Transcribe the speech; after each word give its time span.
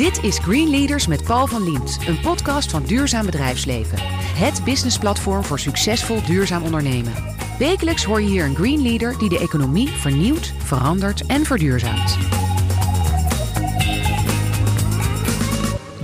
Dit 0.00 0.22
is 0.22 0.38
Green 0.38 0.70
Leaders 0.70 1.06
met 1.06 1.24
Paul 1.24 1.46
van 1.46 1.62
Liemt, 1.62 1.98
een 2.06 2.20
podcast 2.20 2.70
van 2.70 2.82
Duurzaam 2.82 3.24
Bedrijfsleven. 3.26 3.98
Het 4.38 4.64
businessplatform 4.64 5.44
voor 5.44 5.58
succesvol 5.58 6.22
duurzaam 6.26 6.62
ondernemen. 6.62 7.12
Wekelijks 7.58 8.04
hoor 8.04 8.20
je 8.20 8.28
hier 8.28 8.44
een 8.44 8.54
Green 8.54 8.82
Leader 8.82 9.18
die 9.18 9.28
de 9.28 9.38
economie 9.38 9.88
vernieuwt, 9.88 10.52
verandert 10.58 11.26
en 11.26 11.44
verduurzaamt. 11.44 12.16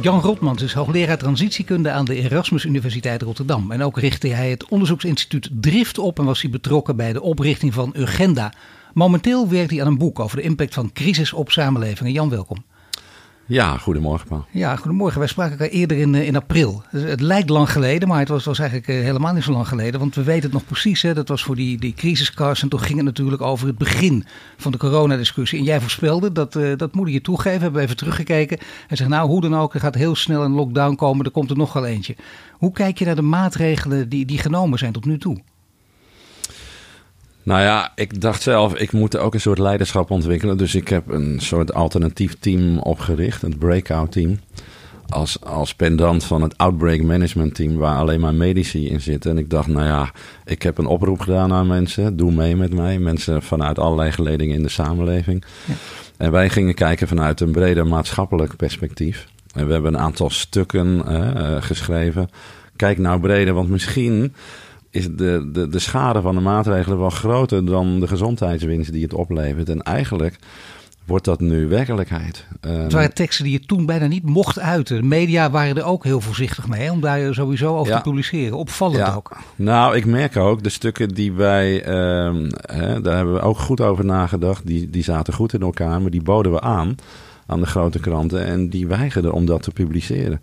Jan 0.01 0.21
Rotmans 0.21 0.63
is 0.63 0.73
hoogleraar 0.73 1.19
transitiekunde 1.19 1.91
aan 1.91 2.05
de 2.05 2.15
Erasmus 2.15 2.65
Universiteit 2.65 3.23
Rotterdam. 3.23 3.73
En 3.73 3.83
ook 3.83 3.99
richtte 3.99 4.29
hij 4.29 4.51
het 4.51 4.69
onderzoeksinstituut 4.69 5.49
Drift 5.53 5.99
op 5.99 6.19
en 6.19 6.25
was 6.25 6.43
hij 6.43 6.51
betrokken 6.51 6.97
bij 6.97 7.13
de 7.13 7.23
oprichting 7.23 7.75
van 7.75 7.95
Urgenda. 7.97 8.53
Momenteel 8.93 9.49
werkt 9.49 9.71
hij 9.71 9.81
aan 9.81 9.87
een 9.87 9.99
boek 9.99 10.21
over 10.21 10.37
de 10.37 10.43
impact 10.43 10.75
van 10.75 10.93
crisis 10.93 11.33
op 11.33 11.51
samenlevingen. 11.51 12.13
Jan, 12.13 12.29
welkom. 12.29 12.65
Ja, 13.49 13.77
goedemorgen 13.77 14.29
Paul. 14.29 14.45
Ja, 14.51 14.77
goedemorgen. 14.77 15.19
Wij 15.19 15.29
spraken 15.29 15.53
elkaar 15.53 15.75
eerder 15.75 15.97
in, 15.97 16.15
eh, 16.15 16.27
in 16.27 16.37
april. 16.37 16.83
Dus 16.91 17.03
het 17.03 17.21
lijkt 17.21 17.49
lang 17.49 17.71
geleden, 17.71 18.09
maar 18.09 18.19
het 18.19 18.29
was, 18.29 18.47
eigenlijk 18.47 18.89
eh, 18.89 18.95
helemaal 18.95 19.33
niet 19.33 19.43
zo 19.43 19.53
lang 19.53 19.69
geleden. 19.69 20.01
Want 20.01 20.15
we 20.15 20.23
weten 20.23 20.43
het 20.43 20.53
nog 20.53 20.65
precies. 20.65 21.03
Hè. 21.03 21.15
Dat 21.15 21.29
was 21.29 21.43
voor 21.43 21.57
die, 21.57 21.79
die 21.79 21.95
crisiskast. 21.95 22.63
En 22.63 22.69
toen 22.69 22.81
ging 22.81 22.97
het 22.97 23.05
natuurlijk 23.05 23.43
over 23.43 23.67
het 23.67 23.79
begin 23.79 24.25
van 24.57 24.73
de 24.73 24.79
coronadiscussie. 24.79 25.59
En 25.59 25.65
jij 25.65 25.81
voorspelde, 25.81 26.33
dat, 26.33 26.55
uh, 26.55 26.77
dat 26.77 26.95
moet 26.95 27.13
je 27.13 27.21
toegeven, 27.21 27.61
hebben 27.61 27.83
even 27.83 27.97
teruggekeken. 27.97 28.59
En 28.89 28.97
zegt 28.97 29.11
nou, 29.11 29.29
hoe 29.29 29.41
dan 29.41 29.57
ook, 29.57 29.75
er 29.75 29.81
gaat 29.81 29.95
heel 29.95 30.15
snel 30.15 30.43
een 30.43 30.53
lockdown 30.53 30.95
komen. 30.95 31.25
Er 31.25 31.31
komt 31.31 31.51
er 31.51 31.57
nog 31.57 31.73
wel 31.73 31.87
eentje. 31.87 32.17
Hoe 32.53 32.73
kijk 32.73 32.99
je 32.99 33.05
naar 33.05 33.15
de 33.15 33.23
maatregelen 33.23 34.09
die, 34.09 34.25
die 34.25 34.39
genomen 34.39 34.79
zijn 34.79 34.93
tot 34.93 35.05
nu 35.05 35.19
toe? 35.19 35.43
Nou 37.47 37.61
ja, 37.61 37.93
ik 37.95 38.21
dacht 38.21 38.43
zelf, 38.43 38.75
ik 38.75 38.93
moet 38.93 39.17
ook 39.17 39.35
een 39.35 39.41
soort 39.41 39.59
leiderschap 39.59 40.11
ontwikkelen. 40.11 40.57
Dus 40.57 40.75
ik 40.75 40.89
heb 40.89 41.09
een 41.09 41.41
soort 41.41 41.75
alternatief 41.75 42.37
team 42.39 42.79
opgericht, 42.79 43.43
het 43.43 43.59
breakout 43.59 44.13
team. 44.13 44.39
Als, 45.09 45.41
als 45.41 45.75
pendant 45.75 46.25
van 46.25 46.43
het 46.43 46.59
Outbreak 46.59 47.03
Management 47.03 47.55
Team, 47.55 47.77
waar 47.77 47.97
alleen 47.97 48.21
maar 48.21 48.35
medici 48.35 48.89
in 48.89 49.01
zitten. 49.01 49.31
En 49.31 49.39
ik 49.39 49.51
dacht, 49.51 49.67
nou 49.67 49.87
ja, 49.87 50.11
ik 50.45 50.63
heb 50.63 50.79
een 50.79 50.87
oproep 50.87 51.21
gedaan 51.21 51.53
aan 51.53 51.67
mensen. 51.67 52.17
Doe 52.17 52.33
mee 52.33 52.57
met 52.57 52.73
mij. 52.75 52.99
Mensen 52.99 53.43
vanuit 53.43 53.79
allerlei 53.79 54.13
geledingen 54.13 54.57
in 54.57 54.63
de 54.63 54.69
samenleving. 54.69 55.45
Ja. 55.65 55.75
En 56.17 56.31
wij 56.31 56.49
gingen 56.49 56.75
kijken 56.75 57.09
vanuit 57.09 57.41
een 57.41 57.53
breder 57.53 57.87
maatschappelijk 57.87 58.57
perspectief. 58.57 59.27
En 59.55 59.67
we 59.67 59.73
hebben 59.73 59.95
een 59.95 60.01
aantal 60.01 60.31
stukken 60.31 61.03
uh, 61.09 61.63
geschreven. 61.63 62.29
Kijk 62.77 62.99
nou 62.99 63.21
breder, 63.21 63.55
want 63.55 63.69
misschien 63.69 64.35
is 64.97 65.09
de, 65.11 65.49
de, 65.53 65.69
de 65.69 65.79
schade 65.79 66.21
van 66.21 66.35
de 66.35 66.41
maatregelen 66.41 66.99
wel 66.99 67.11
groter 67.11 67.65
dan 67.65 68.01
de 68.01 68.07
gezondheidswinst 68.07 68.93
die 68.93 69.03
het 69.03 69.15
oplevert. 69.15 69.69
En 69.69 69.83
eigenlijk 69.83 70.39
wordt 71.07 71.25
dat 71.25 71.41
nu 71.41 71.69
werkelijkheid. 71.69 72.47
Het 72.61 72.93
waren 72.93 73.15
teksten 73.15 73.45
die 73.45 73.53
je 73.53 73.67
toen 73.67 73.87
bijna 73.87 74.07
niet 74.07 74.25
mocht 74.25 74.59
uiten. 74.59 74.97
De 74.97 75.07
media 75.07 75.51
waren 75.51 75.77
er 75.77 75.85
ook 75.85 76.05
heel 76.05 76.21
voorzichtig 76.21 76.69
mee 76.69 76.91
om 76.91 77.01
daar 77.01 77.35
sowieso 77.35 77.77
over 77.77 77.95
te 77.95 78.01
publiceren. 78.01 78.59
Opvallend 78.59 79.07
ja. 79.07 79.15
ook. 79.15 79.37
Nou, 79.57 79.97
ik 79.97 80.07
merk 80.07 80.37
ook 80.37 80.63
de 80.63 80.69
stukken 80.69 81.09
die 81.09 81.33
wij, 81.33 81.75
hè, 82.67 83.01
daar 83.01 83.17
hebben 83.17 83.35
we 83.35 83.41
ook 83.41 83.59
goed 83.59 83.81
over 83.81 84.05
nagedacht. 84.05 84.67
Die, 84.67 84.91
die 84.91 85.03
zaten 85.03 85.35
goed 85.35 85.53
in 85.53 85.61
elkaar, 85.63 86.01
maar 86.01 86.11
die 86.11 86.23
boden 86.23 86.53
we 86.53 86.61
aan 86.61 86.95
aan 87.47 87.61
de 87.61 87.67
grote 87.67 88.01
kranten. 88.01 88.45
En 88.45 88.69
die 88.69 88.87
weigerden 88.87 89.33
om 89.33 89.47
dat 89.47 89.63
te 89.63 89.71
publiceren. 89.71 90.41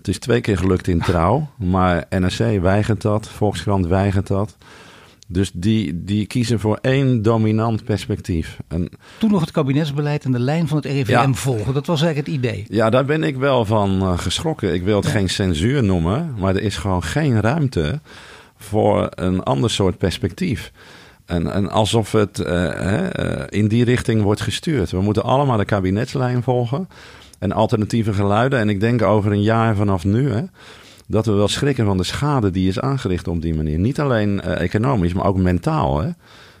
Het 0.00 0.08
is 0.08 0.18
twee 0.18 0.40
keer 0.40 0.58
gelukt 0.58 0.86
in 0.88 1.00
trouw, 1.00 1.48
maar 1.56 2.06
NRC 2.08 2.60
weigert 2.60 3.02
dat, 3.02 3.28
Volkskrant 3.28 3.86
weigert 3.86 4.26
dat. 4.26 4.56
Dus 5.26 5.50
die, 5.54 6.04
die 6.04 6.26
kiezen 6.26 6.60
voor 6.60 6.78
één 6.80 7.22
dominant 7.22 7.84
perspectief. 7.84 8.58
En, 8.68 8.88
Toen 9.18 9.30
nog 9.30 9.40
het 9.40 9.50
kabinetsbeleid 9.50 10.24
en 10.24 10.32
de 10.32 10.38
lijn 10.38 10.68
van 10.68 10.76
het 10.76 10.86
RIVM 10.86 11.10
ja, 11.10 11.32
volgen. 11.32 11.74
Dat 11.74 11.86
was 11.86 12.02
eigenlijk 12.02 12.26
het 12.26 12.36
idee. 12.36 12.64
Ja, 12.68 12.90
daar 12.90 13.04
ben 13.04 13.22
ik 13.22 13.36
wel 13.36 13.64
van 13.64 14.02
uh, 14.02 14.18
geschrokken. 14.18 14.74
Ik 14.74 14.82
wil 14.82 14.96
het 14.96 15.04
ja. 15.04 15.10
geen 15.10 15.28
censuur 15.28 15.82
noemen, 15.82 16.34
maar 16.38 16.54
er 16.54 16.62
is 16.62 16.76
gewoon 16.76 17.02
geen 17.02 17.40
ruimte 17.40 18.00
voor 18.56 19.08
een 19.10 19.42
ander 19.42 19.70
soort 19.70 19.98
perspectief. 19.98 20.72
En, 21.26 21.52
en 21.52 21.70
alsof 21.70 22.12
het 22.12 22.38
uh, 22.38 22.46
uh, 22.46 23.42
in 23.48 23.68
die 23.68 23.84
richting 23.84 24.22
wordt 24.22 24.40
gestuurd. 24.40 24.90
We 24.90 25.00
moeten 25.00 25.22
allemaal 25.22 25.56
de 25.56 25.64
kabinetslijn 25.64 26.42
volgen 26.42 26.88
en 27.40 27.52
alternatieve 27.52 28.12
geluiden. 28.12 28.58
En 28.58 28.68
ik 28.68 28.80
denk 28.80 29.02
over 29.02 29.32
een 29.32 29.42
jaar 29.42 29.76
vanaf 29.76 30.04
nu 30.04 30.30
hè, 30.30 30.42
dat 31.06 31.26
we 31.26 31.32
wel 31.32 31.48
schrikken 31.48 31.84
van 31.84 31.96
de 31.96 32.04
schade 32.04 32.50
die 32.50 32.68
is 32.68 32.80
aangericht 32.80 33.28
op 33.28 33.42
die 33.42 33.54
manier. 33.54 33.78
Niet 33.78 34.00
alleen 34.00 34.40
uh, 34.44 34.60
economisch, 34.60 35.12
maar 35.12 35.26
ook 35.26 35.36
mentaal. 35.36 36.00
Hè. 36.00 36.10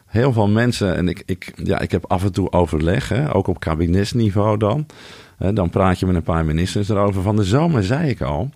Heel 0.06 0.32
veel 0.32 0.48
mensen, 0.48 0.96
en 0.96 1.08
ik, 1.08 1.22
ik, 1.26 1.52
ja, 1.64 1.78
ik 1.78 1.90
heb 1.90 2.04
af 2.10 2.24
en 2.24 2.32
toe 2.32 2.52
overleg, 2.52 3.08
hè, 3.08 3.34
ook 3.34 3.46
op 3.46 3.60
kabinetsniveau 3.60 4.56
dan. 4.56 4.86
Hè, 5.36 5.52
dan 5.52 5.70
praat 5.70 5.98
je 5.98 6.06
met 6.06 6.14
een 6.14 6.22
paar 6.22 6.44
ministers 6.44 6.88
erover. 6.88 7.22
Van 7.22 7.36
de 7.36 7.44
zomer 7.44 7.84
zei 7.84 8.08
ik 8.08 8.20
al, 8.20 8.50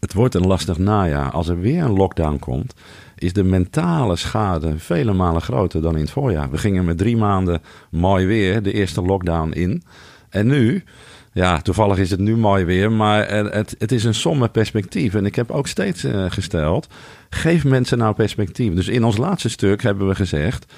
het 0.00 0.12
wordt 0.12 0.34
een 0.34 0.46
lastig 0.46 0.78
najaar. 0.78 1.30
Als 1.30 1.48
er 1.48 1.60
weer 1.60 1.82
een 1.82 1.96
lockdown 1.96 2.38
komt, 2.38 2.74
is 3.16 3.32
de 3.32 3.44
mentale 3.44 4.16
schade 4.16 4.78
vele 4.78 5.12
malen 5.12 5.42
groter 5.42 5.82
dan 5.82 5.94
in 5.94 6.00
het 6.00 6.10
voorjaar. 6.10 6.50
We 6.50 6.58
gingen 6.58 6.84
met 6.84 6.98
drie 6.98 7.16
maanden 7.16 7.62
mooi 7.90 8.26
weer 8.26 8.62
de 8.62 8.72
eerste 8.72 9.02
lockdown 9.02 9.50
in. 9.50 9.82
En 10.30 10.46
nu, 10.46 10.84
ja, 11.32 11.60
toevallig 11.60 11.98
is 11.98 12.10
het 12.10 12.20
nu 12.20 12.36
mooi 12.36 12.64
weer, 12.64 12.92
maar 12.92 13.30
het, 13.30 13.74
het 13.78 13.92
is 13.92 14.04
een 14.04 14.14
somme 14.14 14.48
perspectief. 14.48 15.14
En 15.14 15.26
ik 15.26 15.34
heb 15.34 15.50
ook 15.50 15.66
steeds 15.66 16.04
uh, 16.04 16.24
gesteld, 16.28 16.88
geef 17.30 17.64
mensen 17.64 17.98
nou 17.98 18.14
perspectief. 18.14 18.74
Dus 18.74 18.88
in 18.88 19.04
ons 19.04 19.16
laatste 19.16 19.48
stuk 19.48 19.82
hebben 19.82 20.08
we 20.08 20.14
gezegd, 20.14 20.72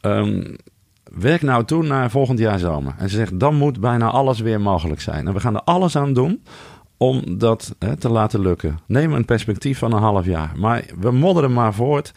um, 0.00 0.56
werk 1.04 1.42
nou 1.42 1.64
toe 1.64 1.82
naar 1.82 2.10
volgend 2.10 2.38
jaar 2.38 2.58
zomer. 2.58 2.94
En 2.98 3.08
ze 3.08 3.16
zegt, 3.16 3.40
dan 3.40 3.54
moet 3.54 3.80
bijna 3.80 4.10
alles 4.10 4.40
weer 4.40 4.60
mogelijk 4.60 5.00
zijn. 5.00 5.26
En 5.26 5.34
we 5.34 5.40
gaan 5.40 5.54
er 5.54 5.62
alles 5.64 5.96
aan 5.96 6.12
doen 6.12 6.42
om 6.96 7.38
dat 7.38 7.74
te 7.98 8.08
laten 8.08 8.40
lukken. 8.40 8.78
Neem 8.86 9.12
een 9.12 9.24
perspectief 9.24 9.78
van 9.78 9.92
een 9.92 10.02
half 10.02 10.24
jaar. 10.24 10.52
Maar 10.56 10.84
we 11.00 11.10
modderen 11.10 11.52
maar 11.52 11.74
voort 11.74 12.12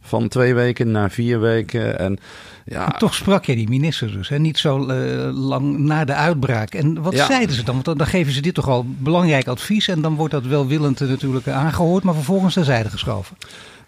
van 0.00 0.28
twee 0.28 0.54
weken 0.54 0.90
naar 0.90 1.10
vier 1.10 1.40
weken. 1.40 1.98
En, 1.98 2.18
ja. 2.64 2.78
Maar 2.78 2.98
toch 2.98 3.14
sprak 3.14 3.44
je 3.44 3.54
die 3.54 3.68
ministers 3.68 4.12
dus, 4.12 4.28
hè? 4.28 4.38
niet 4.38 4.58
zo 4.58 4.90
uh, 4.90 5.30
lang 5.32 5.78
na 5.78 6.04
de 6.04 6.14
uitbraak. 6.14 6.74
En 6.74 7.02
wat 7.02 7.12
ja. 7.12 7.26
zeiden 7.26 7.56
ze 7.56 7.62
dan? 7.62 7.74
Want 7.74 7.84
dan, 7.84 7.96
dan, 7.96 8.06
geven 8.06 8.32
ze 8.32 8.40
dit 8.40 8.54
toch 8.54 8.68
al 8.68 8.86
belangrijk 8.86 9.46
advies... 9.46 9.88
en 9.88 10.00
dan 10.00 10.14
wordt 10.14 10.32
dat 10.32 10.44
welwillend 10.44 11.00
natuurlijk 11.00 11.48
aangehoord... 11.48 12.04
maar 12.04 12.14
vervolgens 12.14 12.54
terzijde 12.54 12.90
geschoven. 12.90 13.36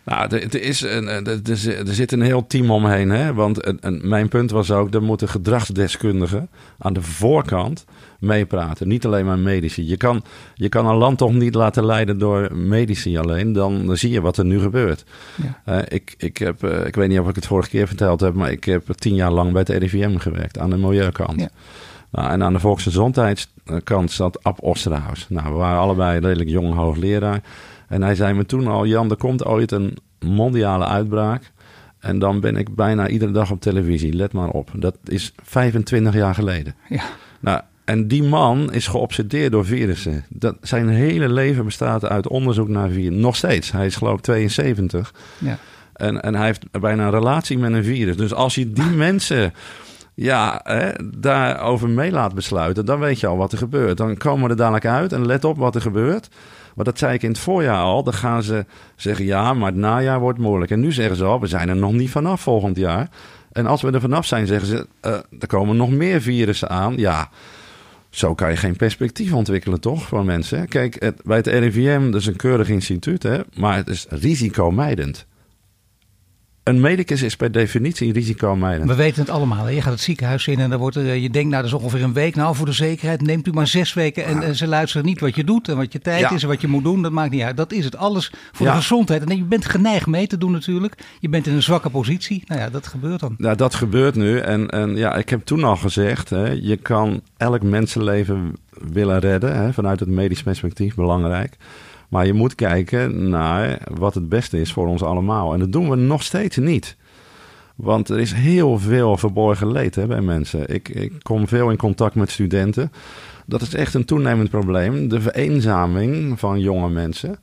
Nou, 0.04 0.22
er, 0.22 0.42
er, 0.42 0.62
is 0.62 0.80
een, 0.80 1.08
er, 1.08 1.40
er 1.86 1.94
zit 1.94 2.12
een 2.12 2.22
heel 2.22 2.46
team 2.46 2.70
omheen. 2.70 3.10
Hè? 3.10 3.34
Want 3.34 3.66
een, 3.66 3.78
een, 3.80 4.00
mijn 4.04 4.28
punt 4.28 4.50
was 4.50 4.70
ook, 4.70 4.94
er 4.94 5.02
moeten 5.02 5.28
gedragsdeskundigen 5.28 6.48
aan 6.78 6.92
de 6.92 7.02
voorkant 7.02 7.84
meepraten. 8.18 8.88
Niet 8.88 9.06
alleen 9.06 9.26
maar 9.26 9.38
medici. 9.38 9.88
Je 9.88 9.96
kan, 9.96 10.24
je 10.54 10.68
kan 10.68 10.86
een 10.86 10.96
land 10.96 11.18
toch 11.18 11.32
niet 11.32 11.54
laten 11.54 11.86
leiden 11.86 12.18
door 12.18 12.56
medici 12.56 13.18
alleen. 13.18 13.52
Dan, 13.52 13.86
dan 13.86 13.96
zie 13.96 14.10
je 14.10 14.20
wat 14.20 14.36
er 14.36 14.44
nu 14.44 14.60
gebeurt. 14.60 15.04
Ja. 15.64 15.74
Uh, 15.74 15.82
ik, 15.88 16.14
ik, 16.18 16.36
heb, 16.36 16.64
uh, 16.64 16.86
ik 16.86 16.94
weet 16.94 17.08
niet 17.08 17.18
of 17.18 17.28
ik 17.28 17.34
het 17.34 17.46
vorige 17.46 17.70
keer 17.70 17.86
verteld 17.86 18.20
heb, 18.20 18.34
maar 18.34 18.50
ik 18.50 18.64
heb 18.64 18.86
tien 18.86 19.14
jaar 19.14 19.32
lang 19.32 19.52
bij 19.52 19.60
het 19.66 19.82
RIVM 19.82 20.16
gewerkt 20.16 20.58
aan 20.58 20.70
de 20.70 20.76
milieukant. 20.76 21.41
Ja. 21.41 21.48
Nou, 22.10 22.30
en 22.30 22.42
aan 22.42 22.52
de 22.52 22.58
volksgezondheidskant 22.58 24.10
zat 24.10 24.44
Ab 24.44 24.62
Osterhaus. 24.62 25.26
Nou, 25.28 25.52
we 25.52 25.58
waren 25.58 25.80
allebei 25.80 26.20
redelijk 26.20 26.50
jong 26.50 26.74
hoogleraar. 26.74 27.42
En 27.92 28.03
hij 28.03 28.14
zei 28.14 28.34
me 28.34 28.47
toen 28.47 28.66
al, 28.66 28.86
Jan, 28.86 29.10
er 29.10 29.16
komt 29.16 29.44
ooit 29.44 29.72
een 29.72 29.97
mondiale 30.20 30.86
uitbraak. 30.86 31.53
En 31.98 32.19
dan 32.19 32.41
ben 32.41 32.56
ik 32.56 32.75
bijna 32.75 33.08
iedere 33.08 33.32
dag 33.32 33.50
op 33.50 33.60
televisie. 33.60 34.12
Let 34.12 34.32
maar 34.32 34.48
op. 34.48 34.70
Dat 34.75 34.97
is 35.04 35.32
25 35.42 36.14
jaar 36.14 36.34
geleden. 36.34 36.75
Ja. 36.88 37.03
Nou, 37.41 37.60
en 37.84 38.08
die 38.08 38.22
man 38.22 38.72
is 38.72 38.86
geobsedeerd 38.86 39.53
door 39.53 39.64
virussen. 39.64 40.25
Dat, 40.28 40.56
zijn 40.60 40.88
hele 40.88 41.28
leven 41.28 41.64
bestaat 41.64 42.04
uit 42.04 42.28
onderzoek 42.28 42.69
naar 42.69 42.88
virussen. 42.88 43.20
Nog 43.20 43.36
steeds. 43.36 43.72
Hij 43.72 43.86
is 43.86 43.97
geloof 43.97 44.16
ik 44.16 44.22
72. 44.22 45.14
Ja. 45.38 45.59
En, 45.92 46.22
en 46.22 46.34
hij 46.34 46.47
heeft 46.47 46.80
bijna 46.80 47.04
een 47.04 47.10
relatie 47.10 47.59
met 47.59 47.72
een 47.72 47.84
virus. 47.84 48.16
Dus 48.16 48.34
als 48.34 48.54
je 48.54 48.72
die 48.72 48.91
mensen 49.06 49.53
ja, 50.14 50.60
hè, 50.62 50.91
daarover 51.14 51.88
mee 51.88 52.10
laat 52.10 52.34
besluiten, 52.34 52.86
dan 52.86 52.98
weet 52.98 53.20
je 53.20 53.26
al 53.26 53.36
wat 53.36 53.53
er 53.53 53.59
gebeurt. 53.59 53.97
Dan 53.97 54.16
komen 54.16 54.44
we 54.44 54.50
er 54.50 54.56
dadelijk 54.56 54.86
uit 54.86 55.12
en 55.12 55.27
let 55.27 55.44
op 55.44 55.56
wat 55.56 55.74
er 55.74 55.80
gebeurt. 55.80 56.28
Maar 56.74 56.84
dat 56.84 56.98
zei 56.98 57.15
ik 57.15 57.22
in 57.22 57.28
het 57.28 57.39
voorjaar 57.39 57.83
al. 57.83 58.03
Dan 58.03 58.15
gaan 58.15 58.42
ze 58.42 58.65
zeggen, 58.97 59.24
ja, 59.24 59.54
maar 59.54 59.71
het 59.71 59.80
najaar 59.80 60.21
wordt 60.21 60.39
moeilijk. 60.39 60.71
En 60.71 60.80
nu 60.80 60.92
zeggen 60.92 61.16
ze 61.16 61.24
al, 61.24 61.41
we 61.41 61.47
zijn 61.47 61.69
er 61.69 61.77
nog 61.77 61.92
niet 61.92 62.10
vanaf 62.10 62.41
volgend 62.41 62.77
jaar. 62.77 63.09
En 63.53 63.66
als 63.66 63.83
we 63.83 63.91
er 63.91 64.01
vanaf 64.01 64.27
zijn, 64.27 64.47
zeggen 64.47 64.69
ze, 64.69 64.86
uh, 65.07 65.13
er 65.39 65.47
komen 65.47 65.77
nog 65.77 65.91
meer 65.91 66.21
virussen 66.21 66.69
aan. 66.69 66.97
Ja, 66.97 67.30
zo 68.10 68.34
kan 68.34 68.51
je 68.51 68.57
geen 68.57 68.77
perspectief 68.77 69.33
ontwikkelen, 69.33 69.80
toch, 69.80 70.03
voor 70.03 70.24
mensen. 70.24 70.69
Kijk, 70.69 71.13
bij 71.24 71.36
het 71.36 71.47
RIVM, 71.47 72.10
dat 72.10 72.21
is 72.21 72.27
een 72.27 72.36
keurig 72.36 72.69
instituut, 72.69 73.22
hè, 73.22 73.41
maar 73.54 73.77
het 73.77 73.89
is 73.89 74.07
risicomijdend. 74.09 75.27
Een 76.62 76.80
medicus 76.80 77.22
is 77.22 77.36
per 77.36 77.53
definitie 77.53 78.12
risicomijdend. 78.12 78.91
We 78.91 78.97
weten 78.97 79.20
het 79.20 79.30
allemaal. 79.30 79.64
Hè? 79.64 79.70
Je 79.70 79.82
gaat 79.82 79.92
het 79.92 80.00
ziekenhuis 80.00 80.47
in 80.47 80.60
en 80.60 80.70
dan 80.70 80.78
wordt 80.78 80.97
er, 80.97 81.14
je 81.14 81.30
denkt, 81.30 81.50
nou 81.50 81.62
dat 81.62 81.72
is 81.72 81.78
ongeveer 81.78 82.03
een 82.03 82.12
week. 82.12 82.34
Nou, 82.34 82.56
voor 82.56 82.66
de 82.66 82.72
zekerheid 82.72 83.20
neemt 83.20 83.47
u 83.47 83.53
maar 83.53 83.66
zes 83.66 83.94
weken. 83.94 84.24
En, 84.24 84.42
en 84.42 84.56
ze 84.56 84.66
luisteren 84.66 85.06
niet 85.06 85.20
wat 85.20 85.34
je 85.34 85.44
doet 85.44 85.68
en 85.68 85.76
wat 85.76 85.92
je 85.92 85.98
tijd 85.98 86.30
is 86.30 86.42
en 86.42 86.48
wat 86.48 86.60
je 86.60 86.68
moet 86.68 86.84
doen. 86.84 87.03
Dat 87.03 87.12
maakt 87.12 87.30
niet 87.30 87.42
uit. 87.42 87.56
Dat 87.56 87.72
is 87.72 87.84
het. 87.84 87.97
Alles 87.97 88.32
voor 88.53 88.66
de 88.66 88.72
gezondheid. 88.72 89.24
En 89.24 89.36
je 89.36 89.44
bent 89.44 89.64
geneigd 89.64 90.06
mee 90.06 90.26
te 90.26 90.38
doen 90.38 90.53
natuurlijk. 90.53 90.94
Je 91.20 91.28
bent 91.28 91.47
in 91.47 91.54
een 91.54 91.62
zwakke 91.62 91.91
positie. 91.91 92.42
Nou 92.47 92.60
ja, 92.60 92.70
dat 92.70 92.86
gebeurt 92.86 93.20
dan. 93.20 93.34
Nou, 93.38 93.56
dat 93.56 93.74
gebeurt 93.74 94.15
nu. 94.15 94.38
En, 94.38 94.70
en 94.70 94.97
ja, 94.97 95.15
ik 95.15 95.28
heb 95.28 95.44
toen 95.44 95.65
al 95.65 95.76
gezegd, 95.76 96.30
hè, 96.30 96.50
je 96.50 96.76
kan 96.76 97.20
elk 97.36 97.62
mensenleven 97.62 98.53
willen 98.92 99.18
redden. 99.18 99.56
Hè, 99.56 99.72
vanuit 99.72 100.00
het 100.00 100.08
medisch 100.08 100.42
perspectief, 100.42 100.94
belangrijk. 100.94 101.56
Maar 102.12 102.26
je 102.26 102.32
moet 102.32 102.54
kijken 102.54 103.28
naar 103.28 103.78
wat 103.94 104.14
het 104.14 104.28
beste 104.28 104.60
is 104.60 104.72
voor 104.72 104.86
ons 104.86 105.03
allemaal. 105.03 105.53
En 105.53 105.59
dat 105.59 105.72
doen 105.72 105.91
we 105.91 105.97
nog 105.97 106.22
steeds 106.22 106.56
niet. 106.56 106.97
Want 107.76 108.09
er 108.09 108.20
is 108.20 108.32
heel 108.32 108.78
veel 108.78 109.16
verborgen 109.16 109.72
leed 109.72 109.94
hè, 109.94 110.06
bij 110.06 110.20
mensen. 110.20 110.74
Ik, 110.74 110.88
ik 110.88 111.12
kom 111.22 111.48
veel 111.48 111.70
in 111.70 111.76
contact 111.76 112.14
met 112.14 112.30
studenten. 112.30 112.92
Dat 113.47 113.60
is 113.60 113.74
echt 113.74 113.94
een 113.94 114.04
toenemend 114.04 114.50
probleem. 114.50 115.09
De 115.09 115.20
vereenzaming 115.20 116.38
van 116.38 116.60
jonge 116.60 116.91
mensen. 116.91 117.38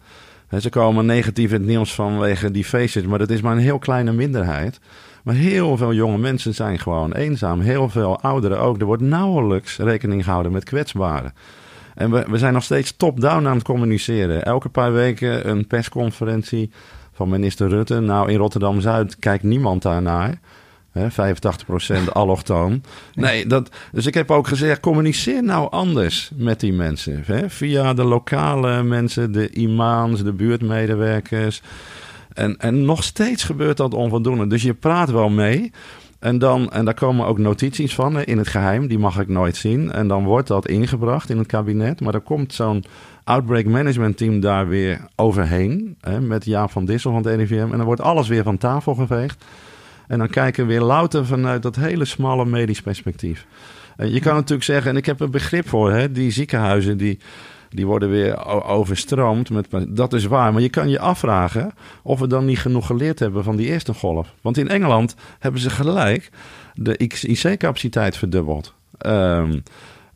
Ze 0.60 0.69
komen 0.69 1.06
negatief 1.06 1.51
in 1.51 1.60
het 1.60 1.69
nieuws 1.69 1.94
vanwege 1.94 2.51
die 2.51 2.65
feestjes, 2.65 3.04
maar 3.06 3.19
dat 3.19 3.30
is 3.30 3.42
maar 3.42 3.56
een 3.56 3.62
heel 3.62 3.80
kleine 3.80 4.12
minderheid. 4.12 4.80
Maar 5.24 5.36
heel 5.36 5.77
veel 5.77 5.94
jonge 5.94 6.18
mensen 6.18 6.54
zijn 6.54 6.80
gewoon 6.80 7.13
eenzaam. 7.13 7.60
Heel 7.60 7.89
veel 7.89 8.22
ouderen 8.22 8.60
ook. 8.60 8.80
Er 8.80 8.86
wordt 8.86 9.04
nauwelijks 9.04 9.77
rekening 9.77 10.24
gehouden 10.24 10.51
met 10.51 10.63
kwetsbaren. 10.63 11.33
En 12.00 12.12
we, 12.12 12.25
we 12.30 12.38
zijn 12.38 12.54
nog 12.54 12.63
steeds 12.63 12.96
top-down 12.98 13.48
aan 13.48 13.56
het 13.56 13.63
communiceren. 13.63 14.44
Elke 14.44 14.69
paar 14.69 14.94
weken 14.94 15.50
een 15.50 15.68
persconferentie 15.68 16.72
van 17.13 17.30
minister 17.30 17.69
Rutte. 17.69 18.00
Nou, 18.00 18.31
in 18.31 18.38
Rotterdam-Zuid 18.38 19.19
kijkt 19.19 19.44
niemand 19.44 19.81
daarnaar. 19.81 20.40
Hè, 20.92 21.07
85% 21.12 22.12
allochtoon. 22.13 22.84
Nee, 23.13 23.48
dat, 23.48 23.69
dus 23.92 24.06
ik 24.06 24.13
heb 24.13 24.31
ook 24.31 24.48
gezegd, 24.48 24.80
communiceer 24.80 25.44
nou 25.44 25.72
anders 25.72 26.31
met 26.36 26.60
die 26.60 26.74
mensen. 26.74 27.24
Via 27.50 27.94
de 27.94 28.04
lokale 28.04 28.84
mensen, 28.84 29.31
de 29.31 29.50
imams, 29.50 30.24
de 30.24 30.34
buurtmedewerkers. 30.34 31.62
En, 32.34 32.57
en 32.57 32.86
nog 32.86 33.04
steeds 33.04 33.44
gebeurt 33.44 33.78
dat 33.78 33.94
onvoldoende. 33.94 34.48
Dus 34.48 34.63
je 34.63 34.74
praat 34.74 35.12
wel 35.12 35.30
mee. 35.30 35.72
En, 36.19 36.38
dan, 36.38 36.71
en 36.71 36.86
daar 36.86 36.94
komen 36.94 37.25
ook 37.25 37.38
notities 37.38 37.95
van 37.95 38.21
in 38.21 38.38
het 38.38 38.48
geheim, 38.48 38.88
die 38.88 39.00
mag 39.00 39.19
ik 39.19 39.27
nooit 39.27 39.56
zien. 39.56 39.92
En 39.92 40.07
dan 40.07 40.24
wordt 40.24 40.48
dat 40.48 40.68
ingebracht 40.68 41.30
in 41.30 41.38
het 41.38 41.48
kabinet. 41.48 42.01
Maar 42.01 42.13
er 42.13 42.21
komt 42.21 42.54
zo'n 42.54 42.83
outbreak 43.24 43.66
management 43.66 44.18
team 44.18 44.39
daar 44.39 44.68
weer 44.68 45.00
overheen. 45.16 45.95
Hè, 46.01 46.21
met 46.21 46.45
Jaap 46.45 46.71
van 46.71 46.86
Dissel 46.86 47.12
van 47.12 47.25
het 47.25 47.38
NIVM. 47.38 47.71
En 47.71 47.77
dan 47.77 47.83
wordt 47.86 48.01
alles 48.01 48.27
weer 48.27 48.44
van 48.44 48.57
tafel 48.57 48.95
geveegd. 48.95 49.45
En 50.07 50.18
dan 50.18 50.30
kijken 50.30 50.66
we 50.66 50.71
weer 50.71 50.81
louter 50.81 51.25
vanuit 51.25 51.62
dat 51.62 51.75
hele 51.75 52.06
smalle 52.06 52.45
medisch 52.45 52.81
perspectief. 52.81 53.45
En 53.95 54.12
je 54.12 54.19
kan 54.19 54.33
natuurlijk 54.33 54.63
zeggen, 54.63 54.92
en 54.92 54.98
ik 54.98 55.06
heb 55.06 55.19
er 55.19 55.30
begrip 55.30 55.68
voor, 55.68 55.92
hè, 55.92 56.12
die 56.12 56.31
ziekenhuizen 56.31 56.98
die 56.98 57.19
die 57.69 57.86
worden 57.86 58.10
weer 58.10 58.45
overstroomd. 58.66 59.50
Met, 59.50 59.68
dat 59.88 60.13
is 60.13 60.25
waar. 60.25 60.54
Maar 60.54 60.62
je 60.62 60.69
kan 60.69 60.89
je 60.89 61.00
afvragen 61.00 61.71
of 62.04 62.19
we 62.19 62.27
dan 62.27 62.45
niet 62.45 62.60
genoeg 62.60 62.86
geleerd 62.86 63.19
hebben 63.19 63.44
van 63.44 63.56
die 63.56 63.68
eerste 63.68 63.94
golf. 63.94 64.33
Want 64.42 64.57
in 64.57 64.69
Engeland 64.69 65.16
hebben 65.39 65.62
ze 65.62 65.69
gelijk 65.69 66.30
de 66.74 66.98
IC-capaciteit 66.98 68.18
verdubbeld. 68.18 68.74
Um, 69.06 69.63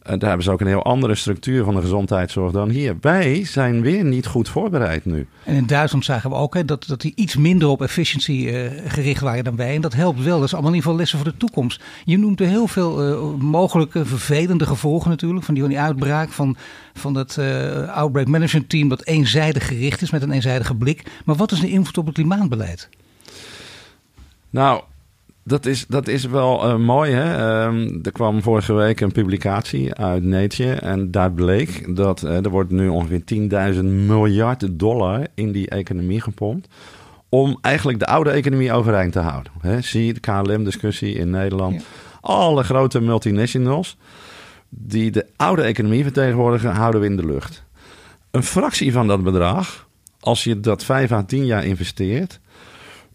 daar 0.04 0.20
hebben 0.20 0.44
ze 0.44 0.52
ook 0.52 0.62
een 0.62 0.68
heel 0.68 0.84
andere 0.84 1.16
structuur 1.16 1.64
van 1.64 1.76
de 1.76 1.82
gezondheidszorg 1.82 2.52
dan 2.52 2.70
hier. 2.70 2.96
Wij 3.02 3.46
zijn 3.46 3.82
weer 3.82 4.04
niet 4.04 4.26
goed 4.26 4.50
voorbereid 4.50 5.06
nu. 5.06 5.28
En 5.44 5.56
in 5.56 5.66
Duitsland 5.66 6.06
zagen 6.06 6.30
we 6.30 6.36
ook 6.36 6.54
hè, 6.54 6.66
dat, 6.66 6.88
dat 6.88 7.02
die 7.02 7.12
iets 7.16 7.36
minder 7.36 7.68
op 7.68 7.82
efficiëntie 7.82 8.52
uh, 8.52 8.72
gericht 8.88 9.22
waren 9.22 9.44
dan 9.44 9.56
wij. 9.56 9.76
En 9.76 9.82
dat 9.82 9.94
helpt 9.94 10.24
wel. 10.24 10.38
Dat 10.38 10.48
is 10.48 10.54
allemaal 10.54 10.72
in 10.72 10.76
ieder 10.76 10.90
geval 10.90 10.98
lessen 10.98 11.20
voor 11.20 11.32
de 11.32 11.38
toekomst. 11.38 11.84
Je 12.04 12.18
noemt 12.18 12.40
er 12.40 12.48
heel 12.48 12.68
veel 12.68 13.10
uh, 13.10 13.42
mogelijke 13.42 14.06
vervelende 14.06 14.66
gevolgen 14.66 15.10
natuurlijk. 15.10 15.46
Van 15.46 15.54
die, 15.54 15.64
van 15.64 15.72
die 15.72 15.82
uitbraak 15.82 16.30
van, 16.30 16.58
van 16.94 17.14
dat 17.14 17.38
uh, 17.40 17.96
outbreak 17.96 18.28
management 18.28 18.70
team 18.70 18.90
dat 18.90 19.06
eenzijdig 19.06 19.68
gericht 19.68 20.02
is 20.02 20.12
met 20.12 20.22
een 20.22 20.32
eenzijdige 20.32 20.76
blik. 20.76 21.12
Maar 21.26 21.36
wat 21.36 21.52
is 21.52 21.60
de 21.60 21.70
invloed 21.70 21.98
op 21.98 22.06
het 22.06 22.16
klimaatbeleid? 22.16 22.90
Nou, 24.50 24.82
dat 25.44 25.66
is, 25.66 25.86
dat 25.88 26.08
is 26.08 26.26
wel 26.26 26.70
uh, 26.70 26.76
mooi. 26.76 27.12
Hè? 27.12 27.66
Um, 27.66 28.00
er 28.04 28.12
kwam 28.12 28.42
vorige 28.42 28.74
week 28.74 29.00
een 29.00 29.12
publicatie 29.12 29.94
uit 29.94 30.24
Nature. 30.24 30.74
En 30.74 31.12
daar 31.12 31.32
bleek 31.32 31.96
dat 31.96 32.24
uh, 32.24 32.46
er 32.46 32.50
wordt 32.50 32.72
nu 32.72 32.88
ongeveer 32.88 33.22
10.000 33.74 33.80
miljard 33.84 34.80
dollar 34.80 35.28
in 35.34 35.52
die 35.52 35.70
economie 35.70 36.22
gepompt. 36.22 36.68
Om 37.30 37.58
eigenlijk 37.62 38.00
de 38.00 38.06
oude 38.06 38.30
economie 38.30 38.72
overeind 38.72 39.12
te 39.12 39.20
houden. 39.20 39.52
Hè? 39.60 39.82
Zie 39.82 40.14
de 40.14 40.20
KLM-discussie 40.20 41.16
in 41.16 41.30
Nederland. 41.30 41.74
Ja. 41.74 41.88
Alle 42.22 42.64
grote 42.64 43.02
multinationals 43.02 43.98
die 44.76 45.12
de 45.12 45.26
oude 45.36 45.62
economie 45.62 46.04
vertegenwoordigen, 46.04 46.72
houden 46.72 47.02
we 47.02 47.08
in 47.08 47.16
de 47.16 47.26
lucht. 47.26 47.64
Een 48.32 48.44
fractie 48.44 48.92
van 48.92 49.08
dat 49.08 49.24
bedrag, 49.24 49.88
als 50.20 50.44
je 50.44 50.60
dat 50.60 50.84
5 50.84 51.12
à 51.12 51.24
10 51.24 51.46
jaar 51.46 51.66
investeert 51.66 52.40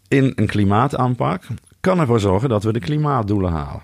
in 0.07 0.31
een 0.35 0.47
klimaataanpak, 0.47 1.43
kan 1.79 1.99
ervoor 1.99 2.19
zorgen 2.19 2.49
dat 2.49 2.63
we 2.63 2.73
de 2.73 2.79
klimaatdoelen 2.79 3.51
halen. 3.51 3.81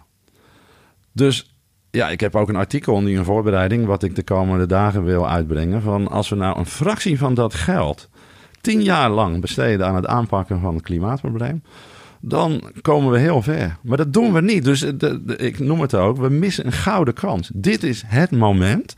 Dus 1.12 1.56
ja, 1.92 2.10
ik 2.10 2.20
heb 2.20 2.36
ook 2.36 2.50
een 2.50 2.56
artikel 2.56 3.02
nu 3.02 3.18
in 3.18 3.24
voorbereiding, 3.24 3.86
wat 3.86 4.04
ik 4.04 4.16
de 4.16 4.24
komende 4.24 4.66
dagen 4.66 5.04
wil 5.04 5.30
uitbrengen. 5.30 5.82
Van 5.82 6.08
als 6.08 6.30
we 6.30 6.36
nou 6.36 6.58
een 6.58 6.66
fractie 6.66 7.18
van 7.18 7.34
dat 7.34 7.54
geld 7.54 8.10
tien 8.62 8.84
jaar 8.84 9.10
lang 9.10 9.42
besteden 9.42 9.88
aan 9.88 9.96
het 9.96 10.08
aanpakken 10.08 10.60
van 10.60 10.74
het 10.74 10.84
klimaatprobleem, 10.84 11.64
dan 12.20 12.64
komen 12.82 13.12
we 13.12 13.20
heel 13.20 13.42
ver. 13.42 13.78
Maar 13.82 13.98
dat 13.98 14.14
doen 14.14 14.34
we 14.34 14.42
niet. 14.42 14.64
Dus 14.64 14.80
de, 14.80 15.36
ik 15.38 15.60
noem 15.60 15.82
het 15.82 15.96
ook, 15.96 16.18
we 16.18 16.30
missen 16.30 16.66
een 16.66 16.72
gouden 16.72 17.14
kans. 17.14 17.52
Dit 17.54 17.84
is 17.84 18.04
het 18.06 18.32
moment 18.32 18.96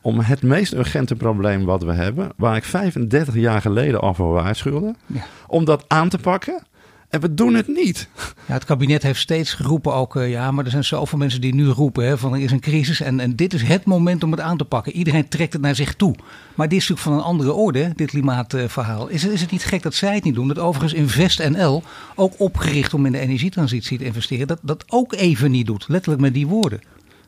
om 0.00 0.20
het 0.20 0.42
meest 0.42 0.72
urgente 0.72 1.16
probleem 1.16 1.64
wat 1.64 1.82
we 1.82 1.92
hebben, 1.92 2.30
waar 2.36 2.56
ik 2.56 2.64
35 2.64 3.34
jaar 3.34 3.60
geleden 3.60 4.00
al 4.00 4.14
voor 4.14 4.32
waarschuwde, 4.32 4.94
ja. 5.06 5.24
om 5.46 5.64
dat 5.64 5.84
aan 5.88 6.08
te 6.08 6.18
pakken. 6.18 6.62
En 7.08 7.20
we 7.20 7.34
doen 7.34 7.54
het 7.54 7.68
niet. 7.68 8.08
Ja, 8.46 8.52
het 8.52 8.64
kabinet 8.64 9.02
heeft 9.02 9.20
steeds 9.20 9.54
geroepen 9.54 9.94
ook, 9.94 10.16
uh, 10.16 10.30
ja, 10.30 10.50
maar 10.50 10.64
er 10.64 10.70
zijn 10.70 10.84
zoveel 10.84 11.18
mensen 11.18 11.40
die 11.40 11.54
nu 11.54 11.66
roepen 11.66 12.06
hè, 12.06 12.18
van 12.18 12.34
er 12.34 12.40
is 12.40 12.50
een 12.50 12.60
crisis 12.60 13.00
en, 13.00 13.20
en 13.20 13.36
dit 13.36 13.54
is 13.54 13.62
het 13.62 13.84
moment 13.84 14.24
om 14.24 14.30
het 14.30 14.40
aan 14.40 14.56
te 14.56 14.64
pakken. 14.64 14.92
Iedereen 14.92 15.28
trekt 15.28 15.52
het 15.52 15.62
naar 15.62 15.74
zich 15.74 15.94
toe. 15.94 16.14
Maar 16.54 16.68
dit 16.68 16.78
is 16.78 16.88
natuurlijk 16.88 17.08
van 17.08 17.12
een 17.12 17.32
andere 17.32 17.52
orde, 17.52 17.92
dit 17.96 18.10
klimaatverhaal. 18.10 19.08
Is, 19.08 19.22
het, 19.22 19.32
is 19.32 19.40
het 19.40 19.50
niet 19.50 19.64
gek 19.64 19.82
dat 19.82 19.94
zij 19.94 20.14
het 20.14 20.24
niet 20.24 20.34
doen? 20.34 20.48
Dat 20.48 20.58
overigens 20.58 21.00
InvestNL, 21.00 21.82
ook 22.14 22.34
opgericht 22.40 22.94
om 22.94 23.06
in 23.06 23.12
de 23.12 23.18
energietransitie 23.18 23.98
te 23.98 24.04
investeren, 24.04 24.46
dat 24.46 24.58
dat 24.62 24.84
ook 24.88 25.14
even 25.14 25.50
niet 25.50 25.66
doet. 25.66 25.84
Letterlijk 25.88 26.22
met 26.22 26.34
die 26.34 26.46
woorden. 26.46 26.80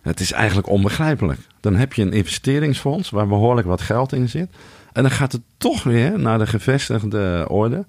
Het 0.02 0.20
is 0.20 0.32
eigenlijk 0.32 0.68
onbegrijpelijk. 0.68 1.40
Dan 1.60 1.76
heb 1.76 1.92
je 1.92 2.02
een 2.02 2.12
investeringsfonds 2.12 3.10
waar 3.10 3.28
behoorlijk 3.28 3.66
wat 3.66 3.80
geld 3.80 4.12
in 4.12 4.28
zit. 4.28 4.48
En 4.92 5.02
dan 5.02 5.12
gaat 5.12 5.32
het 5.32 5.42
toch 5.56 5.82
weer 5.82 6.18
naar 6.18 6.38
de 6.38 6.46
gevestigde 6.46 7.46
orde 7.48 7.84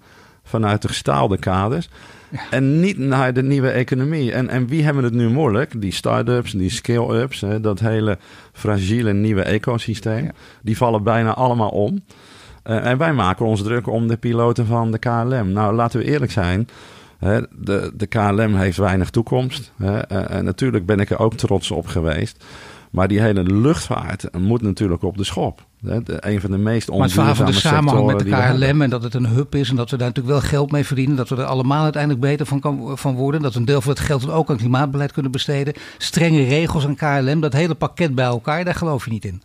vanuit 0.50 0.82
de 0.82 0.88
gestaalde 0.88 1.38
kaders. 1.38 1.90
En 2.50 2.80
niet 2.80 2.98
naar 2.98 3.34
de 3.34 3.44
nieuwe 3.44 3.70
economie. 3.70 4.32
En, 4.32 4.50
en 4.50 4.68
wie 4.68 4.84
hebben 4.84 5.04
het 5.04 5.14
nu 5.14 5.30
moeilijk? 5.30 5.82
Die 5.82 5.94
start-ups, 5.94 6.52
die 6.52 6.70
scale-ups, 6.70 7.44
dat 7.62 7.80
hele 7.80 8.18
fragiele 8.54 9.14
nieuwe 9.14 9.42
ecosysteem. 9.42 10.32
Die 10.62 10.78
vallen 10.78 11.04
bijna 11.04 11.34
allemaal 11.34 11.70
om. 11.70 12.04
Uh, 12.66 12.86
en 12.86 12.98
wij 12.98 13.14
maken 13.14 13.46
ons 13.46 13.64
druk 13.64 13.88
om 13.88 14.08
de 14.08 14.18
piloten 14.18 14.66
van 14.66 14.92
de 14.92 14.98
KLM. 14.98 15.52
Nou, 15.52 15.76
laten 15.76 16.00
we 16.00 16.06
eerlijk 16.06 16.32
zijn. 16.32 16.68
Hè, 17.18 17.42
de, 17.52 17.92
de 17.96 18.06
KLM 18.06 18.56
heeft 18.56 18.78
weinig 18.78 19.10
toekomst. 19.10 19.72
Hè, 19.78 20.00
en, 20.00 20.30
en 20.30 20.46
natuurlijk 20.46 20.86
ben 20.86 21.00
ik 21.00 21.10
er 21.10 21.20
ook 21.20 21.34
trots 21.34 21.72
op 21.72 21.88
geweest. 21.88 22.44
Maar 22.90 23.08
die 23.08 23.22
hele 23.22 23.44
luchtvaart 23.44 24.38
moet 24.38 24.62
natuurlijk 24.62 25.04
op 25.04 25.18
de 25.18 25.24
schop. 25.24 25.66
een 25.82 26.42
van 26.42 26.52
de 26.52 26.58
meest 26.58 26.90
Maar 26.90 27.00
het 27.00 27.12
verhaal 27.12 27.36
van 27.36 27.46
de 27.46 27.52
samenhang 27.52 28.06
met 28.06 28.20
de 28.20 28.26
KLM 28.26 28.82
en 28.82 28.90
dat 28.90 29.04
het 29.04 29.14
een 29.14 29.28
hub 29.28 29.56
is 29.56 29.70
en 29.70 29.76
dat 29.76 29.90
we 29.90 29.98
daar 29.98 30.08
natuurlijk 30.08 30.40
wel 30.40 30.50
geld 30.50 30.72
mee 30.72 30.86
verdienen. 30.86 31.16
Dat 31.16 31.30
we 31.30 31.36
er 31.36 31.44
allemaal 31.44 31.84
uiteindelijk 31.84 32.22
beter 32.22 32.46
van, 32.46 32.60
kan, 32.60 32.98
van 32.98 33.16
worden. 33.16 33.42
Dat 33.42 33.54
we 33.54 33.60
een 33.60 33.66
deel 33.66 33.82
van 33.82 33.92
het 33.92 34.00
geld 34.00 34.30
ook 34.30 34.50
aan 34.50 34.58
klimaatbeleid 34.58 35.12
kunnen 35.12 35.32
besteden. 35.32 35.74
Strenge 35.98 36.44
regels 36.44 36.86
aan 36.86 36.96
KLM, 36.96 37.40
dat 37.40 37.54
hele 37.54 37.76
pakket 37.76 38.16
bij 38.16 38.26
elkaar, 38.26 38.66
daar 38.66 38.76
geloof 38.76 39.06
je 39.06 39.12
niet 39.12 39.26
in. 39.26 39.42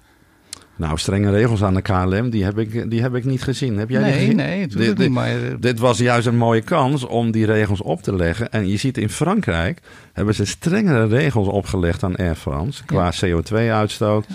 Nou, 0.77 0.99
strenge 0.99 1.31
regels 1.31 1.63
aan 1.63 1.75
de 1.75 1.83
KLM, 1.83 2.31
die 2.31 2.45
heb 2.45 2.59
ik, 2.59 2.91
die 2.91 3.03
heb 3.03 3.15
ik 3.15 3.25
niet 3.25 3.43
gezien. 3.43 3.79
Heb 3.79 3.91
jij 3.91 4.01
nee, 4.01 4.11
die 4.11 4.21
gezien? 4.21 4.37
Nee, 4.37 4.67
dit, 4.67 4.99
niet. 4.99 5.11
Maar... 5.11 5.61
dit 5.61 5.79
was 5.79 5.99
juist 5.99 6.27
een 6.27 6.37
mooie 6.37 6.61
kans 6.61 7.07
om 7.07 7.31
die 7.31 7.47
regels 7.47 7.81
op 7.81 8.03
te 8.03 8.17
leggen. 8.17 8.53
En 8.53 8.69
je 8.69 8.77
ziet 8.77 8.99
in 8.99 9.09
Frankrijk 9.09 9.81
hebben 10.13 10.35
ze 10.35 10.45
strengere 10.45 11.07
regels 11.07 11.49
opgelegd 11.49 12.03
aan 12.03 12.17
Air 12.17 12.35
France 12.35 12.85
qua 12.85 13.13
CO2-uitstoot. 13.25 14.27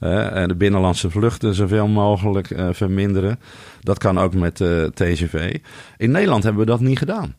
Uh, 0.00 0.36
en 0.36 0.48
de 0.48 0.54
binnenlandse 0.54 1.10
vluchten 1.10 1.54
zoveel 1.54 1.86
mogelijk 1.86 2.50
uh, 2.50 2.68
verminderen. 2.72 3.38
Dat 3.80 3.98
kan 3.98 4.18
ook 4.18 4.34
met 4.34 4.60
uh, 4.60 4.84
TGV. 4.84 5.56
In 5.96 6.10
Nederland 6.10 6.42
hebben 6.42 6.60
we 6.62 6.70
dat 6.70 6.80
niet 6.80 6.98
gedaan. 6.98 7.34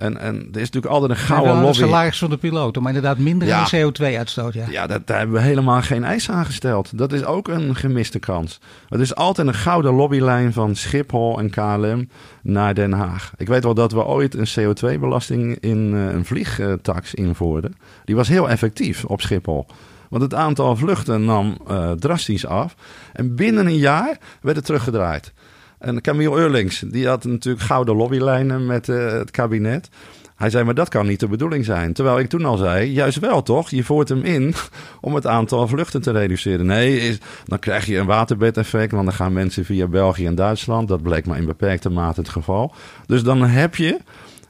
En, 0.00 0.18
en 0.20 0.34
er 0.36 0.60
is 0.60 0.70
natuurlijk 0.70 0.92
altijd 0.92 1.10
een 1.10 1.16
gouden 1.26 1.52
lobby. 1.54 1.66
het 1.66 1.76
salaris 1.76 2.18
van 2.18 2.30
de 2.30 2.36
piloten, 2.36 2.82
maar 2.82 2.94
inderdaad 2.94 3.18
minder 3.18 3.48
Ja. 3.48 3.58
aan 3.58 3.68
CO2-uitstoot. 3.74 4.54
Ja. 4.54 4.64
Ja, 4.70 4.86
dat, 4.86 5.06
daar 5.06 5.18
hebben 5.18 5.36
we 5.36 5.42
helemaal 5.42 5.82
geen 5.82 6.04
eis 6.04 6.30
aan 6.30 6.44
gesteld. 6.44 6.98
Dat 6.98 7.12
is 7.12 7.24
ook 7.24 7.48
een 7.48 7.74
gemiste 7.76 8.18
kans. 8.18 8.60
Het 8.88 9.00
is 9.00 9.14
altijd 9.14 9.46
een 9.46 9.54
gouden 9.54 9.92
lobbylijn 9.94 10.52
van 10.52 10.74
Schiphol 10.74 11.38
en 11.38 11.50
KLM 11.50 12.08
naar 12.42 12.74
Den 12.74 12.92
Haag. 12.92 13.32
Ik 13.36 13.48
weet 13.48 13.64
wel 13.64 13.74
dat 13.74 13.92
we 13.92 14.04
ooit 14.04 14.34
een 14.34 14.48
CO2-belasting 14.74 15.56
in 15.60 15.90
eh, 15.94 16.14
een 16.14 16.24
vliegtax 16.24 17.14
invoerden. 17.14 17.74
Die 18.04 18.16
was 18.16 18.28
heel 18.28 18.48
effectief 18.48 19.04
op 19.04 19.20
Schiphol. 19.20 19.66
Want 20.08 20.22
het 20.22 20.34
aantal 20.34 20.76
vluchten 20.76 21.24
nam 21.24 21.56
eh, 21.68 21.90
drastisch 21.90 22.46
af. 22.46 22.74
En 23.12 23.34
binnen 23.34 23.66
een 23.66 23.76
jaar 23.78 24.18
werd 24.42 24.56
het 24.56 24.64
teruggedraaid. 24.64 25.32
En 25.80 26.00
Camille 26.00 26.36
Eurlings, 26.36 26.84
die 26.86 27.06
had 27.06 27.24
natuurlijk 27.24 27.64
gouden 27.64 27.96
lobbylijnen 27.96 28.66
met 28.66 28.88
eh, 28.88 29.12
het 29.12 29.30
kabinet. 29.30 29.88
Hij 30.36 30.50
zei, 30.50 30.64
maar 30.64 30.74
dat 30.74 30.88
kan 30.88 31.06
niet 31.06 31.20
de 31.20 31.28
bedoeling 31.28 31.64
zijn. 31.64 31.92
Terwijl 31.92 32.18
ik 32.18 32.28
toen 32.28 32.44
al 32.44 32.56
zei, 32.56 32.90
juist 32.90 33.18
wel 33.18 33.42
toch? 33.42 33.70
Je 33.70 33.84
voert 33.84 34.08
hem 34.08 34.22
in 34.22 34.54
om 35.00 35.14
het 35.14 35.26
aantal 35.26 35.68
vluchten 35.68 36.02
te 36.02 36.10
reduceren. 36.10 36.66
Nee, 36.66 37.00
is, 37.00 37.18
dan 37.44 37.58
krijg 37.58 37.86
je 37.86 37.98
een 37.98 38.06
waterbedeffect, 38.06 38.92
want 38.92 39.04
dan 39.04 39.14
gaan 39.14 39.32
mensen 39.32 39.64
via 39.64 39.86
België 39.86 40.26
en 40.26 40.34
Duitsland. 40.34 40.88
Dat 40.88 41.02
bleek 41.02 41.26
maar 41.26 41.38
in 41.38 41.46
beperkte 41.46 41.90
mate 41.90 42.20
het 42.20 42.28
geval. 42.28 42.74
Dus 43.06 43.22
dan 43.22 43.42
heb 43.42 43.76
je 43.76 43.98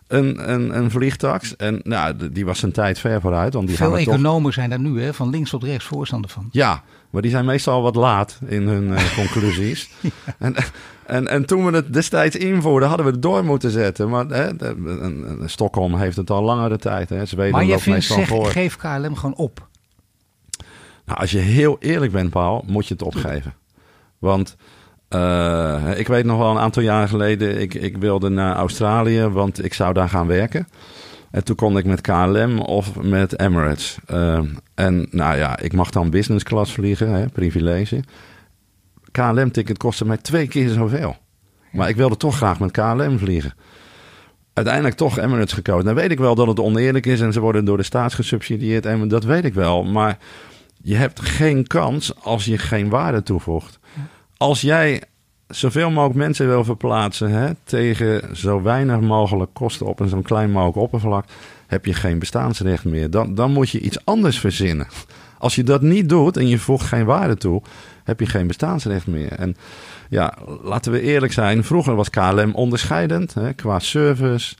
een, 0.06 0.52
een, 0.52 0.76
een 0.76 0.90
vliegtax. 0.90 1.56
En 1.56 1.80
nou, 1.82 2.30
die 2.32 2.44
was 2.44 2.62
een 2.62 2.72
tijd 2.72 2.98
ver 2.98 3.20
vooruit. 3.20 3.54
Want 3.54 3.66
die 3.66 3.76
Veel 3.76 3.86
gaan 3.86 3.96
we 3.96 4.04
toch... 4.04 4.14
economen 4.14 4.52
zijn 4.52 4.70
daar 4.70 4.80
nu 4.80 5.02
hè, 5.02 5.14
van 5.14 5.30
links 5.30 5.50
tot 5.50 5.64
rechts 5.64 5.84
voorstander 5.84 6.30
van. 6.30 6.48
Ja, 6.50 6.82
maar 7.10 7.22
die 7.22 7.30
zijn 7.30 7.44
meestal 7.44 7.82
wat 7.82 7.94
laat 7.94 8.38
in 8.46 8.66
hun 8.68 8.94
eh, 8.94 9.14
conclusies. 9.14 9.90
en, 10.38 10.54
en, 11.10 11.28
en 11.28 11.46
toen 11.46 11.64
we 11.64 11.76
het 11.76 11.92
destijds 11.92 12.36
invoerden, 12.36 12.88
hadden 12.88 13.06
we 13.06 13.12
het 13.12 13.22
door 13.22 13.44
moeten 13.44 13.70
zetten. 13.70 14.08
Maar 14.08 14.26
hè, 14.26 14.56
de- 14.56 15.42
Stockholm 15.46 15.94
heeft 15.94 16.16
het 16.16 16.30
al 16.30 16.42
langere 16.42 16.76
tijd. 16.76 17.08
Hè. 17.08 17.24
Zweden 17.26 17.52
Maar 17.52 17.64
loopt 17.64 17.82
vindt, 17.82 18.04
zeg, 18.04 18.28
voor. 18.28 18.46
geef 18.46 18.76
KLM 18.76 19.14
gewoon 19.16 19.36
op. 19.36 19.68
Nou, 21.04 21.18
als 21.20 21.30
je 21.30 21.38
heel 21.38 21.76
eerlijk 21.80 22.12
bent, 22.12 22.30
Paul, 22.30 22.64
moet 22.66 22.86
je 22.86 22.94
het 22.94 23.02
opgeven. 23.02 23.54
Want 24.18 24.56
eh, 25.08 25.82
ik 25.96 26.06
weet 26.08 26.24
nog 26.24 26.38
wel 26.38 26.50
een 26.50 26.58
aantal 26.58 26.82
jaren 26.82 27.08
geleden, 27.08 27.60
ik, 27.60 27.74
ik 27.74 27.96
wilde 27.96 28.28
naar 28.28 28.56
Australië, 28.56 29.22
want 29.22 29.64
ik 29.64 29.74
zou 29.74 29.92
daar 29.92 30.08
gaan 30.08 30.26
werken. 30.26 30.68
En 31.30 31.44
toen 31.44 31.56
kon 31.56 31.78
ik 31.78 31.84
met 31.84 32.00
KLM 32.00 32.58
of 32.60 33.00
met 33.02 33.40
Emirates. 33.40 33.98
Eh, 34.06 34.40
en 34.74 35.06
nou 35.10 35.36
ja, 35.36 35.58
ik 35.58 35.72
mag 35.72 35.90
dan 35.90 36.10
business 36.10 36.44
class 36.44 36.72
vliegen, 36.72 37.08
hè, 37.12 37.28
privilege. 37.28 38.02
KLM-ticket 39.10 39.78
kostte 39.78 40.04
mij 40.04 40.16
twee 40.16 40.48
keer 40.48 40.68
zoveel. 40.68 41.16
Maar 41.72 41.88
ik 41.88 41.96
wilde 41.96 42.16
toch 42.16 42.36
graag 42.36 42.60
met 42.60 42.70
KLM 42.70 43.18
vliegen. 43.18 43.54
Uiteindelijk 44.52 44.96
toch 44.96 45.18
Emirates 45.18 45.52
gekozen. 45.52 45.84
Dan 45.84 45.94
weet 45.94 46.10
ik 46.10 46.18
wel 46.18 46.34
dat 46.34 46.46
het 46.46 46.60
oneerlijk 46.60 47.06
is 47.06 47.20
en 47.20 47.32
ze 47.32 47.40
worden 47.40 47.64
door 47.64 47.76
de 47.76 47.82
staat 47.82 48.14
gesubsidieerd. 48.14 48.86
En 48.86 49.08
dat 49.08 49.24
weet 49.24 49.44
ik 49.44 49.54
wel. 49.54 49.84
Maar 49.84 50.18
je 50.82 50.96
hebt 50.96 51.20
geen 51.20 51.66
kans 51.66 52.14
als 52.22 52.44
je 52.44 52.58
geen 52.58 52.88
waarde 52.88 53.22
toevoegt. 53.22 53.78
Als 54.36 54.60
jij 54.60 55.02
zoveel 55.48 55.90
mogelijk 55.90 56.18
mensen 56.18 56.46
wil 56.46 56.64
verplaatsen 56.64 57.30
hè, 57.30 57.50
tegen 57.64 58.36
zo 58.36 58.62
weinig 58.62 59.00
mogelijk 59.00 59.54
kosten 59.54 59.86
op 59.86 60.00
een 60.00 60.08
zo'n 60.08 60.22
klein 60.22 60.50
mogelijk 60.50 60.76
oppervlak, 60.76 61.24
heb 61.66 61.84
je 61.84 61.94
geen 61.94 62.18
bestaansrecht 62.18 62.84
meer. 62.84 63.10
Dan, 63.10 63.34
dan 63.34 63.52
moet 63.52 63.70
je 63.70 63.80
iets 63.80 64.04
anders 64.04 64.38
verzinnen. 64.38 64.86
Als 65.38 65.54
je 65.54 65.62
dat 65.62 65.82
niet 65.82 66.08
doet 66.08 66.36
en 66.36 66.48
je 66.48 66.58
voegt 66.58 66.86
geen 66.86 67.04
waarde 67.04 67.36
toe, 67.36 67.62
heb 68.10 68.20
je 68.20 68.26
geen 68.26 68.46
bestaansrecht 68.46 69.06
meer. 69.06 69.32
En 69.32 69.56
ja, 70.08 70.34
laten 70.62 70.92
we 70.92 71.00
eerlijk 71.00 71.32
zijn. 71.32 71.64
Vroeger 71.64 71.94
was 71.94 72.10
KLM 72.10 72.54
onderscheidend 72.54 73.34
hè, 73.34 73.52
qua 73.52 73.78
service, 73.78 74.54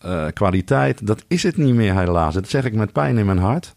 eh, 0.00 0.26
kwaliteit. 0.32 1.06
Dat 1.06 1.24
is 1.28 1.42
het 1.42 1.56
niet 1.56 1.74
meer 1.74 1.98
helaas. 1.98 2.34
Dat 2.34 2.48
zeg 2.48 2.64
ik 2.64 2.74
met 2.74 2.92
pijn 2.92 3.18
in 3.18 3.26
mijn 3.26 3.38
hart. 3.38 3.74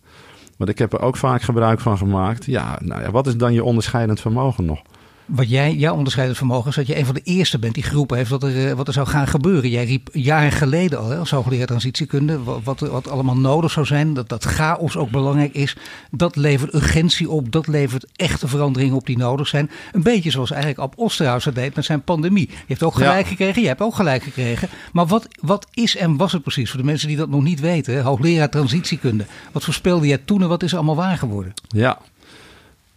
Want 0.58 0.70
ik 0.70 0.78
heb 0.78 0.94
er 0.94 1.02
ook 1.02 1.18
vaak 1.18 1.42
gebruik 1.42 1.80
van 1.80 1.98
gemaakt. 1.98 2.46
Ja, 2.46 2.78
nou 2.82 3.02
ja, 3.02 3.12
wat 3.12 3.28
is 3.28 3.38
dan 3.38 3.54
je 3.54 3.64
onderscheidend 3.64 4.22
vermogen 4.22 4.66
nog? 4.66 4.82
Wat 5.26 5.50
jij, 5.50 5.74
jouw 5.76 5.96
onderscheidend 5.96 6.38
vermogen 6.38 6.70
is 6.70 6.76
dat 6.76 6.88
je 6.88 6.98
een 6.98 7.06
van 7.06 7.14
de 7.14 7.22
eerste 7.24 7.60
bent 7.60 7.74
die 7.74 7.84
geroepen 7.84 8.18
heeft 8.18 8.30
wat 8.30 8.44
er, 8.44 8.70
eh, 8.70 8.74
wat 8.74 8.88
er 8.88 8.94
zou 8.94 9.08
gaan 9.08 9.28
gebeuren. 9.28 9.70
Jij 9.70 9.86
riep 9.86 10.10
jaren 10.12 10.52
geleden 10.52 11.00
al 11.00 11.10
hè, 11.10 11.18
als 11.18 11.30
hoogleraar 11.32 11.68
transitiekunde 11.68 12.44
wat, 12.44 12.60
wat, 12.64 12.80
wat 12.80 13.10
allemaal 13.10 13.38
nodig 13.38 13.72
zou 13.72 13.86
zijn. 13.86 14.14
Dat, 14.14 14.30
dat 14.30 14.44
chaos 14.44 14.98
ook 14.98 15.10
belangrijk 15.10 15.54
is. 15.54 15.76
Dat 16.12 16.36
levert 16.36 16.74
urgentie 16.74 17.30
op. 17.30 17.52
Dat 17.52 17.68
levert 17.68 18.06
echte 18.16 18.48
veranderingen 18.48 18.96
op 18.96 19.06
die 19.06 19.18
nodig 19.18 19.48
zijn. 19.48 19.70
Een 19.92 20.04
beetje 20.04 20.32
zoals 20.32 20.52
eigenlijk 20.52 20.82
Ab 20.82 20.94
Osterhaus 20.98 21.44
dat 21.44 21.56
deed 21.56 21.76
met 21.76 21.86
zijn 21.86 22.02
pandemie. 22.04 22.50
Je 22.50 22.56
hebt 22.68 22.84
ook 22.84 22.94
gelijk 22.94 23.24
Ja. 23.24 23.30
gekregen. 23.30 23.62
Je 23.62 23.68
hebt 23.68 23.82
ook 23.82 23.96
gelijk 23.96 24.24
gekregen. 24.24 24.70
Maar 24.94 25.06
wat, 25.06 25.28
wat 25.42 25.68
is 25.74 25.96
en 25.96 26.18
was 26.18 26.32
het 26.32 26.42
precies 26.42 26.70
voor 26.70 26.80
de 26.80 26.86
mensen 26.86 27.08
die 27.08 27.18
dat 27.18 27.30
nog 27.30 27.44
niet 27.44 27.60
weten? 27.60 27.94
hè? 27.94 28.02
Hoogleraar 28.02 28.50
transitiekunde. 28.50 29.26
Wat 29.52 29.64
voorspelde 29.64 30.08
jij 30.08 30.18
toen 30.18 30.42
en 30.42 30.48
wat 30.48 30.64
is 30.64 30.72
er 30.72 30.78
allemaal 30.78 30.96
waar 30.96 31.18
geworden? 31.18 31.54
Ja. 31.68 32.00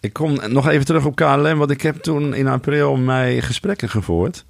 Ik 0.06 0.12
kom 0.12 0.38
nog 0.48 0.68
even 0.68 0.86
terug 0.86 1.04
op 1.04 1.16
KLM, 1.16 1.58
want 1.58 1.70
ik 1.70 1.82
heb 1.82 1.96
toen 1.96 2.34
in 2.34 2.46
april 2.46 2.96
mei 2.96 3.42
gesprekken 3.42 3.88
gevoerd. 3.88 4.44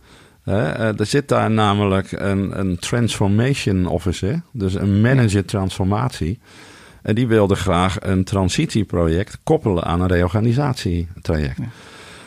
Eh, 0.45 1.01
er 1.01 1.07
zit 1.07 1.29
daar 1.29 1.51
namelijk 1.51 2.13
een, 2.13 2.59
een 2.59 2.79
transformation 2.79 3.87
officer, 3.87 4.43
dus 4.53 4.75
een 4.75 5.01
manager 5.01 5.45
transformatie. 5.45 6.39
En 7.03 7.15
die 7.15 7.27
wilde 7.27 7.55
graag 7.55 7.97
een 8.01 8.25
transitieproject 8.25 9.39
koppelen 9.43 9.85
aan 9.85 10.01
een 10.01 10.09
reorganisatietraject. 10.09 11.59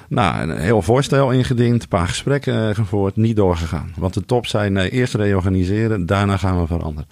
Nou, 0.07 0.41
een 0.41 0.57
heel 0.57 0.81
voorstel 0.81 1.31
ingediend, 1.31 1.81
een 1.81 1.87
paar 1.87 2.07
gesprekken 2.07 2.69
eh, 2.69 2.75
gevoerd, 2.75 3.15
niet 3.15 3.35
doorgegaan. 3.35 3.93
Want 3.95 4.13
de 4.13 4.25
top 4.25 4.45
zei 4.45 4.69
nee, 4.69 4.89
eerst 4.89 5.13
reorganiseren, 5.13 6.05
daarna 6.05 6.37
gaan 6.37 6.59
we 6.59 6.67
veranderen. 6.67 7.09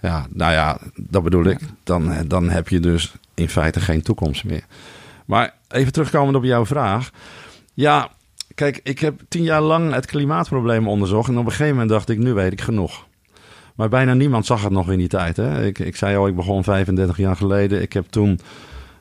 Ja, 0.00 0.26
nou 0.30 0.52
ja, 0.52 0.78
dat 0.96 1.22
bedoel 1.22 1.44
ik. 1.44 1.58
Dan, 1.84 2.12
dan 2.26 2.48
heb 2.48 2.68
je 2.68 2.80
dus 2.80 3.14
in 3.34 3.48
feite 3.48 3.80
geen 3.80 4.02
toekomst 4.02 4.44
meer. 4.44 4.64
Maar 5.28 5.54
even 5.68 5.92
terugkomend 5.92 6.36
op 6.36 6.44
jouw 6.44 6.66
vraag. 6.66 7.10
Ja, 7.74 8.08
kijk, 8.54 8.80
ik 8.82 8.98
heb 8.98 9.20
tien 9.28 9.42
jaar 9.42 9.60
lang 9.62 9.92
het 9.94 10.06
klimaatprobleem 10.06 10.88
onderzocht. 10.88 11.28
En 11.28 11.38
op 11.38 11.44
een 11.44 11.50
gegeven 11.50 11.72
moment 11.72 11.90
dacht 11.90 12.08
ik, 12.08 12.18
nu 12.18 12.32
weet 12.32 12.52
ik 12.52 12.60
genoeg. 12.60 13.06
Maar 13.74 13.88
bijna 13.88 14.14
niemand 14.14 14.46
zag 14.46 14.62
het 14.62 14.72
nog 14.72 14.90
in 14.90 14.98
die 14.98 15.08
tijd. 15.08 15.36
Hè? 15.36 15.64
Ik, 15.66 15.78
ik 15.78 15.96
zei 15.96 16.16
al, 16.16 16.26
ik 16.26 16.36
begon 16.36 16.64
35 16.64 17.16
jaar 17.16 17.36
geleden. 17.36 17.82
Ik 17.82 17.92
heb 17.92 18.06
toen 18.10 18.40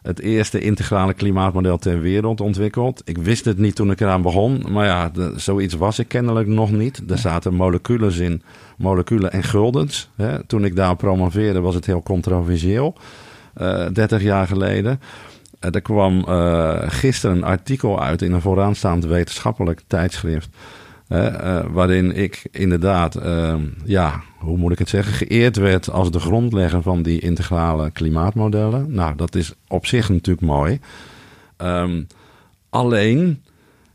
het 0.02 0.20
eerste 0.20 0.60
integrale 0.60 1.14
klimaatmodel 1.14 1.78
ter 1.78 2.02
wereld 2.02 2.42
ontwikkeld. 2.42 3.02
Ik 3.06 3.18
wist 3.18 3.46
het 3.46 3.58
niet 3.58 3.76
toen 3.76 3.92
ik 3.92 4.00
eraan 4.02 4.22
begon. 4.22 4.64
Maar 4.72 4.86
ja, 4.86 5.10
de- 5.10 5.34
zoiets 5.36 5.74
was 5.74 6.00
ik 6.00 6.08
kennelijk 6.08 6.48
nog 6.48 6.72
niet. 6.72 7.02
Er 7.10 7.18
zaten 7.18 7.54
moleculen 7.54 8.22
in, 8.22 8.42
moleculen 8.78 9.32
en 9.32 9.44
guldens. 9.44 10.10
Hè? 10.16 10.44
Toen 10.44 10.66
ik 10.66 10.76
daar 10.76 10.96
promoveerde 10.96 11.60
was 11.60 11.76
het 11.76 11.86
heel 11.86 12.04
controversieel. 12.04 12.96
eh 13.54 13.86
30 13.94 14.22
jaar 14.22 14.48
geleden. 14.48 15.00
Eh, 15.60 15.74
er 15.74 15.82
kwam 15.82 16.24
eh, 16.28 16.76
gisteren 16.86 17.36
een 17.36 17.44
artikel 17.44 18.02
uit 18.02 18.22
in 18.22 18.34
een 18.34 18.42
vooraanstaand 18.42 19.06
wetenschappelijk 19.06 19.82
tijdschrift. 19.88 20.50
eh, 21.08 21.60
waarin 21.72 22.16
ik 22.16 22.48
inderdaad, 22.52 23.16
eh, 23.16 23.56
ja, 23.86 24.22
hoe 24.40 24.58
moet 24.58 24.72
ik 24.72 24.80
het 24.80 24.90
zeggen, 24.90 25.14
geëerd 25.14 25.56
werd 25.56 25.90
als 25.92 26.12
de 26.12 26.20
grondlegger 26.20 26.82
van 26.82 27.02
die 27.02 27.20
integrale 27.20 27.92
klimaatmodellen. 27.92 28.92
Nou, 28.94 29.16
dat 29.16 29.36
is 29.36 29.54
op 29.68 29.86
zich 29.86 30.10
natuurlijk 30.10 30.48
mooi. 30.48 30.80
Ehm, 31.58 32.04
alleen, 32.70 33.44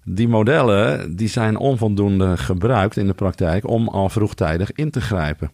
die 0.05 0.29
modellen 0.29 1.17
die 1.17 1.29
zijn 1.29 1.57
onvoldoende 1.57 2.37
gebruikt 2.37 2.97
in 2.97 3.07
de 3.07 3.15
praktijk 3.15 3.69
om 3.69 3.89
al 3.89 4.09
vroegtijdig 4.09 4.73
in 4.73 4.91
te 4.91 5.01
grijpen. 5.01 5.51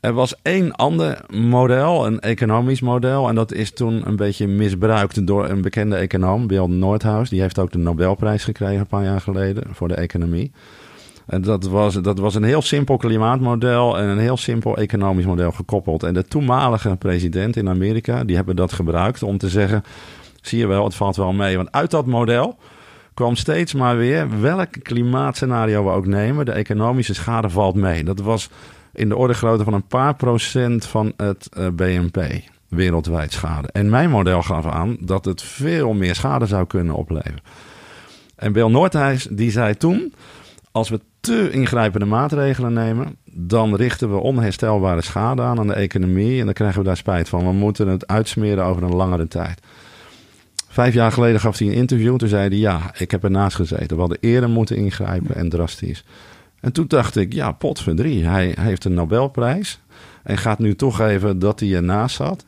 Er 0.00 0.12
was 0.12 0.34
één 0.42 0.72
ander 0.72 1.24
model, 1.30 2.06
een 2.06 2.20
economisch 2.20 2.80
model. 2.80 3.28
En 3.28 3.34
dat 3.34 3.52
is 3.52 3.70
toen 3.70 4.08
een 4.08 4.16
beetje 4.16 4.46
misbruikt 4.46 5.26
door 5.26 5.48
een 5.48 5.60
bekende 5.60 5.96
econoom, 5.96 6.46
Bill 6.46 6.66
Nordhaus. 6.66 7.28
Die 7.28 7.40
heeft 7.40 7.58
ook 7.58 7.72
de 7.72 7.78
Nobelprijs 7.78 8.44
gekregen 8.44 8.78
een 8.78 8.86
paar 8.86 9.04
jaar 9.04 9.20
geleden 9.20 9.64
voor 9.70 9.88
de 9.88 9.94
economie. 9.94 10.52
En 11.26 11.42
dat 11.42 11.64
was, 11.64 11.94
dat 11.94 12.18
was 12.18 12.34
een 12.34 12.42
heel 12.42 12.62
simpel 12.62 12.96
klimaatmodel 12.96 13.98
en 13.98 14.08
een 14.08 14.18
heel 14.18 14.36
simpel 14.36 14.76
economisch 14.76 15.24
model 15.24 15.52
gekoppeld. 15.52 16.02
En 16.02 16.14
de 16.14 16.24
toenmalige 16.24 16.96
president 16.96 17.56
in 17.56 17.68
Amerika, 17.68 18.24
die 18.24 18.36
hebben 18.36 18.56
dat 18.56 18.72
gebruikt 18.72 19.22
om 19.22 19.38
te 19.38 19.48
zeggen... 19.48 19.82
zie 20.40 20.58
je 20.58 20.66
wel, 20.66 20.84
het 20.84 20.94
valt 20.94 21.16
wel 21.16 21.32
mee. 21.32 21.56
Want 21.56 21.72
uit 21.72 21.90
dat 21.90 22.06
model 22.06 22.56
kwam 23.14 23.36
steeds 23.36 23.74
maar 23.74 23.96
weer, 23.96 24.40
welk 24.40 24.82
klimaatscenario 24.82 25.84
we 25.84 25.90
ook 25.90 26.06
nemen... 26.06 26.44
de 26.44 26.52
economische 26.52 27.14
schade 27.14 27.48
valt 27.48 27.74
mee. 27.74 28.04
Dat 28.04 28.20
was 28.20 28.50
in 28.92 29.08
de 29.08 29.16
orde 29.16 29.34
grootte 29.34 29.64
van 29.64 29.74
een 29.74 29.86
paar 29.86 30.14
procent 30.14 30.86
van 30.86 31.12
het 31.16 31.48
eh, 31.52 31.66
BNP, 31.68 32.22
wereldwijd 32.68 33.32
schade. 33.32 33.68
En 33.72 33.90
mijn 33.90 34.10
model 34.10 34.42
gaf 34.42 34.66
aan 34.66 34.96
dat 35.00 35.24
het 35.24 35.42
veel 35.42 35.92
meer 35.92 36.14
schade 36.14 36.46
zou 36.46 36.66
kunnen 36.66 36.94
opleveren. 36.94 37.42
En 38.36 38.52
Bill 38.52 38.68
Noordhuis 38.68 39.26
die 39.30 39.50
zei 39.50 39.76
toen, 39.76 40.14
als 40.72 40.88
we 40.88 41.00
te 41.20 41.50
ingrijpende 41.50 42.06
maatregelen 42.06 42.72
nemen, 42.72 43.16
dan 43.24 43.74
richten 43.74 44.10
we 44.10 44.20
onherstelbare 44.20 45.02
schade 45.02 45.42
aan 45.42 45.58
aan 45.58 45.66
de 45.66 45.74
economie 45.74 46.38
en 46.38 46.44
dan 46.44 46.54
krijgen 46.54 46.78
we 46.78 46.84
daar 46.84 46.96
spijt 46.96 47.28
van. 47.28 47.44
We 47.44 47.52
moeten 47.52 47.88
het 47.88 48.06
uitsmeren 48.06 48.64
over 48.64 48.82
een 48.82 48.94
langere 48.94 49.28
tijd. 49.28 49.60
Vijf 50.68 50.94
jaar 50.94 51.12
geleden 51.12 51.40
gaf 51.40 51.58
hij 51.58 51.68
een 51.68 51.72
interview. 51.72 52.16
Toen 52.16 52.28
zei 52.28 52.48
hij: 52.48 52.58
Ja, 52.58 52.94
ik 52.98 53.10
heb 53.10 53.24
ernaast 53.24 53.56
gezeten. 53.56 53.94
We 53.94 54.00
hadden 54.00 54.18
eerder 54.20 54.48
moeten 54.48 54.76
ingrijpen 54.76 55.34
en 55.34 55.48
drastisch. 55.48 56.04
En 56.60 56.72
toen 56.72 56.84
dacht 56.88 57.16
ik, 57.16 57.32
ja, 57.32 57.52
pot 57.52 57.80
voor 57.80 57.94
drie. 57.94 58.26
Hij, 58.26 58.52
hij 58.54 58.64
heeft 58.64 58.84
een 58.84 58.94
Nobelprijs. 58.94 59.80
En 60.22 60.38
gaat 60.38 60.58
nu 60.58 60.74
toch 60.74 61.00
even 61.00 61.38
dat 61.38 61.60
hij 61.60 61.74
ernaast 61.74 62.16
zat. 62.16 62.44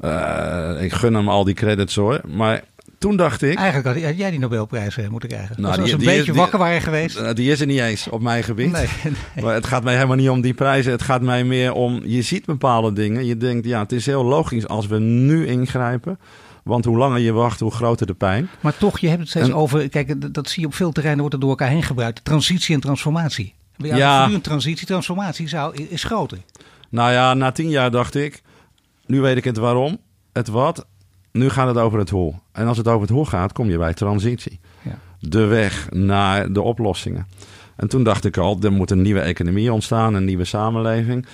Uh, 0.00 0.70
ik 0.80 0.92
gun 0.92 1.14
hem 1.14 1.28
al 1.28 1.44
die 1.44 1.54
credits 1.54 1.94
hoor. 1.94 2.20
Maar 2.26 2.62
toen 2.98 3.16
dacht 3.16 3.42
ik... 3.42 3.58
Eigenlijk 3.58 4.04
had 4.04 4.16
jij 4.16 4.30
die 4.30 4.38
Nobelprijs 4.38 4.96
eh, 4.96 5.08
moeten 5.08 5.28
krijgen. 5.28 5.60
Nou, 5.60 5.80
Als 5.80 5.90
we 5.90 5.98
een 5.98 6.04
beetje 6.04 6.34
wakker 6.34 6.58
waren 6.58 6.80
geweest. 6.80 7.18
Uh, 7.18 7.32
die 7.32 7.50
is 7.50 7.60
er 7.60 7.66
niet 7.66 7.80
eens 7.80 8.08
op 8.08 8.20
mijn 8.20 8.44
gebied. 8.44 8.72
Nee, 8.72 8.86
nee. 9.34 9.44
Maar 9.44 9.54
het 9.54 9.66
gaat 9.66 9.84
mij 9.84 9.94
helemaal 9.94 10.16
niet 10.16 10.28
om 10.28 10.40
die 10.40 10.54
prijzen. 10.54 10.92
Het 10.92 11.02
gaat 11.02 11.22
mij 11.22 11.44
meer 11.44 11.72
om... 11.72 12.00
Je 12.04 12.22
ziet 12.22 12.44
bepaalde 12.44 12.92
dingen. 12.92 13.26
Je 13.26 13.36
denkt, 13.36 13.66
ja, 13.66 13.80
het 13.80 13.92
is 13.92 14.06
heel 14.06 14.24
logisch 14.24 14.68
als 14.68 14.86
we 14.86 14.98
nu 14.98 15.46
ingrijpen. 15.46 16.18
Want 16.64 16.84
hoe 16.84 16.96
langer 16.96 17.18
je 17.18 17.32
wacht, 17.32 17.60
hoe 17.60 17.70
groter 17.70 18.06
de 18.06 18.14
pijn. 18.14 18.48
Maar 18.60 18.76
toch, 18.76 18.98
je 18.98 19.08
hebt 19.08 19.20
het 19.20 19.28
steeds 19.28 19.52
over... 19.52 19.88
Kijk, 19.88 20.34
dat 20.34 20.48
zie 20.48 20.60
je 20.60 20.66
op 20.66 20.74
veel 20.74 20.92
terreinen, 20.92 21.20
wordt 21.20 21.34
er 21.34 21.40
door 21.40 21.50
elkaar 21.50 21.68
heen 21.68 21.82
gebruikt. 21.82 22.24
Transitie 22.24 22.74
en 22.74 22.80
transformatie. 22.80 23.54
Ja, 23.76 23.96
ja. 23.96 24.30
een 24.30 24.40
transitie, 24.40 24.86
transformatie 24.86 25.48
zou, 25.48 25.76
is 25.88 26.04
groter. 26.04 26.38
Nou 26.88 27.12
ja, 27.12 27.34
na 27.34 27.52
tien 27.52 27.70
jaar 27.70 27.90
dacht 27.90 28.14
ik... 28.14 28.42
Nu 29.06 29.20
weet 29.20 29.36
ik 29.36 29.44
het 29.44 29.56
waarom, 29.56 29.98
het 30.32 30.48
wat 30.48 30.86
nu 31.32 31.48
gaat 31.50 31.66
het 31.66 31.76
over 31.76 31.98
het 31.98 32.10
hoe. 32.10 32.34
En 32.52 32.66
als 32.66 32.76
het 32.76 32.88
over 32.88 33.00
het 33.00 33.10
hoe 33.10 33.26
gaat, 33.26 33.52
kom 33.52 33.70
je 33.70 33.78
bij 33.78 33.94
transitie. 33.94 34.60
Ja. 34.82 34.98
De 35.20 35.44
weg 35.44 35.86
naar 35.90 36.52
de 36.52 36.62
oplossingen. 36.62 37.26
En 37.76 37.88
toen 37.88 38.04
dacht 38.04 38.24
ik 38.24 38.36
al, 38.36 38.58
er 38.62 38.72
moet 38.72 38.90
een 38.90 39.02
nieuwe 39.02 39.20
economie 39.20 39.72
ontstaan, 39.72 40.14
een 40.14 40.24
nieuwe 40.24 40.44
samenleving. 40.44 41.26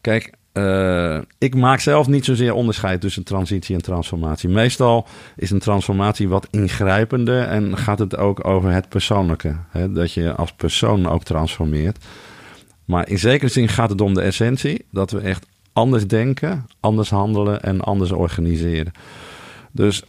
Kijk, 0.00 0.32
uh, 0.54 1.18
ik 1.38 1.54
maak 1.54 1.80
zelf 1.80 2.06
niet 2.06 2.24
zozeer 2.24 2.54
onderscheid 2.54 3.00
tussen 3.00 3.22
transitie 3.24 3.74
en 3.74 3.82
transformatie. 3.82 4.48
Meestal 4.48 5.06
is 5.36 5.50
een 5.50 5.58
transformatie 5.58 6.28
wat 6.28 6.48
ingrijpender 6.50 7.42
en 7.42 7.76
gaat 7.76 7.98
het 7.98 8.16
ook 8.16 8.46
over 8.46 8.70
het 8.70 8.88
persoonlijke. 8.88 9.56
Hè? 9.70 9.92
Dat 9.92 10.12
je 10.12 10.34
als 10.34 10.52
persoon 10.52 11.08
ook 11.08 11.24
transformeert. 11.24 12.04
Maar 12.84 13.08
in 13.08 13.18
zekere 13.18 13.50
zin 13.50 13.68
gaat 13.68 13.90
het 13.90 14.00
om 14.00 14.14
de 14.14 14.20
essentie, 14.20 14.84
dat 14.90 15.10
we 15.10 15.20
echt 15.20 15.46
anders 15.72 16.06
denken, 16.06 16.66
anders 16.80 17.10
handelen 17.10 17.62
en 17.62 17.80
anders 17.80 18.12
organiseren. 18.12 18.92
Dus 19.72 20.02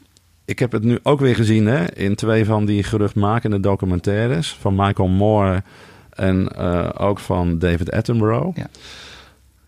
ik 0.45 0.59
heb 0.59 0.71
het 0.71 0.83
nu 0.83 0.99
ook 1.03 1.19
weer 1.19 1.35
gezien 1.35 1.65
hè, 1.65 1.93
in 1.93 2.15
twee 2.15 2.45
van 2.45 2.65
die 2.65 2.83
geruchtmakende 2.83 3.59
documentaires 3.59 4.57
van 4.59 4.75
Michael 4.75 5.07
Moore 5.07 5.63
en 6.09 6.49
uh, 6.57 6.89
ook 6.97 7.19
van 7.19 7.59
David 7.59 7.91
Attenborough. 7.91 8.57
Ja. 8.57 8.67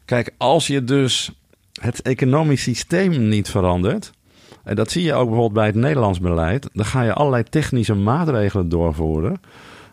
Kijk, 0.07 0.33
als 0.37 0.67
je 0.67 0.83
dus 0.83 1.31
het 1.81 2.01
economisch 2.01 2.61
systeem 2.61 3.27
niet 3.27 3.49
verandert, 3.49 4.11
en 4.63 4.75
dat 4.75 4.91
zie 4.91 5.03
je 5.03 5.13
ook 5.13 5.25
bijvoorbeeld 5.25 5.53
bij 5.53 5.65
het 5.65 5.75
Nederlands 5.75 6.19
beleid, 6.19 6.69
dan 6.73 6.85
ga 6.85 7.01
je 7.01 7.13
allerlei 7.13 7.43
technische 7.43 7.93
maatregelen 7.93 8.69
doorvoeren. 8.69 9.41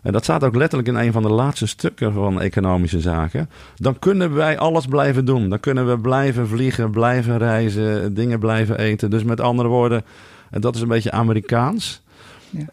En 0.03 0.13
dat 0.13 0.23
staat 0.23 0.45
ook 0.45 0.55
letterlijk 0.55 0.89
in 0.89 0.95
een 0.95 1.13
van 1.13 1.23
de 1.23 1.31
laatste 1.31 1.67
stukken 1.67 2.13
van 2.13 2.41
economische 2.41 3.01
zaken. 3.01 3.51
Dan 3.77 3.99
kunnen 3.99 4.35
wij 4.35 4.59
alles 4.59 4.87
blijven 4.87 5.25
doen. 5.25 5.49
Dan 5.49 5.61
kunnen 5.61 5.89
we 5.89 5.99
blijven 5.99 6.49
vliegen, 6.49 6.91
blijven 6.91 7.39
reizen, 7.39 8.15
dingen 8.15 8.39
blijven 8.39 8.79
eten. 8.79 9.11
Dus 9.11 9.25
met 9.25 9.41
andere 9.41 9.69
woorden, 9.69 10.05
en 10.51 10.61
dat 10.61 10.75
is 10.75 10.81
een 10.81 10.89
beetje 10.89 11.11
Amerikaans. 11.11 12.03
Ja. 12.51 12.67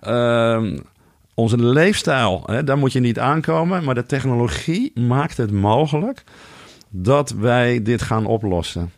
Ehm, 0.56 0.78
onze 1.34 1.64
leefstijl, 1.64 2.44
hè, 2.46 2.64
daar 2.64 2.78
moet 2.78 2.94
je 2.94 3.00
niet 3.00 3.20
aankomen. 3.20 3.84
Maar 3.84 3.96
de 3.96 4.06
technologie 4.06 4.92
maakt 4.96 5.38
het 5.38 5.52
mogelijk 5.52 6.24
dat 6.92 7.30
wij 7.30 7.82
dit 7.82 8.02
gaan 8.02 8.26
oplossen. 8.26 8.92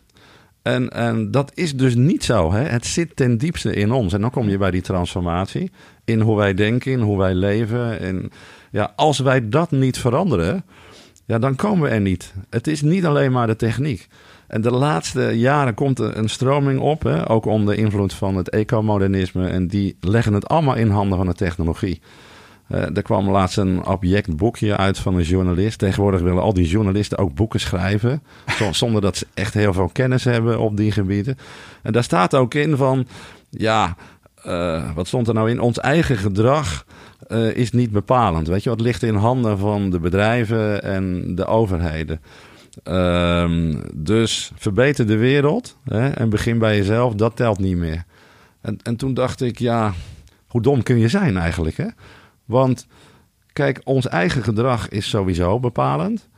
En, 0.62 0.90
en 0.90 1.30
dat 1.30 1.50
is 1.54 1.76
dus 1.76 1.94
niet 1.94 2.24
zo. 2.24 2.52
Hè? 2.52 2.62
Het 2.62 2.86
zit 2.86 3.16
ten 3.16 3.38
diepste 3.38 3.74
in 3.74 3.92
ons. 3.92 4.12
En 4.12 4.20
dan 4.20 4.30
kom 4.30 4.48
je 4.48 4.58
bij 4.58 4.70
die 4.70 4.82
transformatie. 4.82 5.70
In 6.04 6.20
hoe 6.20 6.36
wij 6.36 6.54
denken, 6.54 6.92
in 6.92 7.00
hoe 7.00 7.18
wij 7.18 7.34
leven. 7.34 8.00
En 8.00 8.30
ja, 8.70 8.92
als 8.96 9.18
wij 9.18 9.48
dat 9.48 9.70
niet 9.70 9.98
veranderen, 9.98 10.64
ja, 11.24 11.38
dan 11.38 11.56
komen 11.56 11.88
we 11.88 11.94
er 11.94 12.00
niet. 12.00 12.34
Het 12.50 12.66
is 12.66 12.82
niet 12.82 13.04
alleen 13.04 13.32
maar 13.32 13.46
de 13.46 13.56
techniek. 13.56 14.08
En 14.46 14.60
de 14.60 14.70
laatste 14.70 15.38
jaren 15.38 15.74
komt 15.74 15.98
er 15.98 16.16
een 16.16 16.28
stroming 16.28 16.80
op, 16.80 17.02
hè, 17.02 17.30
ook 17.30 17.46
onder 17.46 17.74
invloed 17.74 18.14
van 18.14 18.36
het 18.36 18.48
ecomodernisme. 18.48 19.46
En 19.46 19.66
die 19.66 19.96
leggen 20.00 20.32
het 20.32 20.48
allemaal 20.48 20.74
in 20.74 20.90
handen 20.90 21.18
van 21.18 21.26
de 21.26 21.34
technologie. 21.34 22.00
Uh, 22.68 22.96
er 22.96 23.02
kwam 23.02 23.30
laatst 23.30 23.56
een 23.56 23.86
objectboekje 23.86 24.76
uit 24.76 24.98
van 24.98 25.14
een 25.14 25.22
journalist. 25.22 25.78
Tegenwoordig 25.78 26.20
willen 26.20 26.42
al 26.42 26.54
die 26.54 26.68
journalisten 26.68 27.18
ook 27.18 27.34
boeken 27.34 27.60
schrijven. 27.60 28.22
zonder 28.70 29.00
dat 29.00 29.16
ze 29.16 29.26
echt 29.34 29.54
heel 29.54 29.72
veel 29.72 29.90
kennis 29.92 30.24
hebben 30.24 30.58
op 30.58 30.76
die 30.76 30.92
gebieden. 30.92 31.38
En 31.82 31.92
daar 31.92 32.04
staat 32.04 32.34
ook 32.34 32.54
in 32.54 32.76
van, 32.76 33.06
ja, 33.50 33.96
uh, 34.46 34.90
wat 34.94 35.06
stond 35.06 35.28
er 35.28 35.34
nou 35.34 35.50
in? 35.50 35.60
Ons 35.60 35.78
eigen 35.78 36.16
gedrag 36.16 36.84
uh, 37.28 37.56
is 37.56 37.72
niet 37.72 37.90
bepalend. 37.90 38.46
Weet 38.46 38.62
je, 38.62 38.70
wat 38.70 38.80
ligt 38.80 39.02
in 39.02 39.14
handen 39.14 39.58
van 39.58 39.90
de 39.90 39.98
bedrijven 39.98 40.82
en 40.82 41.34
de 41.34 41.46
overheden. 41.46 42.20
Uh, 42.88 43.74
dus 43.94 44.52
verbeter 44.56 45.06
de 45.06 45.16
wereld 45.16 45.76
hè, 45.84 46.08
en 46.08 46.28
begin 46.28 46.58
bij 46.58 46.76
jezelf, 46.76 47.14
dat 47.14 47.36
telt 47.36 47.58
niet 47.58 47.76
meer. 47.76 48.04
En, 48.60 48.78
en 48.82 48.96
toen 48.96 49.14
dacht 49.14 49.40
ik, 49.40 49.58
ja, 49.58 49.92
hoe 50.46 50.62
dom 50.62 50.82
kun 50.82 50.98
je 50.98 51.08
zijn 51.08 51.36
eigenlijk? 51.36 51.76
Hè? 51.76 51.86
Want 52.44 52.86
kijk, 53.52 53.80
ons 53.84 54.08
eigen 54.08 54.42
gedrag 54.42 54.88
is 54.88 55.08
sowieso 55.08 55.60
bepalend. 55.60 56.28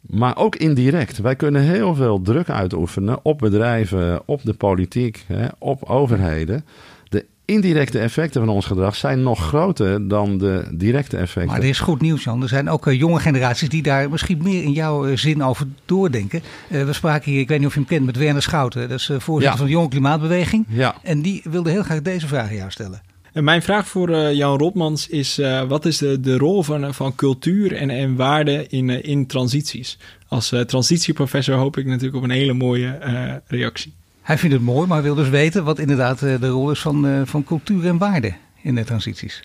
Maar 0.00 0.36
ook 0.36 0.56
indirect. 0.56 1.18
Wij 1.18 1.36
kunnen 1.36 1.62
heel 1.62 1.94
veel 1.94 2.20
druk 2.20 2.50
uitoefenen 2.50 3.18
op 3.22 3.38
bedrijven, 3.38 4.22
op 4.24 4.40
de 4.44 4.54
politiek, 4.54 5.24
hè, 5.26 5.46
op 5.58 5.84
overheden. 5.84 6.64
De 7.08 7.26
indirecte 7.44 7.98
effecten 7.98 8.44
van 8.44 8.54
ons 8.54 8.66
gedrag 8.66 8.94
zijn 8.94 9.22
nog 9.22 9.46
groter 9.46 10.08
dan 10.08 10.38
de 10.38 10.64
directe 10.70 11.16
effecten. 11.16 11.52
Maar 11.52 11.60
er 11.60 11.68
is 11.68 11.80
goed 11.80 12.00
nieuws, 12.00 12.24
Jan. 12.24 12.42
Er 12.42 12.48
zijn 12.48 12.68
ook 12.68 12.86
uh, 12.86 12.98
jonge 12.98 13.20
generaties 13.20 13.68
die 13.68 13.82
daar 13.82 14.10
misschien 14.10 14.42
meer 14.42 14.62
in 14.62 14.72
jouw 14.72 15.06
uh, 15.06 15.16
zin 15.16 15.42
over 15.42 15.66
doordenken. 15.84 16.42
Uh, 16.68 16.84
we 16.84 16.92
spraken 16.92 17.30
hier, 17.30 17.40
ik 17.40 17.48
weet 17.48 17.58
niet 17.58 17.66
of 17.66 17.74
je 17.74 17.80
hem 17.80 17.88
kent, 17.88 18.06
met 18.06 18.16
Werner 18.16 18.42
Schouten. 18.42 18.88
Dat 18.88 18.98
is 18.98 19.10
voorzitter 19.18 19.58
van 19.58 19.66
de 19.66 19.72
Jonge 19.72 19.88
Klimaatbeweging. 19.88 20.66
Ja. 20.68 20.94
En 21.02 21.22
die 21.22 21.42
wilde 21.44 21.70
heel 21.70 21.82
graag 21.82 22.02
deze 22.02 22.26
vraag 22.26 22.48
aan 22.48 22.56
jou 22.56 22.70
stellen. 22.70 23.00
En 23.32 23.44
mijn 23.44 23.62
vraag 23.62 23.88
voor 23.88 24.10
uh, 24.10 24.32
Jan 24.32 24.58
Rotmans 24.58 25.08
is: 25.08 25.38
uh, 25.38 25.62
wat 25.62 25.84
is 25.84 25.98
de, 25.98 26.20
de 26.20 26.36
rol 26.36 26.62
van, 26.62 26.94
van 26.94 27.14
cultuur 27.14 27.76
en, 27.76 27.90
en 27.90 28.16
waarde 28.16 28.66
in, 28.68 28.88
uh, 28.88 29.04
in 29.04 29.26
transities? 29.26 29.98
Als 30.28 30.54
transitieprofessor 30.66 31.54
hoop 31.54 31.76
ik 31.76 31.86
natuurlijk 31.86 32.16
op 32.16 32.22
een 32.22 32.30
hele 32.30 32.52
mooie 32.52 32.98
reactie. 33.46 33.92
Hij 34.22 34.38
vindt 34.38 34.54
het 34.54 34.64
mooi, 34.64 34.86
maar 34.86 35.02
wil 35.02 35.14
dus 35.14 35.28
weten 35.28 35.64
wat 35.64 35.78
inderdaad 35.78 36.18
de 36.18 36.48
rol 36.48 36.70
is 36.70 36.80
van, 36.80 37.22
van 37.26 37.44
cultuur 37.44 37.86
en 37.86 37.98
waarde 37.98 38.34
in 38.62 38.74
de 38.74 38.84
transities. 38.84 39.42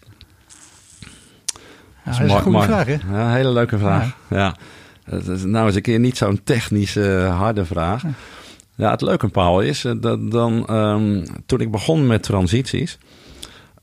dat 2.05 2.13
is, 2.13 2.19
een 2.19 2.29
goede 2.29 2.61
vraag, 2.61 2.85
hè? 2.85 2.93
Ja, 2.93 3.25
een 3.25 3.35
hele 3.35 3.51
leuke 3.51 3.77
vraag. 3.77 4.15
Ja. 4.29 4.55
ja. 5.07 5.21
is 5.33 5.43
nou 5.43 5.65
eens 5.65 5.75
een 5.75 5.81
keer 5.81 5.99
niet 5.99 6.17
zo'n 6.17 6.41
technische, 6.43 7.31
harde 7.37 7.65
vraag. 7.65 8.03
Ja. 8.75 8.91
het 8.91 9.01
leuke, 9.01 9.27
Paul, 9.27 9.61
is 9.61 9.85
dat 9.99 10.31
dan 10.31 10.75
um, 10.75 11.23
toen 11.45 11.59
ik 11.59 11.71
begon 11.71 12.07
met 12.07 12.23
transities 12.23 12.97
eh, 12.97 13.11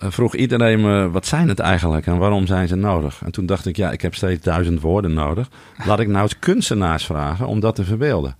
vroeg 0.01 0.35
iedereen 0.35 0.81
me, 0.81 1.11
wat 1.11 1.27
zijn 1.27 1.49
het 1.49 1.59
eigenlijk 1.59 2.07
en 2.07 2.19
waarom 2.19 2.47
zijn 2.47 2.69
ze 2.69 2.77
nodig? 2.77 3.21
En 3.25 3.33
toen 3.33 3.47
dacht 3.47 3.67
ik, 3.67 3.77
ja, 3.77 3.91
ik 3.91 4.01
heb 4.01 4.15
steeds 4.15 4.43
duizend 4.43 4.81
woorden 4.81 5.13
nodig. 5.13 5.49
Laat 5.85 6.01
ik 6.01 6.09
nou 6.09 6.23
eens 6.23 6.39
kunstenaars 6.39 7.05
vragen 7.05 7.47
om 7.47 7.61
dat 7.61 7.75
te 7.75 7.85
verbeelden. 7.85 8.37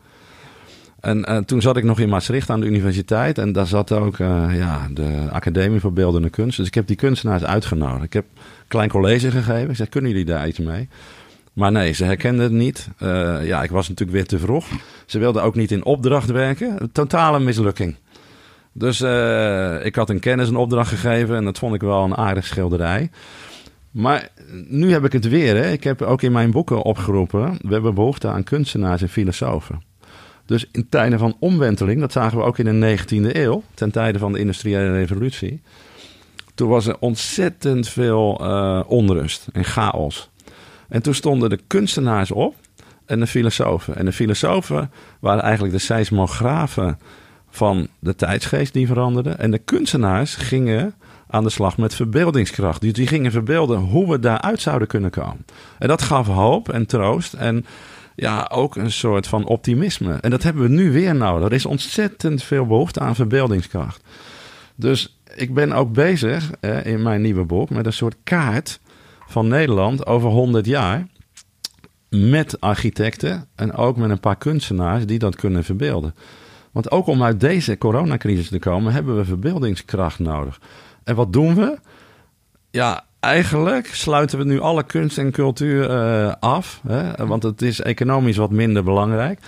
En 1.01 1.27
uh, 1.29 1.37
toen 1.37 1.61
zat 1.61 1.77
ik 1.77 1.85
nog 1.85 1.99
in 1.99 2.09
Maastricht 2.09 2.51
aan 2.51 2.61
de 2.61 2.67
universiteit 2.67 3.39
en 3.39 3.53
daar 3.53 3.67
zat 3.67 3.93
ook 3.93 4.19
uh, 4.19 4.47
ja, 4.53 4.89
de 4.91 5.27
Academie 5.31 5.81
voor 5.81 5.93
Beeldende 5.93 6.31
Kunst. 6.31 6.57
Dus 6.57 6.67
ik 6.67 6.75
heb 6.75 6.87
die 6.87 6.97
kunstenaars 6.97 7.45
uitgenodigd. 7.45 8.05
Ik 8.05 8.13
heb 8.13 8.25
een 8.35 8.69
klein 8.69 8.89
college 8.89 9.31
gegeven. 9.31 9.71
Ik 9.71 9.77
zei, 9.77 9.89
kunnen 9.89 10.11
jullie 10.11 10.27
daar 10.27 10.49
iets 10.49 10.59
mee? 10.59 10.89
Maar 11.53 11.73
nee, 11.73 11.93
ze 11.93 12.05
herkenden 12.05 12.43
het 12.43 12.53
niet. 12.53 12.89
Ja, 13.43 13.63
ik 13.63 13.71
was 13.71 13.89
natuurlijk 13.89 14.17
weer 14.17 14.27
te 14.27 14.39
vroeg. 14.39 14.67
Ze 15.07 15.19
wilden 15.19 15.43
ook 15.43 15.55
niet 15.55 15.71
in 15.71 15.85
opdracht 15.85 16.31
werken. 16.31 16.91
Totale 16.93 17.41
mislukking. 17.41 17.97
Dus 18.73 19.01
uh, 19.01 19.85
ik 19.85 19.95
had 19.95 20.11
een 20.11 20.21
kennis 20.21 20.49
een 20.49 20.57
opdracht 20.57 20.89
gegeven 20.89 21.37
en 21.37 21.45
dat 21.45 21.59
vond 21.59 21.75
ik 21.75 21.81
wel 21.81 22.05
een 22.05 22.17
aardig 22.17 22.47
schilderij. 22.47 23.11
Maar 23.91 24.29
nu 24.69 24.93
heb 24.93 25.05
ik 25.05 25.13
het 25.13 25.29
weer. 25.29 25.57
Hè. 25.57 25.71
Ik 25.71 25.85
heb 25.85 26.03
ook 26.03 26.23
in 26.23 26.33
mijn 26.33 26.51
boeken 26.51 26.83
opgeroepen. 26.83 27.59
We 27.61 27.73
hebben 27.73 27.95
behoefte 27.95 28.29
aan 28.29 28.45
kunstenaars 28.45 29.03
en 29.03 29.09
filosofen. 29.09 29.83
Dus 30.47 30.67
in 30.73 30.89
tijden 30.89 31.19
van 31.19 31.37
omwenteling, 31.39 32.01
dat 32.01 32.13
zagen 32.13 32.39
we 32.39 32.45
ook 32.45 32.59
in 32.59 32.81
de 32.81 32.99
19e 32.99 33.37
eeuw, 33.37 33.63
ten 33.75 33.91
tijde 33.91 34.19
van 34.19 34.33
de 34.33 34.39
industriële 34.39 34.93
revolutie. 34.93 35.63
Toen 36.55 36.69
was 36.69 36.87
er 36.87 36.97
ontzettend 36.99 37.89
veel 37.89 38.39
uh, 38.41 38.81
onrust 38.87 39.49
en 39.53 39.65
chaos. 39.65 40.31
En 40.89 41.03
toen 41.03 41.15
stonden 41.15 41.51
de 41.51 41.61
kunstenaars 41.67 42.31
op 42.31 42.55
en 43.07 43.21
de 43.21 43.27
filosofen. 43.27 43.97
En 43.97 44.05
de 44.05 44.13
filosofen 44.13 44.91
waren 45.21 45.43
eigenlijk 45.43 45.75
de 45.75 45.81
seismografen 45.81 46.99
van 47.51 47.89
de 47.99 48.15
tijdsgeest 48.15 48.73
die 48.73 48.87
veranderde. 48.87 49.31
En 49.31 49.51
de 49.51 49.59
kunstenaars 49.59 50.35
gingen 50.35 50.95
aan 51.27 51.45
de 51.45 51.51
slag 51.51 51.77
met 51.77 51.95
verbeeldingskracht. 51.95 52.81
Dus 52.81 52.93
die 52.93 53.07
gingen 53.07 53.31
verbeelden 53.31 53.79
hoe 53.79 54.11
we 54.11 54.19
daaruit 54.19 54.61
zouden 54.61 54.89
kunnen 54.89 55.11
komen. 55.11 55.45
En 55.79 55.89
dat 55.89 56.03
gaf 56.03 56.27
hoop 56.27 56.69
en 56.69 56.87
troost 56.87 57.33
en 57.33 57.67
ja, 58.15 58.49
ook 58.53 58.77
een 58.77 58.93
soort 58.93 59.27
van 59.27 59.45
optimisme. 59.45 60.15
En 60.21 60.31
dat 60.31 60.43
hebben 60.43 60.63
we 60.63 60.69
nu 60.69 60.93
weer 60.93 61.15
nodig. 61.15 61.47
Er 61.49 61.53
is 61.53 61.67
ontzettend 61.67 62.43
veel 62.43 62.67
behoefte 62.67 63.01
aan 63.01 63.15
verbeeldingskracht. 63.15 64.03
Dus 64.75 65.21
ik 65.35 65.55
ben 65.55 65.73
ook 65.73 65.93
bezig 65.93 66.51
in 66.83 67.03
mijn 67.03 67.23
nieuwe 67.23 67.45
boek 67.45 67.71
met 67.71 67.87
een 67.87 67.93
soort 67.93 68.17
kaart 68.25 68.81
van 69.27 69.49
Nederland 69.49 70.07
over 70.07 70.31
100 70.31 70.67
jaar. 70.67 71.07
met 72.09 72.61
architecten 72.61 73.49
en 73.55 73.73
ook 73.75 73.97
met 73.97 74.11
een 74.11 74.21
paar 74.21 74.37
kunstenaars 74.37 75.07
die 75.07 75.19
dat 75.19 75.37
kunnen 75.37 75.65
verbeelden. 75.65 76.15
Want 76.73 76.91
ook 76.91 77.07
om 77.07 77.23
uit 77.23 77.41
deze 77.41 77.79
coronacrisis 77.79 78.49
te 78.49 78.59
komen, 78.59 78.93
hebben 78.93 79.17
we 79.17 79.25
verbeeldingskracht 79.25 80.19
nodig. 80.19 80.61
En 81.05 81.15
wat 81.15 81.33
doen 81.33 81.55
we? 81.55 81.79
Ja, 82.71 83.05
eigenlijk 83.21 83.87
sluiten 83.87 84.39
we 84.39 84.45
nu 84.45 84.61
alle 84.61 84.83
kunst 84.83 85.19
en 85.19 85.31
cultuur 85.31 85.91
uh, 85.91 86.33
af. 86.41 86.81
Hè? 86.89 87.27
Want 87.27 87.43
het 87.43 87.63
is 87.63 87.81
economisch 87.81 88.37
wat 88.37 88.51
minder 88.51 88.85
belangrijk. 88.85 89.41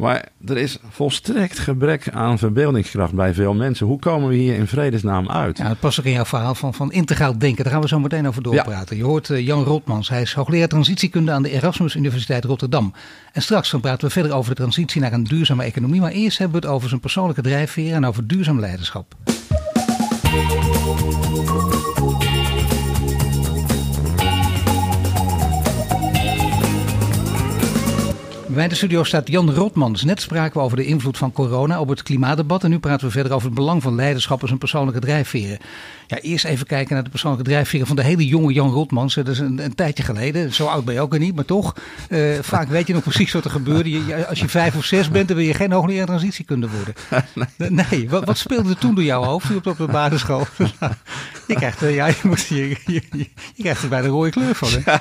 Maar 0.00 0.28
er 0.46 0.56
is 0.56 0.78
volstrekt 0.88 1.58
gebrek 1.58 2.10
aan 2.10 2.38
verbeeldingskracht 2.38 3.12
bij 3.12 3.34
veel 3.34 3.54
mensen. 3.54 3.86
Hoe 3.86 3.98
komen 3.98 4.28
we 4.28 4.34
hier 4.34 4.54
in 4.54 4.66
vredesnaam 4.66 5.30
uit? 5.30 5.58
Ja, 5.58 5.68
dat 5.68 5.80
past 5.80 5.98
ook 5.98 6.04
in 6.04 6.12
jouw 6.12 6.24
verhaal 6.24 6.54
van, 6.54 6.74
van 6.74 6.92
integraal 6.92 7.38
denken. 7.38 7.64
Daar 7.64 7.72
gaan 7.72 7.82
we 7.82 7.88
zo 7.88 7.98
meteen 7.98 8.28
over 8.28 8.42
doorpraten. 8.42 8.96
Je 8.96 9.04
hoort 9.04 9.28
uh, 9.28 9.46
Jan 9.46 9.64
Rotmans. 9.64 10.08
Hij 10.08 10.22
is 10.22 10.32
hoogleraar 10.32 10.68
transitiekunde 10.68 11.32
aan 11.32 11.42
de 11.42 11.50
Erasmus 11.50 11.94
Universiteit 11.94 12.44
Rotterdam. 12.44 12.94
En 13.32 13.42
straks 13.42 13.70
dan 13.70 13.80
praten 13.80 14.06
we 14.06 14.12
verder 14.12 14.32
over 14.32 14.50
de 14.50 14.60
transitie 14.60 15.00
naar 15.00 15.12
een 15.12 15.24
duurzame 15.24 15.64
economie. 15.64 16.00
Maar 16.00 16.12
eerst 16.12 16.38
hebben 16.38 16.60
we 16.60 16.66
het 16.66 16.74
over 16.74 16.88
zijn 16.88 17.00
persoonlijke 17.00 17.42
drijfveer 17.42 17.94
en 17.94 18.06
over 18.06 18.26
duurzaam 18.26 18.60
leiderschap. 18.60 19.14
Bij 28.54 28.68
de 28.68 28.74
studio 28.74 29.04
staat 29.04 29.28
Jan 29.28 29.54
Rotmans. 29.54 30.04
Net 30.04 30.20
spraken 30.20 30.58
we 30.58 30.64
over 30.64 30.76
de 30.76 30.84
invloed 30.84 31.18
van 31.18 31.32
corona 31.32 31.80
op 31.80 31.88
het 31.88 32.02
klimaatdebat. 32.02 32.64
En 32.64 32.70
nu 32.70 32.78
praten 32.78 33.06
we 33.06 33.12
verder 33.12 33.32
over 33.32 33.46
het 33.46 33.54
belang 33.54 33.82
van 33.82 33.94
leiderschap 33.94 34.42
als 34.42 34.50
een 34.50 34.58
persoonlijke 34.58 35.00
drijfveren. 35.00 35.58
Ja, 36.10 36.18
eerst 36.18 36.44
even 36.44 36.66
kijken 36.66 36.94
naar 36.94 37.04
de 37.04 37.10
persoonlijke 37.10 37.48
drijfveren 37.48 37.86
van 37.86 37.96
de 37.96 38.02
hele 38.02 38.26
jonge 38.26 38.52
Jan 38.52 38.70
Rotmans. 38.70 39.14
Dat 39.14 39.28
is 39.28 39.38
een, 39.38 39.64
een 39.64 39.74
tijdje 39.74 40.02
geleden. 40.02 40.52
Zo 40.52 40.66
oud 40.66 40.84
ben 40.84 40.94
je 40.94 41.00
ook 41.00 41.18
niet, 41.18 41.34
maar 41.34 41.44
toch. 41.44 41.74
Uh, 42.08 42.38
vaak 42.40 42.68
weet 42.68 42.86
je 42.86 42.92
nog 42.92 43.02
precies 43.02 43.32
wat 43.32 43.44
er 43.44 43.50
gebeurde. 43.50 43.90
Je, 43.90 44.26
als 44.26 44.40
je 44.40 44.48
vijf 44.48 44.76
of 44.76 44.84
zes 44.84 45.10
bent, 45.10 45.28
dan 45.28 45.36
wil 45.36 45.46
je 45.46 45.54
geen 45.54 45.72
hoogleraar 45.72 46.06
transitiekunde 46.06 46.68
worden. 46.68 46.94
Nee, 47.90 48.08
wat, 48.08 48.24
wat, 48.24 48.38
speelde 48.38 48.68
er 48.70 48.78
toen 48.78 48.94
door 48.94 49.04
jouw 49.04 49.24
hoofd 49.24 49.56
op, 49.56 49.66
op 49.66 49.76
de 49.76 49.86
basisschool? 49.86 50.46
je, 51.48 51.54
krijgt, 51.54 51.80
ja, 51.80 52.06
je, 52.06 52.14
moet, 52.22 52.46
je, 52.46 52.68
je, 52.68 53.02
je, 53.12 53.28
krijgt 53.62 53.82
er 53.82 53.88
bij 53.88 54.00
de 54.00 54.08
rode 54.08 54.30
kleur 54.30 54.54
van. 54.54 54.68
Hè? 54.70 54.92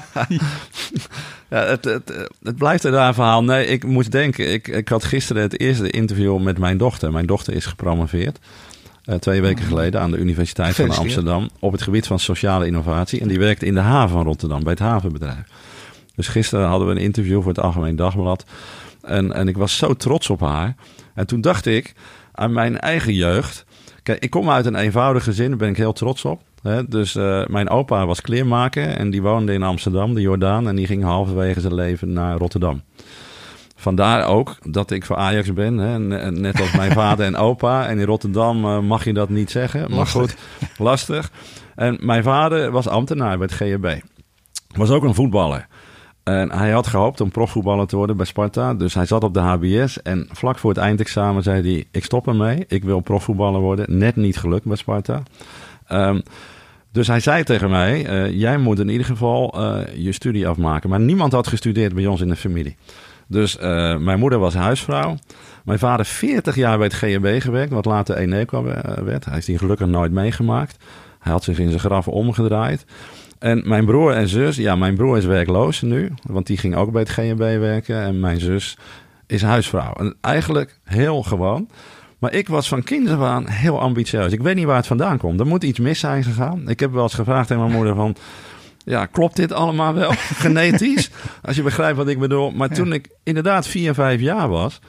Ja, 1.49 1.65
het, 1.65 1.85
het, 1.85 2.29
het 2.43 2.55
blijft 2.55 2.83
er 2.83 2.91
daar 2.91 3.13
verhaal. 3.13 3.43
Nee, 3.43 3.65
ik 3.65 3.83
moet 3.83 4.11
denken. 4.11 4.53
Ik, 4.53 4.67
ik 4.67 4.89
had 4.89 5.03
gisteren 5.03 5.41
het 5.41 5.59
eerste 5.59 5.89
interview 5.89 6.39
met 6.39 6.57
mijn 6.57 6.77
dochter. 6.77 7.11
Mijn 7.11 7.25
dochter 7.25 7.53
is 7.53 7.65
gepromoveerd. 7.65 8.39
Uh, 9.09 9.15
twee 9.15 9.41
weken 9.41 9.65
geleden 9.65 10.01
aan 10.01 10.11
de 10.11 10.17
Universiteit 10.17 10.75
van 10.75 10.91
Amsterdam. 10.91 11.49
Op 11.59 11.71
het 11.71 11.81
gebied 11.81 12.07
van 12.07 12.19
sociale 12.19 12.65
innovatie. 12.65 13.21
En 13.21 13.27
die 13.27 13.39
werkt 13.39 13.63
in 13.63 13.73
de 13.73 13.79
haven 13.79 14.09
van 14.09 14.25
Rotterdam, 14.25 14.63
bij 14.63 14.71
het 14.71 14.81
havenbedrijf. 14.81 15.43
Dus 16.15 16.27
gisteren 16.27 16.67
hadden 16.67 16.87
we 16.87 16.93
een 16.93 17.01
interview 17.01 17.41
voor 17.41 17.51
het 17.51 17.59
Algemeen 17.59 17.95
Dagblad. 17.95 18.45
En, 19.01 19.33
en 19.33 19.47
ik 19.47 19.57
was 19.57 19.77
zo 19.77 19.93
trots 19.93 20.29
op 20.29 20.39
haar. 20.39 20.75
En 21.13 21.27
toen 21.27 21.41
dacht 21.41 21.65
ik 21.65 21.93
aan 22.31 22.53
mijn 22.53 22.79
eigen 22.79 23.13
jeugd. 23.13 23.65
Kijk, 24.03 24.23
ik 24.23 24.29
kom 24.29 24.49
uit 24.49 24.65
een 24.65 24.75
eenvoudig 24.75 25.23
gezin, 25.23 25.49
daar 25.49 25.57
ben 25.57 25.69
ik 25.69 25.77
heel 25.77 25.93
trots 25.93 26.25
op. 26.25 26.41
dus 26.87 27.15
uh, 27.15 27.45
mijn 27.45 27.69
opa 27.69 28.05
was 28.05 28.21
kleermaker 28.21 28.87
en 28.87 29.09
die 29.09 29.21
woonde 29.21 29.53
in 29.53 29.63
Amsterdam, 29.63 30.13
de 30.13 30.21
Jordaan. 30.21 30.67
En 30.67 30.75
die 30.75 30.85
ging 30.85 31.03
halverwege 31.03 31.61
zijn 31.61 31.73
leven 31.73 32.13
naar 32.13 32.37
Rotterdam. 32.37 32.81
Vandaar 33.79 34.27
ook 34.27 34.57
dat 34.61 34.91
ik 34.91 35.05
voor 35.05 35.15
Ajax 35.15 35.53
ben. 35.53 35.77
Hè? 35.77 35.99
Net 36.31 36.59
als 36.59 36.71
mijn 36.71 36.91
vader 37.01 37.25
en 37.25 37.35
opa. 37.35 37.87
En 37.87 37.99
in 37.99 38.05
Rotterdam 38.05 38.65
uh, 38.65 38.79
mag 38.79 39.03
je 39.03 39.13
dat 39.13 39.29
niet 39.29 39.51
zeggen. 39.51 39.91
Maar 39.95 40.07
goed, 40.07 40.35
lastig. 40.77 41.31
En 41.75 41.97
mijn 42.01 42.23
vader 42.23 42.71
was 42.71 42.87
ambtenaar 42.87 43.37
bij 43.37 43.47
het 43.51 43.55
GHB. 43.55 44.01
Was 44.75 44.89
ook 44.89 45.03
een 45.03 45.15
voetballer. 45.15 45.67
En 46.23 46.51
hij 46.51 46.71
had 46.71 46.87
gehoopt 46.87 47.21
om 47.21 47.31
profvoetballer 47.31 47.87
te 47.87 47.95
worden 47.95 48.17
bij 48.17 48.25
Sparta. 48.25 48.73
Dus 48.73 48.93
hij 48.93 49.05
zat 49.05 49.23
op 49.23 49.33
de 49.33 49.39
HBS. 49.39 50.01
En 50.01 50.27
vlak 50.31 50.57
voor 50.57 50.69
het 50.69 50.79
eindexamen 50.79 51.43
zei 51.43 51.61
hij: 51.61 51.85
Ik 51.91 52.03
stop 52.03 52.27
ermee. 52.27 52.65
Ik 52.67 52.83
wil 52.83 52.99
profvoetballer 52.99 53.61
worden. 53.61 53.97
Net 53.97 54.15
niet 54.15 54.37
gelukt 54.37 54.65
bij 54.65 54.77
Sparta. 54.77 55.23
Um, 55.91 56.21
dus 56.91 57.07
hij 57.07 57.19
zei 57.19 57.43
tegen 57.43 57.69
mij: 57.69 58.09
uh, 58.09 58.39
Jij 58.39 58.57
moet 58.57 58.79
in 58.79 58.89
ieder 58.89 59.05
geval 59.05 59.55
uh, 59.55 59.79
je 59.95 60.11
studie 60.11 60.47
afmaken. 60.47 60.89
Maar 60.89 60.99
niemand 60.99 61.31
had 61.31 61.47
gestudeerd 61.47 61.93
bij 61.93 62.07
ons 62.07 62.21
in 62.21 62.29
de 62.29 62.35
familie. 62.35 62.75
Dus 63.29 63.57
uh, 63.57 63.61
mijn 63.97 64.19
moeder 64.19 64.39
was 64.39 64.53
huisvrouw. 64.53 65.17
Mijn 65.63 65.79
vader 65.79 66.05
40 66.05 66.55
jaar 66.55 66.77
bij 66.77 66.85
het 66.85 66.95
GMB 66.95 67.41
gewerkt, 67.41 67.71
wat 67.71 67.85
later 67.85 68.15
Eneco 68.15 68.63
werd. 69.03 69.25
Hij 69.25 69.37
is 69.37 69.45
die 69.45 69.57
gelukkig 69.57 69.87
nooit 69.87 70.11
meegemaakt. 70.11 70.77
Hij 71.19 71.31
had 71.31 71.43
zich 71.43 71.59
in 71.59 71.67
zijn 71.67 71.79
graf 71.79 72.07
omgedraaid. 72.07 72.85
En 73.39 73.61
mijn 73.65 73.85
broer 73.85 74.13
en 74.13 74.27
zus, 74.27 74.55
ja, 74.55 74.75
mijn 74.75 74.95
broer 74.95 75.17
is 75.17 75.25
werkloos 75.25 75.81
nu, 75.81 76.13
want 76.23 76.47
die 76.47 76.57
ging 76.57 76.75
ook 76.75 76.91
bij 76.91 77.01
het 77.01 77.11
GNB 77.11 77.37
werken. 77.37 78.01
En 78.01 78.19
mijn 78.19 78.39
zus 78.39 78.77
is 79.27 79.41
huisvrouw. 79.41 79.93
En 79.93 80.15
eigenlijk 80.21 80.79
heel 80.83 81.23
gewoon. 81.23 81.69
Maar 82.19 82.33
ik 82.33 82.47
was 82.47 82.67
van 82.67 82.83
kinds 82.83 83.11
af 83.11 83.21
aan 83.21 83.47
heel 83.47 83.79
ambitieus. 83.79 84.31
Ik 84.31 84.41
weet 84.41 84.55
niet 84.55 84.65
waar 84.65 84.75
het 84.75 84.87
vandaan 84.87 85.17
komt. 85.17 85.39
Er 85.39 85.47
moet 85.47 85.63
iets 85.63 85.79
mis 85.79 85.99
zijn 85.99 86.23
gegaan. 86.23 86.69
Ik 86.69 86.79
heb 86.79 86.91
wel 86.91 87.03
eens 87.03 87.13
gevraagd 87.13 87.51
aan 87.51 87.59
mijn 87.59 87.71
moeder 87.71 87.95
van... 87.95 88.15
Ja, 88.89 89.05
klopt 89.05 89.35
dit 89.35 89.51
allemaal 89.51 89.93
wel 89.93 90.11
genetisch? 90.45 91.09
Als 91.41 91.55
je 91.55 91.63
begrijpt 91.63 91.97
wat 91.97 92.07
ik 92.07 92.19
bedoel. 92.19 92.51
Maar 92.51 92.69
toen 92.69 92.93
ik 92.93 93.09
inderdaad 93.23 93.67
vier, 93.67 93.93
vijf 93.93 94.21
jaar 94.21 94.49
was... 94.49 94.79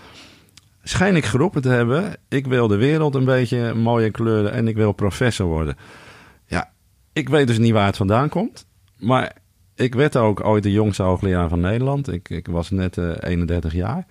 schijn 0.83 1.17
ik 1.17 1.25
geroepen 1.25 1.63
te 1.63 1.69
hebben... 1.69 2.17
ik 2.29 2.47
wil 2.47 2.69
de 2.69 2.77
wereld 2.77 3.15
een 3.15 3.25
beetje 3.25 3.75
mooie 3.75 4.11
kleuren... 4.11 4.53
en 4.53 4.69
ik 4.69 4.77
wil 4.77 4.93
professor 4.93 5.47
worden 5.47 5.77
ik 7.13 7.29
weet 7.29 7.47
dus 7.47 7.59
niet 7.59 7.73
waar 7.73 7.87
het 7.87 7.97
vandaan 7.97 8.29
komt. 8.29 8.67
Maar 8.99 9.33
ik 9.75 9.95
werd 9.95 10.17
ook 10.17 10.45
ooit 10.45 10.63
de 10.63 10.73
jongste 10.73 11.03
hoogleraar 11.03 11.49
van 11.49 11.61
Nederland. 11.61 12.13
Ik, 12.13 12.29
ik 12.29 12.47
was 12.47 12.71
net 12.71 12.97
uh, 12.97 13.11
eh, 13.11 13.17
31 13.21 13.73
jaar. 13.73 14.07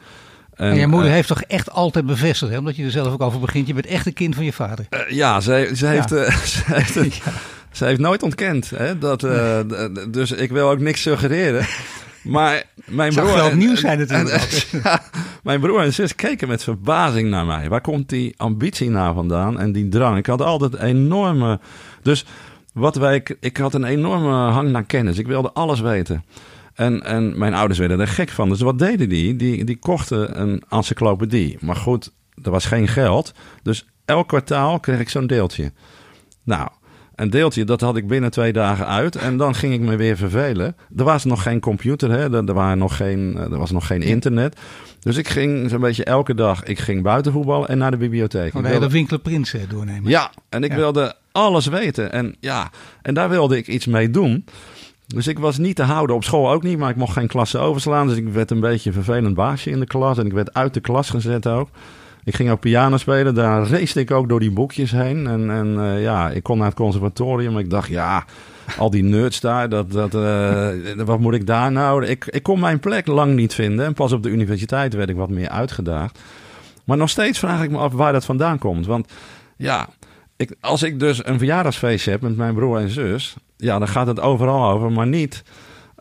En, 0.54 0.76
je 0.76 0.88
moeder 0.88 1.08
uh, 1.08 1.14
heeft 1.14 1.28
toch 1.28 1.42
echt 1.42 1.72
altijd 1.72 2.06
bevestigd, 2.06 2.52
hè? 2.52 2.58
omdat 2.58 2.76
je 2.76 2.84
er 2.84 2.92
zelf 2.92 3.14
ook 3.14 3.22
over 3.22 3.40
begint. 3.40 3.68
Je 3.68 3.74
bent 3.74 3.86
echt 3.86 4.06
een 4.06 4.14
kind 4.14 4.36
van 4.36 4.46
je 4.46 4.54
vader. 4.54 4.86
Uh, 4.90 5.10
ja, 5.10 5.40
ze, 5.40 5.72
ze, 5.76 5.86
heeft, 5.86 6.10
ja. 6.10 6.32
ze, 6.46 6.62
heeft, 6.66 6.94
ja. 7.24 7.32
Ze 7.72 7.86
heeft 7.86 8.00
nooit 8.00 8.24
ontkend. 8.24 8.70
Hè, 8.70 8.98
dat, 8.98 9.22
nee. 9.22 10.10
Dus 10.10 10.32
ik 10.32 10.52
wil 10.52 10.70
ook 10.70 10.80
niks 10.80 11.02
suggereren. 11.02 11.66
Maar 12.24 12.64
mijn 12.86 13.14
broer. 13.14 13.34
wel 13.34 13.48
opnieuw 13.48 13.76
zijn 13.76 14.00
natuurlijk. 14.00 14.68
Ja, 14.84 15.02
mijn 15.44 15.60
broer 15.60 15.82
en 15.82 15.94
zus 15.94 16.16
keken 16.16 16.48
met 16.48 16.64
verbazing 16.64 17.30
naar 17.30 17.46
mij. 17.46 17.70
Waar 17.70 17.82
komt 17.82 18.10
die 18.10 18.34
ambitie 18.38 18.90
nou 18.90 19.16
vandaan 19.16 19.60
en 19.60 19.72
die 19.72 19.90
drang? 19.90 20.18
Ik 20.18 20.26
had 20.26 20.42
altijd 20.42 20.76
enorme. 20.76 21.60
Dus 22.02 22.26
wat 22.74 22.96
wij, 22.96 23.24
ik 23.40 23.58
had 23.58 23.74
een 23.74 23.84
enorme 23.84 24.52
hang 24.52 24.70
naar 24.70 24.84
kennis. 24.84 25.18
Ik 25.18 25.28
wilde 25.28 25.52
alles 25.52 25.80
weten. 25.80 26.24
En, 26.74 27.04
en 27.04 27.38
mijn 27.38 27.54
ouders 27.54 27.80
werden 27.80 28.00
er 28.00 28.08
gek 28.08 28.30
van. 28.30 28.50
Dus 28.50 28.62
wat 28.62 28.80
deden 28.80 29.10
die? 29.10 29.36
Die, 29.36 29.64
die 29.66 29.78
kochten 29.78 30.42
een 30.42 30.64
encyclopedie. 30.70 31.58
Maar 31.62 31.76
goed, 31.76 32.12
er 32.44 32.52
was 32.52 32.66
geen 32.66 32.88
geld. 32.88 33.34
Dus 33.64 33.88
elk 34.06 34.28
kwartaal 34.28 34.80
kreeg 34.80 35.00
ik 35.00 35.10
zo'n 35.10 35.28
deeltje. 35.28 35.72
Nou, 36.44 36.70
een 37.20 37.30
deeltje, 37.30 37.64
dat 37.64 37.82
had 37.82 37.98
ik 37.98 38.08
binnen 38.08 38.32
twee 38.32 38.54
dagen 38.54 38.88
uit. 38.88 39.16
En 39.16 39.38
dan 39.38 39.56
ging 39.56 39.74
ik 39.74 39.80
me 39.80 39.96
weer 39.96 40.18
vervelen. 40.18 40.76
Er 40.98 41.04
was 41.04 41.26
nog 41.26 41.44
geen 41.44 41.60
computer, 41.60 42.12
hè? 42.12 42.46
Er, 42.48 42.54
waren 42.54 42.78
nog 42.78 42.96
geen, 42.96 43.38
er 43.38 43.58
was 43.58 43.72
nog 43.72 43.88
geen 43.88 44.02
internet. 44.02 44.60
Dus 45.00 45.18
ik 45.18 45.28
ging 45.28 45.70
zo'n 45.70 45.80
beetje 45.80 46.04
elke 46.04 46.34
dag. 46.34 46.64
Ik 46.64 46.80
ging 46.80 47.04
buiten 47.04 47.32
voetballen 47.32 47.70
en 47.70 47.78
naar 47.78 47.92
de 47.92 47.98
bibliotheek. 47.98 48.56
Oh, 48.56 48.80
de 48.80 48.90
Winkler 48.90 49.20
Prins 49.20 49.56
doornemen. 49.70 50.10
Ja, 50.10 50.32
en 50.50 50.64
ik 50.64 50.74
wilde 50.74 51.16
alles 51.32 51.66
weten. 51.66 52.12
En 52.12 52.36
ja, 52.40 52.70
en 53.02 53.14
daar 53.14 53.30
wilde 53.30 53.58
ik 53.58 53.68
iets 53.68 53.86
mee 53.86 54.10
doen. 54.10 54.46
Dus 55.08 55.28
ik 55.28 55.40
was 55.40 55.58
niet 55.58 55.76
te 55.76 55.84
houden 55.84 56.16
op 56.16 56.24
school 56.24 56.52
ook 56.52 56.64
niet, 56.64 56.78
maar 56.78 56.90
ik 56.90 56.96
mocht 56.96 57.14
geen 57.14 57.28
klasse 57.28 57.58
overslaan. 57.58 58.08
Dus 58.08 58.18
ik 58.18 58.28
werd 58.28 58.52
een 58.52 58.60
beetje 58.60 58.90
een 58.90 59.04
vervelend 59.04 59.36
baasje 59.36 59.70
in 59.70 59.80
de 59.80 59.88
klas. 59.88 60.18
En 60.18 60.26
ik 60.26 60.34
werd 60.34 60.54
uit 60.54 60.74
de 60.74 60.80
klas 60.80 61.10
gezet 61.10 61.48
ook. 61.48 61.70
Ik 62.24 62.36
ging 62.36 62.50
ook 62.50 62.60
piano 62.60 62.98
spelen. 62.98 63.36
Daar 63.36 63.68
race 63.68 64.00
ik 64.00 64.12
ook 64.12 64.30
door 64.30 64.40
die 64.40 64.52
boekjes 64.52 64.92
heen. 64.92 65.28
En, 65.28 65.50
en 65.50 65.68
uh, 65.68 66.02
ja, 66.02 66.30
ik 66.30 66.44
kon 66.44 66.58
naar 66.58 66.68
het 66.68 66.76
conservatorium. 66.76 67.58
Ik 67.58 67.70
dacht, 67.70 67.90
ja, 67.90 68.26
al 68.78 68.90
die 68.90 69.04
nerds 69.04 69.40
daar, 69.40 69.70
dat, 69.70 69.92
dat, 69.92 70.16
uh, 70.16 70.70
wat 70.96 71.20
moet 71.20 71.34
ik 71.34 71.48
daar 71.48 71.72
nou? 71.72 72.06
Ik, 72.06 72.26
ik 72.26 72.44
kon 72.44 72.60
mijn 72.60 72.80
plek 72.80 73.08
lang 73.08 73.36
niet 73.36 73.54
vinden. 73.54 73.86
En 73.86 73.94
pas 73.94 74.12
op 74.12 74.24
de 74.24 74.30
universiteit 74.30 74.94
werd 74.94 75.10
ik 75.10 75.16
wat 75.16 75.30
meer 75.30 75.50
uitgedaagd. 75.50 76.20
Maar 76.84 76.98
nog 76.98 77.10
steeds 77.10 77.40
vraag 77.40 77.64
ik 77.64 77.72
me 77.72 77.78
af 77.78 77.94
waar 77.94 78.14
dat 78.14 78.26
vandaan 78.26 78.60
komt. 78.60 78.86
Want 78.86 79.12
ja, 79.58 79.88
ik, 80.38 80.56
als 80.60 80.84
ik 80.84 81.00
dus 81.00 81.26
een 81.26 81.38
verjaardagsfeestje 81.38 82.12
heb 82.12 82.22
met 82.22 82.38
mijn 82.38 82.54
broer 82.54 82.80
en 82.80 82.90
zus, 82.90 83.36
ja, 83.58 83.80
dan 83.80 83.88
gaat 83.88 84.08
het 84.08 84.20
overal 84.20 84.70
over, 84.72 84.92
maar 84.92 85.08
niet 85.08 85.44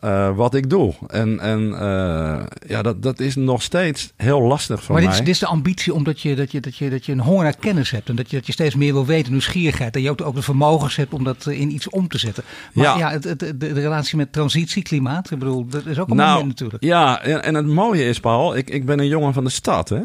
uh, 0.03 0.35
wat 0.35 0.53
ik 0.53 0.69
doe. 0.69 0.93
En, 1.07 1.39
en 1.39 1.61
uh, 1.61 2.43
ja, 2.67 2.81
dat, 2.81 3.03
dat 3.03 3.19
is 3.19 3.35
nog 3.35 3.61
steeds 3.61 4.13
heel 4.15 4.41
lastig 4.41 4.83
voor 4.83 4.93
maar 4.93 5.03
mij. 5.03 5.11
Maar 5.13 5.19
dit 5.19 5.33
is 5.33 5.39
de 5.39 5.45
ambitie 5.45 5.93
omdat 5.93 6.21
je, 6.21 6.35
dat 6.35 6.51
je, 6.51 6.59
dat, 6.59 6.75
je, 6.75 6.89
dat 6.89 7.05
je 7.05 7.11
een 7.11 7.19
honger 7.19 7.43
naar 7.43 7.55
kennis 7.55 7.91
hebt. 7.91 8.09
En 8.09 8.15
dat 8.15 8.29
je, 8.29 8.37
dat 8.37 8.45
je 8.45 8.51
steeds 8.51 8.75
meer 8.75 8.93
wil 8.93 9.05
weten, 9.05 9.31
nieuwsgierigheid. 9.31 9.95
En 9.95 10.01
je 10.01 10.09
ook, 10.09 10.35
de 10.35 10.41
vermogens 10.41 10.95
hebt 10.95 11.13
om 11.13 11.23
dat 11.23 11.45
in 11.45 11.73
iets 11.73 11.89
om 11.89 12.07
te 12.07 12.17
zetten. 12.17 12.43
Maar 12.73 12.85
ja, 12.85 12.97
ja 12.97 13.11
het, 13.11 13.23
het, 13.23 13.39
de, 13.39 13.57
de, 13.57 13.73
relatie 13.73 14.17
met 14.17 14.33
transitie, 14.33 14.83
klimaat, 14.83 15.31
ik 15.31 15.39
bedoel, 15.39 15.65
dat 15.65 15.85
is 15.85 15.99
ook 15.99 16.09
een 16.09 16.15
nou, 16.15 16.29
moment 16.29 16.47
natuurlijk. 16.47 16.83
Ja, 16.83 17.21
en 17.23 17.55
het 17.55 17.67
mooie 17.67 18.03
is, 18.03 18.19
Paul, 18.19 18.55
ik, 18.55 18.69
ik 18.69 18.85
ben 18.85 18.99
een 18.99 19.07
jongen 19.07 19.33
van 19.33 19.43
de 19.43 19.49
stad, 19.49 19.89
hè. 19.89 20.01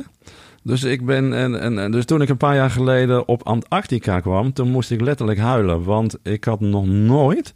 Dus, 0.63 0.83
ik 0.83 1.05
ben, 1.05 1.33
en, 1.33 1.79
en, 1.79 1.91
dus 1.91 2.05
toen 2.05 2.23
ik 2.23 2.29
een 2.29 2.37
paar 2.37 2.55
jaar 2.55 2.71
geleden 2.71 3.29
op 3.29 3.43
Antarctica 3.43 4.21
kwam, 4.21 4.53
toen 4.53 4.71
moest 4.71 4.91
ik 4.91 5.01
letterlijk 5.01 5.39
huilen. 5.39 5.85
Want 5.85 6.17
ik 6.23 6.45
had 6.45 6.61
nog 6.61 6.87
nooit 6.87 7.55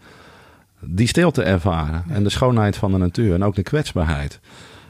die 0.81 1.07
stilte 1.07 1.43
ervaren. 1.43 2.05
En 2.09 2.23
de 2.23 2.31
schoonheid 2.31 2.77
van 2.77 2.93
de 2.93 2.99
natuur 2.99 3.35
en 3.35 3.45
ook 3.45 3.55
de 3.55 3.63
kwetsbaarheid. 3.63 4.41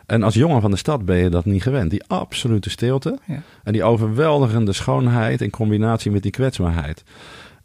En 0.07 0.22
als 0.22 0.35
jongen 0.35 0.61
van 0.61 0.70
de 0.70 0.77
stad 0.77 1.05
ben 1.05 1.16
je 1.16 1.29
dat 1.31 1.44
niet 1.44 1.62
gewend. 1.62 1.90
Die 1.90 2.05
absolute 2.07 2.70
stilte 2.70 3.18
Ja. 3.27 3.42
en 3.64 3.72
die 3.72 3.85
overweldigende 3.85 4.72
schoonheid 4.72 5.40
in 5.40 5.51
combinatie 5.51 6.11
met 6.11 6.22
die 6.22 6.31
kwetsbaarheid. 6.31 7.05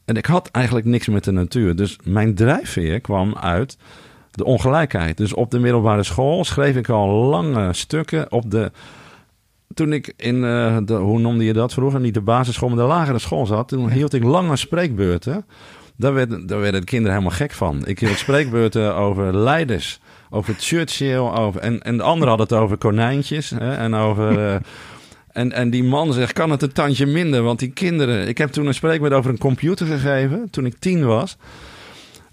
En 0.06 0.16
ik 0.16 0.26
had 0.26 0.50
eigenlijk 0.52 0.86
niks 0.86 1.08
met 1.08 1.24
de 1.24 1.32
natuur. 1.32 1.76
Dus 1.76 1.98
mijn 2.04 2.36
drijfveer 2.36 3.00
kwam 3.02 3.36
uit 3.36 3.78
de 4.32 4.44
ongelijkheid. 4.46 5.18
Dus 5.18 5.34
op 5.34 5.52
de 5.52 5.60
middelbare 5.60 6.04
school 6.04 6.44
schreef 6.44 6.76
ik 6.76 6.90
al 6.90 7.08
lange 7.10 7.74
stukken 7.74 8.32
op 8.32 8.52
de. 8.52 8.72
Toen 9.74 9.94
ik 9.94 10.14
in 10.18 10.44
eh, 10.44 10.78
de, 10.86 10.94
hoe 10.94 11.20
noemde 11.20 11.44
je 11.44 11.54
dat 11.54 11.74
vroeger? 11.74 12.00
Niet 12.00 12.14
de 12.14 12.22
basisschool, 12.22 12.70
maar 12.70 12.78
de 12.78 12.84
lagere 12.84 13.20
school 13.20 13.46
zat. 13.46 13.68
Toen 13.68 13.90
hield 13.90 14.14
ik 14.14 14.24
lange 14.24 14.56
spreekbeurten. 14.56 15.46
Daar 15.98 16.14
werden, 16.14 16.48
daar 16.48 16.60
werden 16.60 16.80
de 16.82 16.88
kinderen 16.88 17.18
helemaal 17.18 17.38
gek 17.38 17.52
van. 17.52 17.86
Ik 17.86 18.00
hield 18.00 18.18
spreekbeurten 18.18 18.96
over 18.96 19.38
leiders, 19.38 20.00
over 20.30 20.56
Churchill. 20.60 21.18
Over, 21.18 21.62
en, 21.62 21.82
en 21.82 21.98
de 21.98 22.04
anderen 22.04 22.28
hadden 22.28 22.48
het 22.48 22.66
over 22.66 22.78
konijntjes. 22.78 23.50
Hè, 23.50 23.76
en 23.76 23.94
over. 23.94 24.40
eh, 24.48 24.56
en, 25.32 25.52
en 25.52 25.70
die 25.70 25.84
man 25.84 26.14
zegt, 26.14 26.34
kan 26.34 26.50
het 26.50 26.62
een 26.62 26.72
tandje 26.72 27.06
minder? 27.06 27.42
Want 27.42 27.60
die 27.60 27.72
kinderen... 27.72 28.28
Ik 28.28 28.38
heb 28.38 28.52
toen 28.52 28.66
een 28.66 28.74
spreekbeurt 28.74 29.14
over 29.14 29.32
een 29.32 29.38
computer 29.38 29.88
gegeven, 29.88 30.48
toen 30.52 30.66
ik 30.66 30.76
tien 30.80 31.06
was. 31.06 31.38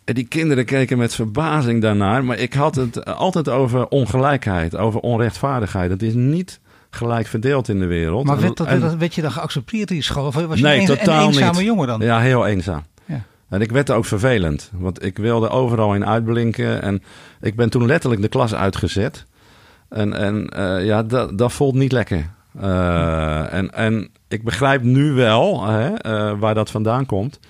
En 0.05 0.15
die 0.15 0.27
kinderen 0.27 0.65
keken 0.65 0.99
met 0.99 1.15
verbazing 1.15 1.83
daarnaar. 1.83 2.25
Maar 2.25 2.39
ik 2.39 2.53
had 2.53 2.75
het 2.75 3.05
altijd 3.05 3.49
over 3.49 3.89
ongelijkheid, 3.89 4.77
over 4.77 5.01
onrechtvaardigheid. 5.01 5.91
Het 5.91 6.03
is 6.03 6.15
niet 6.15 6.61
gelijk 6.91 7.27
verdeeld 7.27 7.69
in 7.69 7.79
de 7.79 7.87
wereld. 7.87 8.27
Maar 8.27 8.41
werd, 8.41 8.57
dat, 8.57 8.67
En- 8.67 8.99
werd, 8.99 9.15
je 9.15 9.23
dan 9.23 9.33
geaccepteerd 9.33 9.89
in 9.91 9.95
die 9.95 10.05
school? 10.05 10.27
Of 10.27 10.35
was 10.35 10.59
je 10.59 10.65
Nee, 10.65 10.81
een, 10.81 10.87
totaal 10.87 11.23
een 11.23 11.27
eenzame 11.29 11.57
niet. 11.59 11.67
jongen 11.67 11.87
dan? 11.87 12.01
Ja, 12.01 12.21
heel 12.21 12.47
eenzaam. 12.47 12.83
En 13.51 13.61
ik 13.61 13.73
werd 13.73 13.91
ook 13.91 14.05
vervelend, 14.05 14.71
want 14.75 15.05
ik 15.05 15.19
wilde 15.19 15.49
overal 15.49 15.95
in 15.95 16.07
uitblinken. 16.07 16.83
En 16.83 17.03
ik 17.41 17.57
ben 17.57 17.71
toen 17.71 17.87
letterlijk 17.87 18.23
de 18.23 18.29
klas 18.29 18.55
uitgezet. 18.55 19.27
En, 19.89 20.13
en 20.13 20.49
eh, 20.49 20.85
ja, 20.85 21.03
dat, 21.03 21.39
dat 21.39 21.53
voelt 21.53 21.75
niet 21.75 21.93
lekker. 21.93 22.31
Eh, 22.61 23.53
en, 23.53 23.75
en 23.75 24.11
ik 24.29 24.45
begrijp 24.45 24.83
nu 24.83 25.13
wel 25.13 25.67
hè, 25.67 25.95
eh, 25.95 26.39
waar 26.39 26.55
dat 26.55 26.71
vandaan 26.71 27.07
komt. 27.07 27.41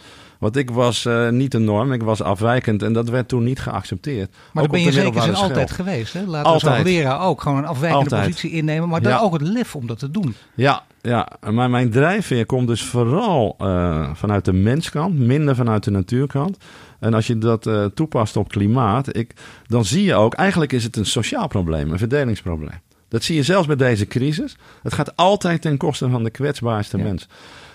Want 0.40 0.56
ik 0.56 0.70
was 0.70 1.04
eh, 1.04 1.28
niet 1.28 1.52
de 1.52 1.58
norm, 1.58 1.92
ik 1.92 2.02
was 2.02 2.22
afwijkend 2.22 2.82
en 2.82 2.92
dat 2.92 3.08
werd 3.08 3.28
toen 3.28 3.44
niet 3.44 3.60
geaccepteerd. 3.60 4.30
Maar 4.30 4.62
Ook 4.64 4.70
dat 4.70 4.70
ben 4.70 4.80
je 4.80 4.92
zeker 4.92 5.22
zijn 5.22 5.34
altijd 5.34 5.70
geweest. 5.70 6.12
Hè? 6.12 6.20
Laten 6.20 6.42
we 6.42 6.48
als 6.54 6.64
Altijd. 6.64 6.84
leraar 6.84 7.20
ook 7.20 7.40
gewoon 7.40 7.58
een 7.58 7.64
afwijkende 7.66 8.04
Altijd. 8.04 8.24
positie 8.30 8.50
innemen. 8.50 8.88
Maar 8.88 9.02
dan 9.02 9.12
Ja. 9.12 9.18
ook 9.20 9.32
het 9.32 9.42
lef 9.42 9.76
om 9.76 9.86
dat 9.86 9.98
te 9.98 10.10
doen. 10.10 10.34
Ja, 10.54 10.82
ja, 11.02 11.28
maar 11.50 11.70
mijn 11.70 11.90
drijfveer 11.90 12.46
komt 12.46 12.66
dus 12.68 12.82
vooral 12.82 13.54
eh, 13.58 14.10
vanuit 14.14 14.44
de 14.44 14.52
menskant, 14.52 15.18
minder 15.18 15.54
vanuit 15.56 15.84
de 15.84 15.90
natuurkant. 15.90 16.56
En 17.00 17.14
als 17.14 17.26
je 17.26 17.38
dat 17.38 17.66
eh, 17.66 17.84
toepast 17.84 18.36
op 18.36 18.48
klimaat, 18.48 19.16
ik, 19.16 19.32
dan 19.66 19.84
zie 19.84 20.04
je 20.04 20.14
ook, 20.14 20.34
eigenlijk 20.34 20.72
is 20.72 20.84
het 20.84 20.96
een 20.96 21.06
sociaal 21.06 21.46
probleem, 21.48 21.90
een 21.92 21.98
verdelingsprobleem. 21.98 22.80
Dat 23.08 23.22
zie 23.22 23.36
je 23.36 23.42
zelfs 23.42 23.66
bij 23.66 23.76
deze 23.76 24.06
crisis. 24.06 24.56
Het 24.82 24.94
gaat 24.94 25.16
altijd 25.16 25.62
ten 25.62 25.76
koste 25.76 26.08
van 26.10 26.24
de 26.24 26.30
kwetsbaarste 26.30 26.96
Ja. 26.96 27.02
mens. 27.04 27.28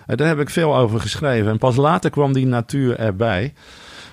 En 0.05 0.17
daar 0.17 0.27
heb 0.27 0.39
ik 0.39 0.49
veel 0.49 0.75
over 0.75 0.99
geschreven. 0.99 1.51
En 1.51 1.57
pas 1.57 1.75
later 1.75 2.09
kwam 2.09 2.33
die 2.33 2.45
natuur 2.45 2.99
erbij. 2.99 3.53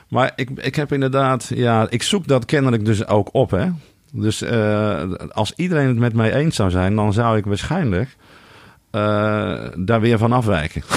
Maar 0.08 0.32
ik, 0.36 0.50
ik 0.50 0.74
heb 0.74 0.92
inderdaad, 0.92 1.50
ja, 1.54 1.86
ik 1.88 2.02
zoek 2.02 2.26
dat 2.26 2.44
kennelijk 2.44 2.84
dus 2.84 3.06
ook 3.06 3.28
op. 3.32 3.50
Hè? 3.50 3.68
Dus 4.12 4.42
eh, 4.42 5.12
als 5.28 5.52
iedereen 5.56 5.88
het 5.88 5.98
met 5.98 6.14
mij 6.14 6.34
eens 6.34 6.56
zou 6.56 6.70
zijn, 6.70 6.96
dan 6.96 7.12
zou 7.12 7.36
ik 7.36 7.44
waarschijnlijk 7.44 8.16
eh, 8.90 9.54
daar 9.76 10.00
weer 10.00 10.18
van 10.18 10.32
afwijken. 10.32 10.82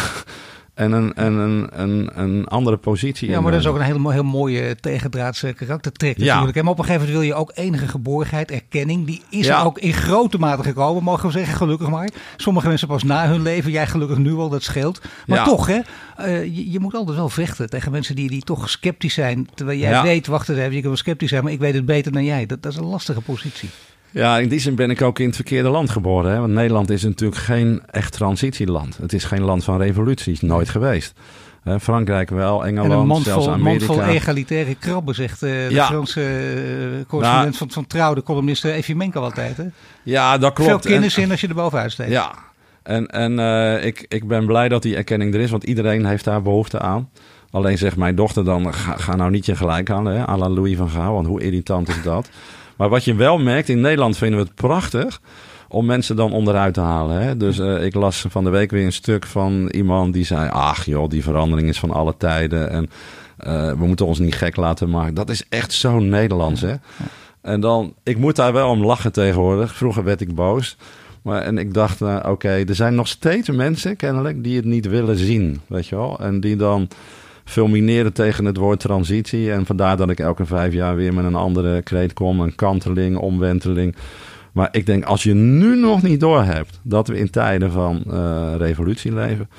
en 0.76 0.92
een, 0.92 1.14
en 1.14 1.34
een, 1.34 1.70
een, 1.72 2.10
een 2.16 2.48
andere 2.48 2.78
positie 2.78 3.30
Ja, 3.30 3.42
maar 3.42 3.52
dat 3.52 3.60
is 3.62 3.68
ook 3.68 3.76
innemen. 3.76 3.96
een 3.96 4.02
heel, 4.02 4.12
heel 4.12 4.24
mooie 4.24 4.76
tegendraadse 4.76 5.54
karaktertrek 5.54 6.18
Ja. 6.18 6.34
natuurlijk. 6.34 6.62
Maar 6.64 6.72
op 6.72 6.80
een 6.80 6.86
gegeven 6.86 7.08
moment 7.08 7.26
wil 7.26 7.36
je 7.36 7.42
ook 7.42 7.52
enige 7.56 7.88
geborgenheid, 7.88 8.52
erkenning. 8.52 9.06
Die 9.06 9.22
is 9.30 9.46
Ja. 9.46 9.60
er 9.60 9.66
ook 9.66 9.80
in 9.80 9.94
grote 9.94 10.38
mate 10.38 10.64
gekomen, 10.64 11.04
mogen 11.04 11.26
we 11.26 11.32
zeggen, 11.32 11.56
gelukkig 11.56 11.90
maar. 11.90 12.10
Sommige 12.38 12.68
mensen 12.68 12.88
pas 12.88 13.04
na 13.04 13.28
hun 13.28 13.42
leven, 13.42 13.72
jij 13.72 13.88
gelukkig 13.88 14.18
nu 14.18 14.34
al, 14.34 14.50
dat 14.50 14.64
scheelt. 14.64 15.02
Maar 15.26 15.38
Ja. 15.38 15.44
toch, 15.44 15.68
hè, 15.68 15.80
eh, 16.18 16.44
je, 16.44 16.72
je 16.72 16.80
moet 16.80 16.94
altijd 16.96 17.18
wel 17.18 17.30
vechten 17.30 17.70
tegen 17.70 17.92
mensen 17.92 18.16
die, 18.16 18.30
die 18.30 18.42
toch 18.44 18.70
sceptisch 18.70 19.14
zijn. 19.14 19.48
Terwijl 19.54 19.80
jij 19.80 20.02
weet, 20.02 20.28
wacht 20.28 20.50
eens 20.50 20.58
even, 20.58 20.74
je 20.74 20.80
kan 20.80 20.90
wel 20.90 20.98
sceptisch 20.98 21.30
zijn, 21.30 21.44
maar 21.44 21.52
ik 21.52 21.60
weet 21.60 21.74
het 21.74 21.86
beter 21.86 22.12
dan 22.12 22.24
jij. 22.26 22.46
Dat, 22.46 22.62
dat 22.62 22.72
is 22.72 22.78
een 22.78 22.86
lastige 22.86 23.22
positie. 23.22 23.70
Ja, 24.16 24.38
in 24.40 24.50
die 24.50 24.60
zin 24.60 24.76
ben 24.76 24.90
ik 24.90 25.02
ook 25.02 25.20
in 25.20 25.26
het 25.26 25.36
verkeerde 25.36 25.70
land 25.70 25.90
geboren. 25.90 26.32
Hè? 26.32 26.40
Want 26.40 26.54
Nederland 26.54 26.90
is 26.90 27.04
natuurlijk 27.04 27.42
geen 27.42 27.82
echt 27.92 28.12
transitieland. 28.14 28.98
Het 28.98 29.14
is 29.14 29.24
geen 29.24 29.42
land 29.42 29.64
van 29.64 29.78
revoluties, 29.78 30.42
nooit 30.42 30.70
geweest. 30.70 31.14
Hè, 31.64 31.80
Frankrijk 31.80 32.30
wel, 32.30 32.66
En 32.66 32.78
een 32.78 32.84
Engeland, 32.84 33.08
mand 33.08 33.24
zelfs 33.24 33.46
vol, 33.46 33.54
Amerika. 33.54 33.86
vol 33.86 34.04
egalitaire 34.04 34.76
krabben, 34.76 35.16
zegt 35.16 35.44
eh, 35.44 35.50
de 35.50 35.68
Ja. 35.70 35.86
Franse 35.86 36.22
eh, 36.22 37.06
correspondent 37.08 37.58
van, 37.58 37.72
van 37.72 37.88
Trouw, 37.88 38.14
de 38.14 38.82
uh, 38.88 38.96
Menko 38.96 39.22
altijd. 39.22 39.58
Hè? 39.58 39.64
Ja, 40.04 40.38
dat 40.38 40.54
klopt. 40.54 40.70
Veel 40.70 40.80
En- 40.80 40.90
kennis 40.90 41.18
in 41.18 41.32
als 41.32 41.42
je 41.42 41.48
er 41.48 41.56
bovenuit 41.56 41.92
steekt. 41.92 42.12
Ja, 42.12 42.34
en, 42.84 43.08
en 43.08 43.40
eh, 43.40 43.86
ik, 43.86 44.06
ik 44.08 44.28
ben 44.28 44.46
blij 44.46 44.70
dat 44.70 44.82
die 44.82 44.96
erkenning 44.96 45.34
er 45.34 45.40
is, 45.40 45.52
want 45.52 45.64
iedereen 45.64 46.06
heeft 46.06 46.24
daar 46.24 46.42
behoefte 46.42 46.80
aan. 46.80 47.10
Alleen 47.52 47.78
zegt 47.78 47.98
mijn 47.98 48.16
dochter 48.16 48.46
dan, 48.46 48.74
ga, 48.74 48.98
ga 48.98 49.16
nou 49.16 49.32
niet 49.32 49.46
je 49.46 49.56
gelijk 49.56 49.90
aan, 49.90 50.06
hè, 50.06 50.28
à 50.28 50.38
la 50.38 50.50
Louis 50.50 50.78
van 50.78 50.90
Gaal, 50.90 51.14
want 51.14 51.28
hoe 51.28 51.42
irritant 51.42 51.88
is 51.88 52.02
dat? 52.04 52.30
Maar 52.78 52.90
wat 52.90 53.04
je 53.04 53.16
wel 53.16 53.38
merkt, 53.38 53.70
in 53.70 53.82
Nederland 53.82 54.18
vinden 54.18 54.40
we 54.40 54.46
het 54.46 54.56
prachtig 54.56 55.22
om 55.68 55.86
mensen 55.86 56.16
dan 56.16 56.34
onderuit 56.34 56.74
te 56.74 56.82
halen. 56.82 57.22
Hè? 57.22 57.38
Dus 57.38 57.60
eh, 57.60 57.84
ik 57.84 57.94
las 57.94 58.26
van 58.30 58.44
de 58.44 58.50
week 58.50 58.72
weer 58.72 58.86
een 58.86 58.94
stuk 58.94 59.26
van 59.26 59.70
iemand 59.70 60.14
die 60.14 60.26
zei, 60.26 60.50
ach 60.50 60.86
joh, 60.86 61.10
die 61.10 61.24
verandering 61.24 61.68
is 61.68 61.80
van 61.80 61.92
alle 61.92 62.18
tijden 62.18 62.70
en 62.70 62.90
eh, 63.38 63.70
we 63.70 63.86
moeten 63.88 64.06
ons 64.06 64.20
niet 64.20 64.36
gek 64.36 64.56
laten 64.56 64.90
maken. 64.90 65.14
Dat 65.14 65.30
is 65.30 65.44
echt 65.50 65.74
zo 65.74 66.00
Nederlands, 66.00 66.62
hè? 66.62 66.76
En 67.42 67.60
dan, 67.60 67.94
ik 68.04 68.18
moet 68.18 68.36
daar 68.36 68.54
wel 68.54 68.70
om 68.70 68.86
lachen 68.86 69.12
tegenwoordig. 69.12 69.76
Vroeger 69.76 70.04
werd 70.04 70.22
ik 70.22 70.36
boos. 70.36 70.78
Maar, 71.22 71.42
en 71.42 71.58
ik 71.58 71.74
dacht, 71.74 72.02
eh, 72.02 72.20
oké, 72.28 72.50
er 72.50 72.76
zijn 72.76 72.96
nog 72.96 73.08
steeds 73.08 73.50
mensen 73.50 73.96
kennelijk 73.96 74.44
die 74.44 74.56
het 74.56 74.66
niet 74.66 74.88
willen 74.88 75.18
zien, 75.18 75.62
weet 75.68 75.88
je 75.88 75.96
wel. 75.96 76.20
En 76.20 76.40
die 76.40 76.56
dan 76.56 76.88
fulmineren 77.46 78.14
tegen 78.14 78.46
het 78.46 78.58
woord 78.58 78.80
transitie. 78.80 79.52
En 79.52 79.66
vandaar 79.66 79.98
dat 79.98 80.10
ik 80.10 80.20
elke 80.20 80.46
vijf 80.46 80.74
jaar 80.74 80.96
weer 80.96 81.14
met 81.14 81.26
een 81.26 81.36
andere 81.36 81.82
kreet 81.82 82.14
kom. 82.14 82.40
Een 82.40 82.56
kanteling, 82.56 83.18
omwenteling. 83.18 83.96
Maar 84.52 84.70
ik 84.72 84.86
denk, 84.86 85.04
als 85.04 85.24
je 85.24 85.34
nu 85.34 85.76
nog 85.76 86.02
niet 86.02 86.20
doorhebt 86.20 86.80
dat 86.84 87.08
we 87.08 87.18
in 87.18 87.30
tijden 87.30 87.72
van 87.72 88.04
eh, 88.10 88.54
revolutie 88.58 89.14
leven... 89.14 89.50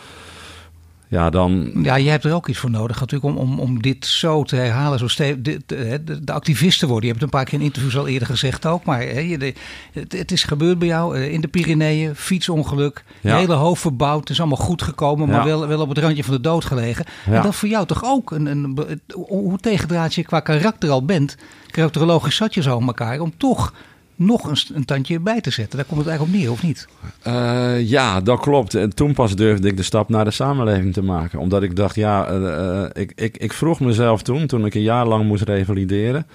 Ja, 1.08 1.30
dan, 1.30 1.70
Ja, 1.82 1.94
je 1.96 2.10
hebt 2.10 2.24
er 2.24 2.34
ook 2.34 2.48
iets 2.48 2.58
voor 2.58 2.70
nodig 2.70 3.00
natuurlijk 3.00 3.36
om, 3.36 3.40
om, 3.50 3.58
om 3.60 3.82
dit 3.82 4.06
zo 4.06 4.42
te 4.42 4.56
herhalen. 4.56 4.98
Zo 4.98 5.08
ste- 5.08 5.42
de, 5.42 5.60
de, 5.66 6.02
de, 6.24 6.32
activisten 6.32 6.88
worden. 6.88 7.06
Je 7.08 7.10
hebt 7.14 7.24
het 7.24 7.32
een 7.34 7.38
paar 7.40 7.48
keer 7.50 7.58
in 7.58 7.64
interviews 7.64 7.96
al 7.96 8.06
eerder 8.08 8.28
gezegd 8.28 8.66
ook. 8.66 8.84
Maar 8.84 9.00
hè, 9.00 9.36
de, 9.36 9.54
het, 9.92 10.12
het 10.12 10.32
is 10.32 10.42
gebeurd 10.44 10.78
bij 10.78 10.88
jou 10.88 11.16
eh, 11.16 11.32
in 11.32 11.40
de 11.40 11.48
Pyreneeën. 11.48 12.14
Fietsongeluk. 12.14 13.04
Je 13.20 13.28
Ja. 13.28 13.36
hele 13.36 13.54
hoofd 13.54 13.80
verbouwd. 13.80 14.20
Het 14.20 14.30
is 14.30 14.38
allemaal 14.40 14.56
goed 14.58 14.82
gekomen. 14.82 15.28
Maar 15.28 15.38
Ja. 15.38 15.44
wel, 15.44 15.66
wel 15.66 15.80
op 15.80 15.88
het 15.88 15.98
randje 15.98 16.24
van 16.24 16.34
de 16.34 16.40
dood 16.40 16.64
gelegen. 16.64 17.04
Ja. 17.26 17.32
En 17.32 17.42
dat 17.42 17.54
voor 17.54 17.68
jou 17.68 17.86
toch 17.86 18.04
ook 18.04 18.30
een, 18.30 18.46
een, 18.46 18.78
hoe 19.14 19.58
tegendraad 19.58 20.14
je 20.14 20.22
qua 20.24 20.40
karakter 20.40 20.90
al 20.90 21.04
bent. 21.04 21.36
Karakterologisch 21.70 22.36
zat 22.36 22.54
je 22.54 22.62
zo 22.62 22.78
in 22.78 22.86
elkaar. 22.86 23.20
Om 23.20 23.32
toch 23.36 23.72
nog 24.16 24.44
een, 24.44 24.76
een 24.76 24.84
tandje 24.84 25.20
bij 25.20 25.40
te 25.40 25.50
zetten. 25.50 25.76
Daar 25.76 25.86
komt 25.86 26.00
het 26.00 26.08
eigenlijk 26.08 26.38
op 26.38 26.42
neer, 26.42 26.52
of 26.52 26.62
niet? 26.62 26.88
Eh, 27.22 27.88
ja, 27.88 28.20
dat 28.20 28.40
klopt. 28.40 28.74
En 28.74 28.94
toen 28.94 29.12
pas 29.12 29.36
durfde 29.36 29.68
ik 29.68 29.76
de 29.76 29.82
stap 29.82 30.08
naar 30.08 30.24
de 30.24 30.30
samenleving 30.30 30.92
te 30.92 31.02
maken. 31.02 31.38
Omdat 31.38 31.62
ik 31.62 31.76
dacht, 31.76 31.94
ja, 31.94 32.26
eh, 32.26 32.82
eh, 32.82 32.90
ik, 32.92 33.12
ik, 33.14 33.36
ik 33.36 33.52
vroeg 33.52 33.80
mezelf 33.80 34.22
toen, 34.22 34.46
toen 34.46 34.66
ik 34.66 34.74
een 34.74 34.82
jaar 34.82 35.06
lang 35.06 35.24
moest 35.24 35.42
revalideren. 35.42 36.26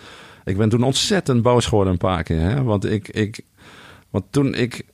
Ik 0.43 0.57
ben 0.57 0.69
toen 0.69 0.83
ontzettend 0.83 1.41
boos 1.41 1.65
geworden 1.65 1.93
een 1.93 1.99
paar 1.99 2.23
keer. 2.23 2.39
Hè? 2.39 2.63
Want, 2.63 2.85
ik, 2.85 3.07
ik, 3.07 3.41
want 4.09 4.23
toen 4.29 4.55
ik 4.55 4.85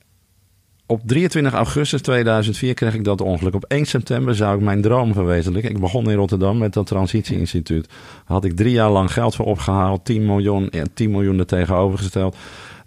op 0.88 1.00
23 1.04 1.52
augustus 1.52 2.00
2004 2.00 2.74
kreeg 2.74 2.94
ik 2.94 3.04
dat 3.04 3.20
ongeluk. 3.20 3.54
Op 3.54 3.64
1 3.64 3.84
september 3.84 4.34
zou 4.34 4.56
ik 4.56 4.64
mijn 4.64 4.82
droom 4.82 5.12
verwezenlijken. 5.12 5.70
Ik 5.70 5.80
begon 5.80 6.10
in 6.10 6.16
Rotterdam 6.16 6.58
met 6.58 6.72
dat 6.72 6.86
transitieinstituut. 6.86 7.88
Had 8.24 8.44
ik 8.44 8.56
drie 8.56 8.72
jaar 8.72 8.90
lang 8.90 9.12
geld 9.12 9.34
voor 9.34 9.46
opgehaald. 9.46 10.04
10 10.04 10.26
miljoen, 10.26 10.68
ja, 10.70 10.84
10 10.94 11.10
miljoen 11.10 11.38
er 11.38 11.46
tegenover 11.46 11.98
gesteld. 11.98 12.36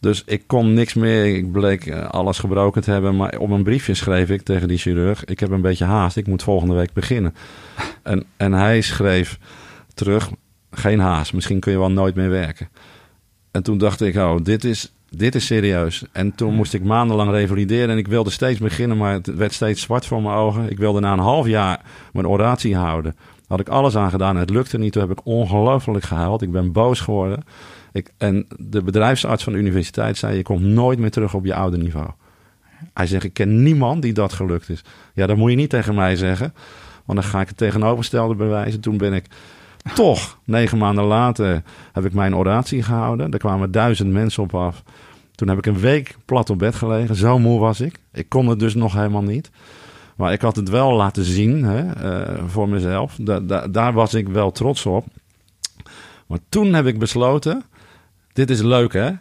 Dus 0.01 0.23
ik 0.25 0.43
kon 0.47 0.73
niks 0.73 0.93
meer. 0.93 1.35
Ik 1.35 1.51
bleek 1.51 1.85
eh, 1.85 2.09
alles 2.09 2.39
gebroken 2.39 2.81
te 2.81 2.91
hebben. 2.91 3.15
Maar 3.15 3.37
op 3.37 3.49
een 3.49 3.63
briefje 3.63 3.93
schreef 3.93 4.29
ik 4.29 4.41
tegen 4.41 4.67
die 4.67 4.77
chirurg: 4.77 5.25
Ik 5.25 5.39
heb 5.39 5.49
een 5.49 5.61
beetje 5.61 5.85
haast. 5.85 6.17
Ik 6.17 6.27
moet 6.27 6.43
volgende 6.43 6.75
week 6.75 6.93
beginnen. 6.93 7.33
En, 8.03 8.25
en 8.37 8.51
hij 8.51 8.81
schreef 8.81 9.39
terug: 9.93 10.29
Geen 10.71 10.99
haast. 10.99 11.33
Misschien 11.33 11.59
kun 11.59 11.71
je 11.71 11.77
wel 11.77 11.91
nooit 11.91 12.15
meer 12.15 12.29
werken. 12.29 12.69
En 13.51 13.63
toen 13.63 13.77
dacht 13.77 14.01
ik: 14.01 14.15
Oh, 14.15 14.35
dit 14.43 14.63
is, 14.63 14.93
dit 15.09 15.35
is 15.35 15.45
serieus. 15.45 16.03
En 16.11 16.35
toen 16.35 16.53
moest 16.53 16.73
ik 16.73 16.83
maandenlang 16.83 17.31
revalideren. 17.31 17.89
En 17.89 17.97
ik 17.97 18.07
wilde 18.07 18.29
steeds 18.29 18.59
beginnen, 18.59 18.97
maar 18.97 19.13
het 19.13 19.35
werd 19.35 19.53
steeds 19.53 19.81
zwart 19.81 20.05
voor 20.05 20.21
mijn 20.21 20.35
ogen. 20.35 20.69
Ik 20.69 20.77
wilde 20.77 20.99
na 20.99 21.13
een 21.13 21.19
half 21.19 21.47
jaar 21.47 21.81
mijn 22.13 22.27
oratie 22.27 22.75
houden. 22.75 23.11
Daar 23.11 23.47
had 23.47 23.59
ik 23.59 23.69
alles 23.69 23.95
aan 23.95 24.09
gedaan. 24.09 24.35
Het 24.35 24.49
lukte 24.49 24.77
niet. 24.77 24.91
Toen 24.91 25.01
heb 25.01 25.11
ik 25.11 25.25
ongelooflijk 25.25 26.05
gehuild. 26.05 26.41
Ik 26.41 26.51
ben 26.51 26.71
boos 26.71 26.99
geworden. 26.99 27.43
Ik, 27.91 28.13
en 28.17 28.47
de 28.57 28.83
bedrijfsarts 28.83 29.43
van 29.43 29.53
de 29.53 29.59
universiteit 29.59 30.17
zei: 30.17 30.37
Je 30.37 30.43
komt 30.43 30.61
nooit 30.61 30.99
meer 30.99 31.11
terug 31.11 31.33
op 31.33 31.45
je 31.45 31.53
oude 31.53 31.77
niveau. 31.77 32.09
Hij 32.93 33.07
zegt: 33.07 33.23
Ik 33.23 33.33
ken 33.33 33.63
niemand 33.63 34.01
die 34.01 34.13
dat 34.13 34.33
gelukt 34.33 34.69
is. 34.69 34.83
Ja, 35.13 35.27
dat 35.27 35.37
moet 35.37 35.49
je 35.49 35.55
niet 35.55 35.69
tegen 35.69 35.95
mij 35.95 36.15
zeggen. 36.15 36.53
Want 37.05 37.21
dan 37.21 37.29
ga 37.29 37.41
ik 37.41 37.47
het 37.47 37.57
tegenovergestelde 37.57 38.35
bewijzen. 38.35 38.79
Toen 38.79 38.97
ben 38.97 39.13
ik 39.13 39.25
Toch, 39.93 40.39
negen 40.43 40.77
maanden 40.77 41.03
later 41.03 41.63
heb 41.93 42.05
ik 42.05 42.13
mijn 42.13 42.35
oratie 42.35 42.83
gehouden. 42.83 43.31
Er 43.31 43.39
kwamen 43.39 43.71
duizend 43.71 44.11
mensen 44.11 44.43
op 44.43 44.55
af. 44.55 44.83
Toen 45.35 45.47
heb 45.47 45.57
ik 45.57 45.65
een 45.65 45.79
week 45.79 46.15
plat 46.25 46.49
op 46.49 46.59
bed 46.59 46.75
gelegen. 46.75 47.15
Zo 47.15 47.39
moe 47.39 47.59
was 47.59 47.81
ik. 47.81 47.95
Ik 48.11 48.29
kon 48.29 48.47
het 48.47 48.59
dus 48.59 48.75
nog 48.75 48.93
helemaal 48.93 49.21
niet. 49.21 49.51
Maar 50.15 50.33
ik 50.33 50.41
had 50.41 50.55
het 50.55 50.69
wel 50.69 50.93
laten 50.93 51.23
zien 51.23 51.63
hè, 51.63 51.83
uh, 51.83 52.43
voor 52.47 52.69
mezelf. 52.69 53.15
Da 53.21 53.39
da 53.39 53.67
daar 53.67 53.93
was 53.93 54.13
ik 54.13 54.27
wel 54.27 54.51
trots 54.51 54.85
op. 54.85 55.05
Maar 56.27 56.39
toen 56.49 56.73
heb 56.73 56.85
ik 56.85 56.99
besloten: 56.99 57.63
dit 58.33 58.49
is 58.49 58.61
leuk 58.61 58.93
hè, 58.93 59.11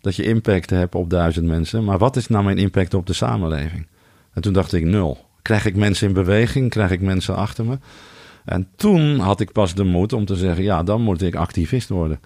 dat 0.00 0.16
je 0.16 0.22
impact 0.22 0.70
hebt 0.70 0.94
op 0.94 1.10
duizend 1.10 1.46
mensen. 1.46 1.84
Maar 1.84 1.98
wat 1.98 2.16
is 2.16 2.26
nou 2.26 2.44
mijn 2.44 2.58
impact 2.58 2.94
op 2.94 3.06
de 3.06 3.12
samenleving? 3.12 3.86
En 4.32 4.42
toen 4.42 4.52
dacht 4.52 4.72
ik: 4.72 4.84
nul. 4.84 5.24
Krijg 5.42 5.64
ik 5.64 5.76
mensen 5.76 6.08
in 6.08 6.14
beweging? 6.14 6.70
Krijg 6.70 6.90
ik 6.90 7.00
mensen 7.00 7.36
achter 7.36 7.64
me? 7.64 7.78
En 8.44 8.68
toen 8.76 9.18
had 9.18 9.40
ik 9.40 9.52
pas 9.52 9.74
de 9.74 9.84
moed 9.84 10.12
om 10.12 10.24
te 10.24 10.36
zeggen: 10.36 10.64
ja, 10.64 10.82
dan 10.82 11.02
moet 11.02 11.22
ik 11.22 11.34
activist 11.34 11.88
worden. 11.88 12.20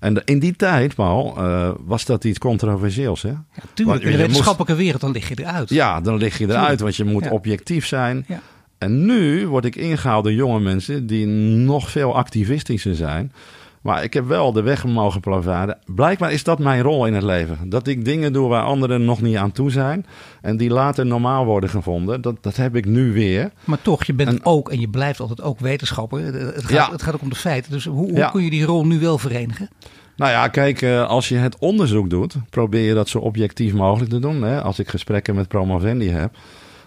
En 0.00 0.22
in 0.24 0.38
die 0.38 0.56
tijd, 0.56 0.94
Paul, 0.94 1.34
uh, 1.38 1.70
was 1.84 2.04
dat 2.04 2.24
iets 2.24 2.38
controversieels. 2.38 3.22
Hè? 3.22 3.28
Ja, 3.28 3.42
tuurlijk. 3.74 4.02
in 4.02 4.10
de 4.10 4.16
wetenschappelijke 4.16 4.74
wereld, 4.74 5.00
dan 5.00 5.10
lig 5.10 5.28
je 5.28 5.40
eruit. 5.40 5.68
Ja, 5.68 6.00
dan 6.00 6.16
lig 6.16 6.38
je 6.38 6.48
eruit, 6.48 6.80
want 6.80 6.96
je 6.96 7.04
moet 7.04 7.30
objectief 7.30 7.86
zijn. 7.86 8.24
Ja. 8.28 8.40
En 8.78 9.06
nu 9.06 9.46
word 9.46 9.64
ik 9.64 9.76
ingehaald 9.76 10.24
door 10.24 10.32
jonge 10.32 10.60
mensen 10.60 11.06
die 11.06 11.26
nog 11.26 11.90
veel 11.90 12.16
activistischer 12.16 12.94
zijn. 12.94 13.32
Maar 13.82 14.04
ik 14.04 14.14
heb 14.14 14.26
wel 14.26 14.52
de 14.52 14.62
weg 14.62 14.84
mogen 14.84 15.20
plavaren. 15.20 15.78
Blijkbaar 15.86 16.32
is 16.32 16.44
dat 16.44 16.58
mijn 16.58 16.82
rol 16.82 17.06
in 17.06 17.14
het 17.14 17.22
leven. 17.22 17.68
Dat 17.68 17.86
ik 17.86 18.04
dingen 18.04 18.32
doe 18.32 18.48
waar 18.48 18.64
anderen 18.64 19.04
nog 19.04 19.20
niet 19.20 19.36
aan 19.36 19.52
toe 19.52 19.70
zijn. 19.70 20.06
En 20.40 20.56
die 20.56 20.70
later 20.70 21.06
normaal 21.06 21.44
worden 21.44 21.70
gevonden. 21.70 22.20
Dat, 22.20 22.36
dat 22.40 22.56
heb 22.56 22.76
ik 22.76 22.86
nu 22.86 23.12
weer. 23.12 23.50
Maar 23.64 23.82
toch, 23.82 24.04
je 24.04 24.14
bent 24.14 24.44
ook 24.44 24.70
en 24.70 24.80
je 24.80 24.88
blijft 24.88 25.20
altijd 25.20 25.42
ook 25.42 25.60
wetenschapper. 25.60 26.24
Het 26.24 26.64
gaat, 26.64 26.92
het 26.92 27.02
gaat 27.02 27.14
ook 27.14 27.22
om 27.22 27.28
de 27.28 27.34
feiten. 27.34 27.72
Dus 27.72 27.84
hoe, 27.84 28.10
hoe 28.10 28.30
kun 28.30 28.44
je 28.44 28.50
die 28.50 28.64
rol 28.64 28.86
nu 28.86 29.00
wel 29.00 29.18
verenigen? 29.18 29.68
Nou 30.16 30.30
ja, 30.30 30.48
kijk, 30.48 30.82
eh, 30.82 31.08
als 31.08 31.28
je 31.28 31.36
het 31.36 31.58
onderzoek 31.58 32.10
doet, 32.10 32.34
probeer 32.50 32.86
je 32.86 32.94
dat 32.94 33.08
zo 33.08 33.18
objectief 33.18 33.72
mogelijk 33.72 34.10
te 34.10 34.18
doen. 34.18 34.62
Als 34.62 34.78
ik 34.78 34.88
gesprekken 34.88 35.34
met 35.34 35.48
promovendi 35.48 36.10
heb, 36.10 36.36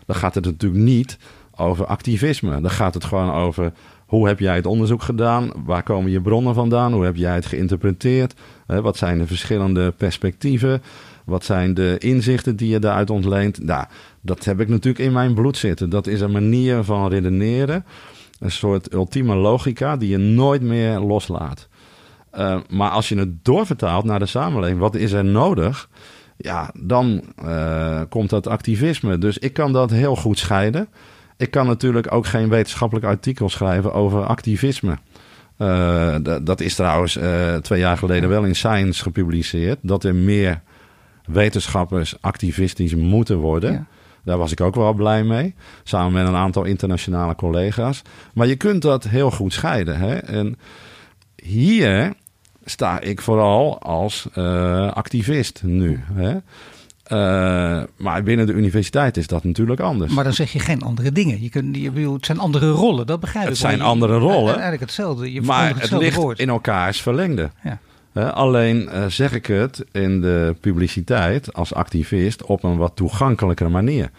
dan 0.05 0.15
gaat 0.15 0.35
het 0.35 0.45
natuurlijk 0.45 0.83
niet 0.83 1.17
over 1.55 1.85
activisme. 1.85 2.61
Dan 2.61 2.71
gaat 2.71 2.93
het 2.93 3.03
gewoon 3.03 3.31
over 3.31 3.71
hoe 4.05 4.27
heb 4.27 4.39
jij 4.39 4.55
het 4.55 4.65
onderzoek 4.65 5.01
gedaan? 5.01 5.51
Waar 5.65 5.83
komen 5.83 6.11
je 6.11 6.21
bronnen 6.21 6.53
vandaan? 6.53 6.93
Hoe 6.93 7.05
heb 7.05 7.15
jij 7.15 7.35
het 7.35 7.45
geïnterpreteerd? 7.45 8.33
Wat 8.65 8.97
zijn 8.97 9.17
de 9.17 9.27
verschillende 9.27 9.91
perspectieven? 9.91 10.81
Wat 11.25 11.45
zijn 11.45 11.73
de 11.73 11.95
inzichten 11.99 12.55
die 12.55 12.69
je 12.69 12.79
daaruit 12.79 13.09
ontleent? 13.09 13.63
Nou, 13.63 13.85
dat 14.21 14.45
heb 14.45 14.59
ik 14.59 14.67
natuurlijk 14.67 15.05
in 15.05 15.13
mijn 15.13 15.33
bloed 15.33 15.57
zitten. 15.57 15.89
Dat 15.89 16.07
is 16.07 16.21
een 16.21 16.31
manier 16.31 16.83
van 16.83 17.09
redeneren. 17.09 17.85
Een 18.39 18.51
soort 18.51 18.93
ultieme 18.93 19.35
logica 19.35 19.97
die 19.97 20.09
je 20.09 20.17
nooit 20.17 20.61
meer 20.61 20.99
loslaat. 20.99 21.67
Uh, 22.37 22.57
maar 22.69 22.89
als 22.89 23.09
je 23.09 23.17
het 23.17 23.45
doorvertaalt 23.45 24.05
naar 24.05 24.19
de 24.19 24.25
samenleving, 24.25 24.79
wat 24.79 24.95
is 24.95 25.11
er 25.11 25.25
nodig? 25.25 25.89
Ja, 26.37 26.71
dan 26.79 27.23
uh, 27.43 28.01
komt 28.09 28.29
dat 28.29 28.47
activisme. 28.47 29.17
Dus 29.17 29.37
ik 29.37 29.53
kan 29.53 29.73
dat 29.73 29.89
heel 29.89 30.15
goed 30.15 30.37
scheiden. 30.39 30.87
Ik 31.37 31.51
kan 31.51 31.67
natuurlijk 31.67 32.11
ook 32.11 32.25
geen 32.25 32.49
wetenschappelijk 32.49 33.05
artikel 33.05 33.49
schrijven 33.49 33.93
over 33.93 34.25
activisme. 34.25 34.97
Uh, 35.57 36.15
dat 36.41 36.61
is 36.61 36.75
trouwens 36.75 37.17
uh, 37.17 37.55
twee 37.55 37.79
jaar 37.79 37.97
geleden 37.97 38.29
wel 38.29 38.43
in 38.43 38.55
Science 38.55 39.03
gepubliceerd. 39.03 39.79
Dat 39.81 40.03
er 40.03 40.15
meer 40.15 40.61
wetenschappers 41.25 42.15
activistisch 42.21 42.95
moeten 42.95 43.37
worden. 43.37 43.71
Ja. 43.71 43.85
Daar 44.23 44.37
was 44.37 44.51
ik 44.51 44.61
ook 44.61 44.75
wel 44.75 44.93
blij 44.93 45.23
mee. 45.23 45.55
Samen 45.83 46.13
met 46.13 46.27
een 46.27 46.35
aantal 46.35 46.63
internationale 46.63 47.35
collega's. 47.35 48.01
Maar 48.33 48.47
je 48.47 48.55
kunt 48.55 48.81
dat 48.81 49.03
heel 49.03 49.31
goed 49.31 49.53
scheiden. 49.53 49.99
Hè? 49.99 50.15
En 50.15 50.57
hier 51.35 52.13
sta 52.65 52.99
ik 52.99 53.21
vooral 53.21 53.79
als 53.81 54.27
uh, 54.37 54.91
activist 54.91 55.61
nu. 55.63 56.03
Hè? 56.13 56.37
Uh, 57.11 57.83
maar 57.97 58.23
binnen 58.23 58.45
de 58.45 58.53
universiteit 58.53 59.17
is 59.17 59.27
dat 59.27 59.43
natuurlijk 59.43 59.79
anders. 59.79 60.13
Maar 60.13 60.23
dan 60.23 60.33
zeg 60.33 60.51
je 60.51 60.59
geen 60.59 60.81
andere 60.81 61.11
dingen. 61.11 61.41
Je 61.41 61.49
kunt, 61.49 61.75
je, 61.75 62.11
het 62.13 62.25
zijn 62.25 62.39
andere 62.39 62.69
rollen, 62.69 63.07
dat 63.07 63.19
begrijp 63.19 63.43
ik. 63.43 63.49
Het 63.49 63.59
zijn 63.59 63.81
andere 63.81 64.17
rollen. 64.17 64.51
Eigenlijk 64.51 64.81
hetzelfde. 64.81 65.33
Je 65.33 65.41
maar 65.41 65.67
het, 65.67 65.89
het 65.89 65.99
ligt 65.99 66.15
woord. 66.15 66.39
in 66.39 66.49
elkaars 66.49 67.01
verlengde. 67.01 67.49
Ja. 67.63 67.79
Uh, 68.13 68.31
alleen 68.31 68.89
uh, 68.93 69.05
zeg 69.05 69.33
ik 69.33 69.45
het 69.45 69.85
in 69.91 70.21
de 70.21 70.55
publiciteit 70.61 71.53
als 71.53 71.73
activist 71.73 72.43
op 72.43 72.63
een 72.63 72.77
wat 72.77 72.95
toegankelijkere 72.95 73.69
manier 73.69 74.09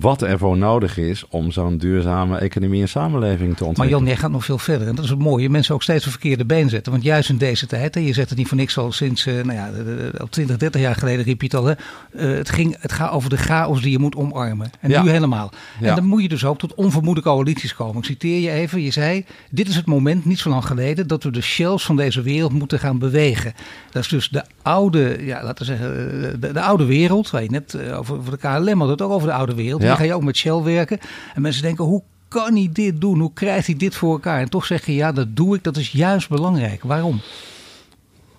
wat 0.00 0.22
er 0.22 0.38
voor 0.38 0.56
nodig 0.56 0.98
is 0.98 1.24
om 1.28 1.50
zo'n 1.50 1.78
duurzame 1.78 2.38
economie 2.38 2.80
en 2.80 2.88
samenleving 2.88 3.56
te 3.56 3.64
ontwikkelen. 3.64 3.76
Maar 3.76 3.88
Jan, 3.88 4.04
jij 4.06 4.16
gaat 4.16 4.30
nog 4.30 4.44
veel 4.44 4.58
verder. 4.58 4.88
En 4.88 4.94
dat 4.94 5.04
is 5.04 5.10
het 5.10 5.18
mooie. 5.18 5.50
Mensen 5.50 5.74
ook 5.74 5.82
steeds 5.82 6.04
een 6.04 6.10
verkeerde 6.10 6.44
been 6.44 6.68
zetten. 6.68 6.92
Want 6.92 7.04
juist 7.04 7.28
in 7.28 7.36
deze 7.36 7.66
tijd, 7.66 7.94
hè, 7.94 8.00
je 8.00 8.12
zet 8.12 8.28
het 8.28 8.38
niet 8.38 8.48
voor 8.48 8.56
niks 8.56 8.78
al 8.78 8.92
sinds, 8.92 9.26
uh, 9.26 9.34
nou 9.34 9.52
ja, 9.52 9.70
al 10.18 10.28
20, 10.28 10.56
30 10.56 10.80
jaar 10.80 10.94
geleden 10.94 11.24
riep 11.24 11.40
je 11.40 11.46
het 11.46 11.56
al. 11.56 11.64
Hè, 11.64 11.74
uh, 12.10 12.36
het, 12.36 12.50
ging, 12.50 12.76
het 12.80 12.92
gaat 12.92 13.10
over 13.10 13.30
de 13.30 13.36
chaos 13.36 13.82
die 13.82 13.90
je 13.90 13.98
moet 13.98 14.16
omarmen. 14.16 14.70
En 14.80 14.90
ja. 14.90 15.02
nu 15.02 15.10
helemaal. 15.10 15.50
Ja. 15.80 15.88
En 15.88 15.94
dan 15.94 16.04
moet 16.04 16.22
je 16.22 16.28
dus 16.28 16.44
ook 16.44 16.58
tot 16.58 16.74
onvermoede 16.74 17.22
coalities 17.22 17.74
komen. 17.74 17.96
Ik 17.96 18.04
citeer 18.04 18.40
je 18.40 18.50
even. 18.50 18.82
Je 18.82 18.90
zei, 18.90 19.24
dit 19.50 19.68
is 19.68 19.76
het 19.76 19.86
moment, 19.86 20.24
niet 20.24 20.38
zo 20.38 20.50
lang 20.50 20.64
geleden, 20.64 21.06
dat 21.06 21.22
we 21.22 21.30
de 21.30 21.40
shells 21.42 21.84
van 21.84 21.96
deze 21.96 22.22
wereld 22.22 22.52
moeten 22.52 22.78
gaan 22.78 22.98
bewegen. 22.98 23.54
Dat 23.90 24.02
is 24.02 24.08
dus 24.08 24.28
de 24.28 24.44
oude, 24.62 25.16
ja, 25.20 25.42
laten 25.42 25.66
we 25.66 25.76
zeggen, 25.76 26.40
de, 26.40 26.52
de 26.52 26.60
oude 26.60 26.84
wereld. 26.84 27.30
Waar 27.30 27.42
je 27.42 27.50
net 27.50 27.78
over, 27.92 28.16
over 28.16 28.30
de 28.30 28.36
KLM 28.36 28.80
had 28.80 28.88
het 28.88 29.02
ook 29.02 29.10
over 29.10 29.28
de 29.28 29.34
oude 29.34 29.54
wereld. 29.54 29.82
Ja. 29.86 29.92
Dan 29.92 30.00
ga 30.00 30.12
je 30.12 30.14
ook 30.14 30.24
met 30.24 30.36
Shell 30.36 30.62
werken. 30.62 30.98
En 31.34 31.42
mensen 31.42 31.62
denken, 31.62 31.84
hoe 31.84 32.02
kan 32.28 32.54
hij 32.54 32.68
dit 32.72 33.00
doen? 33.00 33.20
Hoe 33.20 33.32
krijgt 33.32 33.66
hij 33.66 33.76
dit 33.76 33.94
voor 33.94 34.12
elkaar? 34.12 34.40
En 34.40 34.48
toch 34.48 34.66
zeg 34.66 34.86
je, 34.86 34.94
ja, 34.94 35.12
dat 35.12 35.36
doe 35.36 35.56
ik. 35.56 35.64
Dat 35.64 35.76
is 35.76 35.90
juist 35.90 36.28
belangrijk. 36.28 36.82
Waarom? 36.82 37.20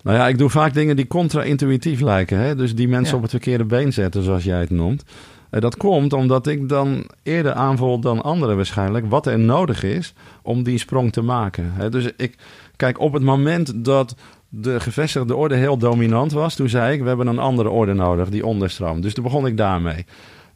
Nou 0.03 0.17
ja, 0.17 0.27
ik 0.27 0.37
doe 0.37 0.49
vaak 0.49 0.73
dingen 0.73 0.95
die 0.95 1.07
contra-intuïtief 1.07 1.99
lijken. 1.99 2.39
Hè? 2.39 2.55
Dus 2.55 2.75
die 2.75 2.87
mensen 2.87 3.11
ja. 3.11 3.15
op 3.15 3.21
het 3.21 3.31
verkeerde 3.31 3.65
been 3.65 3.93
zetten, 3.93 4.23
zoals 4.23 4.43
jij 4.43 4.59
het 4.59 4.69
noemt. 4.69 5.03
En 5.49 5.61
dat 5.61 5.77
komt 5.77 6.13
omdat 6.13 6.47
ik 6.47 6.69
dan 6.69 7.09
eerder 7.23 7.53
aanvoel 7.53 7.99
dan 7.99 8.23
anderen 8.23 8.55
waarschijnlijk... 8.55 9.05
wat 9.09 9.25
er 9.25 9.39
nodig 9.39 9.83
is 9.83 10.13
om 10.41 10.63
die 10.63 10.77
sprong 10.77 11.11
te 11.11 11.21
maken. 11.21 11.71
Hè? 11.73 11.89
Dus 11.89 12.09
ik, 12.17 12.37
kijk, 12.75 12.99
op 12.99 13.13
het 13.13 13.23
moment 13.23 13.85
dat 13.85 14.15
de 14.49 14.79
gevestigde 14.79 15.35
orde 15.35 15.55
heel 15.55 15.77
dominant 15.77 16.31
was... 16.31 16.55
toen 16.55 16.69
zei 16.69 16.93
ik, 16.93 17.01
we 17.01 17.07
hebben 17.07 17.27
een 17.27 17.39
andere 17.39 17.69
orde 17.69 17.93
nodig, 17.93 18.29
die 18.29 18.45
onderstroom. 18.45 19.01
Dus 19.01 19.13
toen 19.13 19.23
begon 19.23 19.47
ik 19.47 19.57
daarmee. 19.57 20.05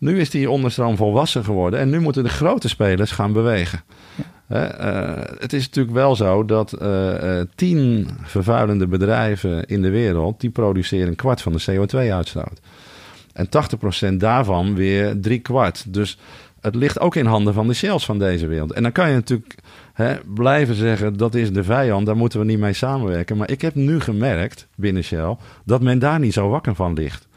Nu 0.02 0.20
is 0.20 0.30
die 0.30 0.50
onderstroom 0.50 0.98
volwassen 0.98 1.44
geworden 1.44 1.80
en 1.80 1.90
nu 1.90 2.00
moeten 2.00 2.24
de 2.24 2.30
grote 2.30 2.70
spelers 2.70 3.12
gaan 3.12 3.34
bewegen. 3.34 3.82
Ja. 4.16 4.26
Uh, 4.52 5.24
het 5.40 5.54
is 5.54 5.66
natuurlijk 5.66 5.96
wel 5.96 6.16
zo 6.16 6.46
dat 6.46 6.76
uh, 6.82 7.24
uh, 7.24 7.42
tien 7.56 8.10
vervuilende 8.22 8.88
bedrijven 8.88 9.66
in 9.66 9.82
de 9.82 9.90
wereld... 9.90 10.40
die 10.40 10.50
produceren 10.50 11.08
een 11.08 11.16
kwart 11.16 11.42
van 11.42 11.54
de 11.54 11.62
CO2-uitstoot. 11.72 12.60
En 13.34 13.50
80% 14.14 14.14
daarvan 14.18 14.76
weer 14.76 15.20
drie 15.20 15.40
kwart. 15.40 15.94
Dus 15.94 16.18
het 16.62 16.76
ligt 16.76 17.00
ook 17.00 17.16
in 17.16 17.26
handen 17.26 17.54
van 17.54 17.68
de 17.68 17.74
shells 17.74 18.06
van 18.06 18.20
deze 18.20 18.48
wereld. 18.48 18.72
En 18.72 18.84
dan 18.84 18.92
kan 18.92 19.10
je 19.10 19.16
natuurlijk 19.16 19.56
hè, 19.94 20.16
blijven 20.34 20.76
zeggen 20.76 21.18
dat 21.18 21.36
is 21.36 21.54
de 21.54 21.64
vijand, 21.64 22.06
daar 22.06 22.18
moeten 22.18 22.40
we 22.40 22.46
niet 22.46 22.60
mee 22.60 22.74
samenwerken. 22.74 23.38
Maar 23.38 23.50
ik 23.50 23.62
heb 23.62 23.76
nu 23.76 24.00
gemerkt 24.00 24.68
binnen 24.76 25.04
Shell 25.04 25.38
dat 25.66 25.82
men 25.82 26.00
daar 26.00 26.20
niet 26.20 26.34
zo 26.34 26.50
wakker 26.50 26.76
van 26.76 26.94
ligt. 26.94 27.28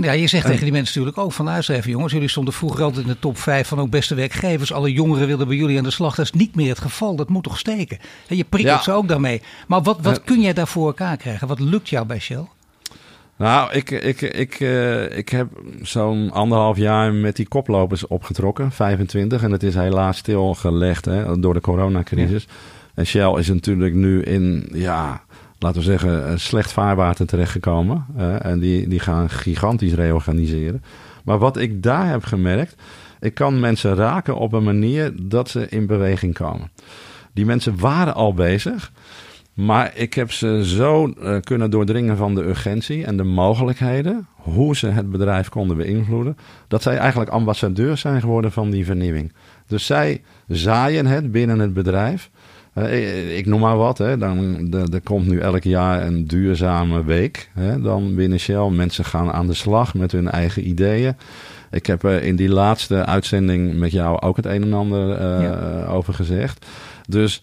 Ja, 0.00 0.12
je 0.12 0.26
zegt 0.26 0.44
en, 0.44 0.50
tegen 0.50 0.64
die 0.64 0.72
mensen 0.72 0.98
natuurlijk 0.98 1.26
ook 1.26 1.32
van 1.32 1.44
luister 1.44 1.88
jongens. 1.88 2.12
Jullie 2.12 2.28
stonden 2.28 2.54
vroeger 2.54 2.82
altijd 2.82 3.06
in 3.06 3.12
de 3.12 3.18
top 3.18 3.38
5 3.38 3.68
van 3.68 3.80
ook 3.80 3.90
beste 3.90 4.14
werkgevers. 4.14 4.72
Alle 4.72 4.92
jongeren 4.92 5.26
wilden 5.26 5.48
bij 5.48 5.56
jullie 5.56 5.78
aan 5.78 5.84
de 5.84 5.90
slag. 5.90 6.14
Dat 6.14 6.24
is 6.24 6.32
niet 6.32 6.54
meer 6.54 6.68
het 6.68 6.78
geval. 6.78 7.16
Dat 7.16 7.28
moet 7.28 7.42
toch 7.42 7.58
steken. 7.58 7.98
En 8.28 8.36
je 8.36 8.44
prikkelt 8.44 8.76
ja. 8.76 8.82
ze 8.82 8.92
ook 8.92 9.08
daarmee. 9.08 9.42
Maar 9.66 9.82
wat, 9.82 9.98
wat 10.02 10.24
kun 10.24 10.40
jij 10.40 10.52
daar 10.52 10.68
voor 10.68 10.86
elkaar 10.86 11.16
krijgen? 11.16 11.48
Wat 11.48 11.60
lukt 11.60 11.88
jou 11.88 12.06
bij 12.06 12.18
Shell? 12.18 12.44
Nou, 13.36 13.72
ik, 13.72 13.90
ik, 13.90 14.20
ik, 14.20 14.60
uh, 14.60 15.16
ik 15.16 15.28
heb 15.28 15.48
zo'n 15.82 16.30
anderhalf 16.30 16.76
jaar 16.76 17.12
met 17.12 17.36
die 17.36 17.48
koplopers 17.48 18.06
opgetrokken, 18.06 18.72
25. 18.72 19.42
En 19.42 19.52
het 19.52 19.62
is 19.62 19.74
helaas 19.74 20.16
stilgelegd 20.16 21.04
hè, 21.04 21.40
door 21.40 21.54
de 21.54 21.60
coronacrisis. 21.60 22.46
Ja. 22.48 22.54
En 22.94 23.06
Shell 23.06 23.32
is 23.38 23.48
natuurlijk 23.48 23.94
nu 23.94 24.22
in, 24.22 24.68
ja, 24.72 25.22
laten 25.58 25.78
we 25.78 25.86
zeggen, 25.86 26.40
slecht 26.40 26.72
vaarwater 26.72 27.26
terechtgekomen. 27.26 28.06
Uh, 28.16 28.44
en 28.44 28.58
die, 28.58 28.88
die 28.88 29.00
gaan 29.00 29.30
gigantisch 29.30 29.94
reorganiseren. 29.94 30.82
Maar 31.24 31.38
wat 31.38 31.56
ik 31.56 31.82
daar 31.82 32.08
heb 32.08 32.24
gemerkt, 32.24 32.74
ik 33.20 33.34
kan 33.34 33.60
mensen 33.60 33.94
raken 33.94 34.36
op 34.36 34.52
een 34.52 34.64
manier 34.64 35.12
dat 35.22 35.48
ze 35.48 35.68
in 35.68 35.86
beweging 35.86 36.34
komen. 36.34 36.70
Die 37.32 37.46
mensen 37.46 37.78
waren 37.78 38.14
al 38.14 38.34
bezig. 38.34 38.92
Maar 39.54 39.96
ik 39.96 40.14
heb 40.14 40.32
ze 40.32 40.62
zo 40.64 41.06
uh, 41.18 41.40
kunnen 41.40 41.70
doordringen 41.70 42.16
van 42.16 42.34
de 42.34 42.44
urgentie 42.44 43.04
en 43.04 43.16
de 43.16 43.24
mogelijkheden, 43.24 44.26
hoe 44.34 44.76
ze 44.76 44.86
het 44.86 45.10
bedrijf 45.10 45.48
konden 45.48 45.76
beïnvloeden, 45.76 46.36
dat 46.68 46.82
zij 46.82 46.96
eigenlijk 46.96 47.30
ambassadeur 47.30 47.96
zijn 47.96 48.20
geworden 48.20 48.52
van 48.52 48.70
die 48.70 48.84
vernieuwing. 48.84 49.32
Dus 49.66 49.86
zij 49.86 50.22
zaaien 50.48 51.06
het 51.06 51.32
binnen 51.32 51.58
het 51.58 51.74
bedrijf. 51.74 52.30
Uh, 52.82 53.36
ik 53.36 53.46
noem 53.46 53.60
maar 53.60 53.76
wat, 53.76 53.98
hè. 53.98 54.18
Dan, 54.18 54.68
er 54.92 55.00
komt 55.00 55.26
nu 55.26 55.38
elk 55.38 55.62
jaar 55.62 56.06
een 56.06 56.26
duurzame 56.26 57.04
week 57.04 57.50
hè, 57.54 57.80
dan 57.80 58.14
binnen 58.14 58.40
Shell. 58.40 58.68
Mensen 58.68 59.04
gaan 59.04 59.32
aan 59.32 59.46
de 59.46 59.54
slag 59.54 59.94
met 59.94 60.12
hun 60.12 60.30
eigen 60.30 60.68
ideeën. 60.68 61.16
Ik 61.70 61.86
heb 61.86 62.02
er 62.02 62.22
in 62.22 62.36
die 62.36 62.48
laatste 62.48 63.04
uitzending 63.04 63.74
met 63.74 63.92
jou 63.92 64.20
ook 64.20 64.36
het 64.36 64.46
een 64.46 64.62
en 64.62 64.72
ander 64.72 65.08
uh, 65.08 65.42
ja. 65.42 65.84
over 65.86 66.14
gezegd. 66.14 66.66
Dus 67.08 67.42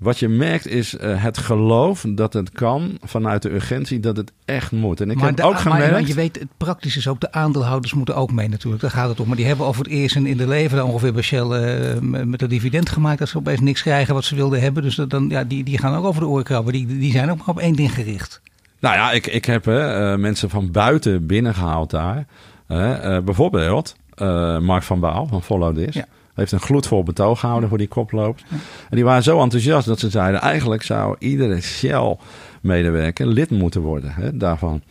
wat 0.00 0.18
je 0.18 0.28
merkt 0.28 0.66
is 0.66 0.94
uh, 0.94 1.22
het 1.22 1.38
geloof 1.38 2.04
dat 2.08 2.32
het 2.32 2.50
kan 2.50 2.98
vanuit 3.02 3.42
de 3.42 3.50
urgentie 3.50 4.00
dat 4.00 4.16
het 4.16 4.32
echt 4.44 4.72
moet. 4.72 5.00
En 5.00 5.10
ik 5.10 5.16
maar 5.16 5.26
heb 5.26 5.36
de, 5.36 5.42
ook 5.42 5.58
gemerkt... 5.58 5.90
Maar 5.90 6.06
je 6.06 6.14
weet, 6.14 6.38
het 6.38 6.48
praktisch 6.56 6.96
is 6.96 7.08
ook, 7.08 7.20
de 7.20 7.32
aandeelhouders 7.32 7.94
moeten 7.94 8.16
ook 8.16 8.32
mee 8.32 8.48
natuurlijk. 8.48 8.82
Daar 8.82 8.90
gaat 8.90 9.08
het 9.08 9.20
om. 9.20 9.26
Maar 9.26 9.36
die 9.36 9.46
hebben 9.46 9.66
over 9.66 9.84
het 9.84 9.92
eerst 9.92 10.16
in 10.16 10.36
de 10.36 10.48
leven 10.48 10.76
dan 10.76 10.88
ongeveer 10.88 11.12
bij 11.12 11.22
Shell 11.22 11.42
uh, 11.42 12.24
met 12.24 12.42
een 12.42 12.48
dividend 12.48 12.88
gemaakt. 12.88 13.18
Dat 13.18 13.28
ze 13.28 13.38
opeens 13.38 13.60
niks 13.60 13.82
krijgen 13.82 14.14
wat 14.14 14.24
ze 14.24 14.34
wilden 14.34 14.60
hebben. 14.60 14.82
Dus 14.82 14.94
dan, 14.94 15.28
ja, 15.28 15.44
die, 15.44 15.64
die 15.64 15.78
gaan 15.78 15.94
ook 15.94 16.04
over 16.04 16.20
de 16.20 16.28
oren 16.28 16.44
krabben. 16.44 16.72
Die, 16.72 16.86
die 16.86 17.12
zijn 17.12 17.30
ook 17.30 17.38
maar 17.38 17.48
op 17.48 17.58
één 17.58 17.76
ding 17.76 17.94
gericht. 17.94 18.40
Nou 18.78 18.94
ja, 18.94 19.12
ik, 19.12 19.26
ik 19.26 19.44
heb 19.44 19.66
uh, 19.66 20.16
mensen 20.16 20.50
van 20.50 20.70
buiten 20.70 21.26
binnengehaald 21.26 21.90
daar. 21.90 22.26
bijvoorbeeld 23.24 23.96
Mark 24.60 24.82
van 24.82 25.00
Baal 25.00 25.26
van 25.26 25.42
Follow 25.42 25.76
This. 25.76 25.94
Ja 25.94 26.06
heeft 26.40 26.52
een 26.52 26.60
gloedvol 26.60 27.02
betoog 27.02 27.40
gehouden 27.40 27.68
voor 27.68 27.78
die 27.78 27.88
koplopers. 27.88 28.44
En 28.90 28.96
die 28.96 29.04
waren 29.04 29.22
zo 29.22 29.40
enthousiast 29.42 29.86
dat 29.86 29.98
ze 29.98 30.10
zeiden... 30.10 30.40
eigenlijk 30.40 30.82
zou 30.82 31.16
iedere 31.18 31.60
Shell-medewerker 31.60 33.26
lid 33.26 33.50
moeten 33.50 33.80
worden 33.80 34.12
hè, 34.12 34.36
daarvan. 34.36 34.82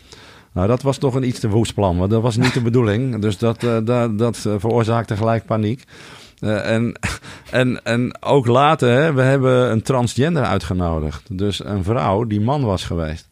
Nou, 0.52 0.68
dat 0.68 0.82
was 0.82 0.98
toch 0.98 1.16
een 1.16 1.28
iets 1.28 1.40
te 1.40 1.50
woest 1.50 1.74
plan, 1.74 1.98
want 1.98 2.12
dat 2.12 2.22
was 2.22 2.38
niet 2.38 2.54
de 2.54 2.62
bedoeling. 2.62 2.98
Dus 3.22 3.38
dat, 3.38 3.64
uh, 3.64 3.78
dat, 3.84 4.18
dat 4.18 4.44
uh, 4.48 4.54
veroorzaakte 4.58 5.18
gelijk 5.18 5.46
paniek. 5.46 5.84
Uh, 6.40 6.72
en, 6.72 7.00
en, 7.52 7.84
en 7.84 8.24
ook 8.24 8.48
later, 8.48 8.90
hè, 8.90 9.14
we 9.14 9.22
hebben 9.22 9.72
een 9.72 9.82
transgender 9.82 10.44
uitgenodigd. 10.44 11.38
Dus 11.38 11.66
een 11.66 11.84
vrouw 11.84 12.24
die 12.24 12.42
man 12.42 12.64
was 12.64 12.84
geweest. 12.84 13.29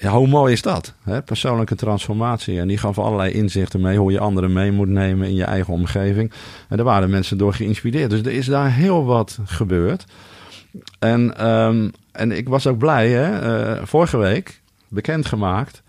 Ja, 0.00 0.10
hoe 0.10 0.26
mooi 0.26 0.52
is 0.52 0.62
dat? 0.62 0.94
Hè? 1.02 1.22
Persoonlijke 1.22 1.74
transformatie. 1.74 2.60
En 2.60 2.68
die 2.68 2.78
gaf 2.78 2.98
allerlei 2.98 3.32
inzichten 3.32 3.80
mee 3.80 3.98
hoe 3.98 4.12
je 4.12 4.18
anderen 4.18 4.52
mee 4.52 4.72
moet 4.72 4.88
nemen 4.88 5.28
in 5.28 5.34
je 5.34 5.44
eigen 5.44 5.72
omgeving. 5.72 6.32
En 6.68 6.76
daar 6.76 6.86
waren 6.86 7.10
mensen 7.10 7.38
door 7.38 7.54
geïnspireerd. 7.54 8.10
Dus 8.10 8.20
er 8.20 8.32
is 8.32 8.46
daar 8.46 8.72
heel 8.72 9.04
wat 9.04 9.38
gebeurd. 9.44 10.04
En, 10.98 11.50
um, 11.50 11.90
en 12.12 12.32
ik 12.32 12.48
was 12.48 12.66
ook 12.66 12.78
blij, 12.78 13.08
hè? 13.08 13.58
Uh, 13.78 13.84
vorige 13.84 14.16
week 14.16 14.60
bekendgemaakt. 14.88 15.82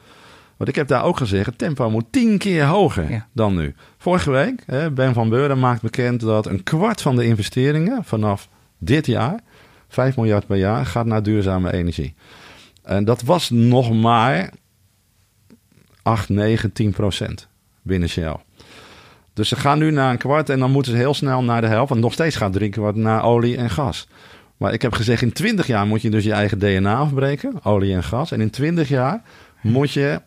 Want 0.57 0.69
ik 0.69 0.75
heb 0.75 0.87
daar 0.87 1.03
ook 1.03 1.17
gezegd, 1.17 1.45
het 1.45 1.57
tempo 1.57 1.89
moet 1.89 2.11
tien 2.11 2.37
keer 2.37 2.65
hoger 2.65 3.11
ja. 3.11 3.27
dan 3.33 3.55
nu. 3.55 3.75
Vorige 3.97 4.31
week, 4.31 4.63
hè, 4.65 4.91
Ben 4.91 5.13
van 5.13 5.29
Beuren 5.29 5.59
maakt 5.59 5.81
bekend 5.81 6.19
dat 6.19 6.45
een 6.45 6.63
kwart 6.63 7.01
van 7.01 7.15
de 7.15 7.25
investeringen 7.25 8.03
vanaf 8.03 8.47
dit 8.77 9.05
jaar, 9.05 9.39
5 9.87 10.15
miljard 10.15 10.45
per 10.45 10.57
jaar, 10.57 10.85
gaat 10.85 11.05
naar 11.05 11.23
duurzame 11.23 11.73
energie. 11.73 12.13
En 12.83 13.05
dat 13.05 13.21
was 13.21 13.49
nog 13.49 13.93
maar 13.93 14.53
8, 16.01 16.29
9, 16.29 16.71
10 16.71 16.91
procent 16.91 17.47
binnen 17.81 18.09
Shell. 18.09 18.35
Dus 19.33 19.49
ze 19.49 19.55
gaan 19.55 19.79
nu 19.79 19.91
naar 19.91 20.11
een 20.11 20.17
kwart 20.17 20.49
en 20.49 20.59
dan 20.59 20.71
moeten 20.71 20.91
ze 20.91 20.97
heel 20.97 21.13
snel 21.13 21.43
naar 21.43 21.61
de 21.61 21.67
helft. 21.67 21.89
Want 21.89 22.01
nog 22.01 22.13
steeds 22.13 22.35
gaat 22.35 22.53
drie 22.53 22.69
kwart 22.69 22.95
naar 22.95 23.23
olie 23.23 23.57
en 23.57 23.69
gas. 23.69 24.07
Maar 24.57 24.73
ik 24.73 24.81
heb 24.81 24.93
gezegd, 24.93 25.21
in 25.21 25.33
20 25.33 25.67
jaar 25.67 25.87
moet 25.87 26.01
je 26.01 26.09
dus 26.09 26.23
je 26.23 26.31
eigen 26.31 26.59
DNA 26.59 26.95
afbreken, 26.95 27.63
olie 27.63 27.93
en 27.93 28.03
gas. 28.03 28.31
En 28.31 28.41
in 28.41 28.49
20 28.49 28.89
jaar 28.89 29.21
moet 29.61 29.91
je 29.91 30.21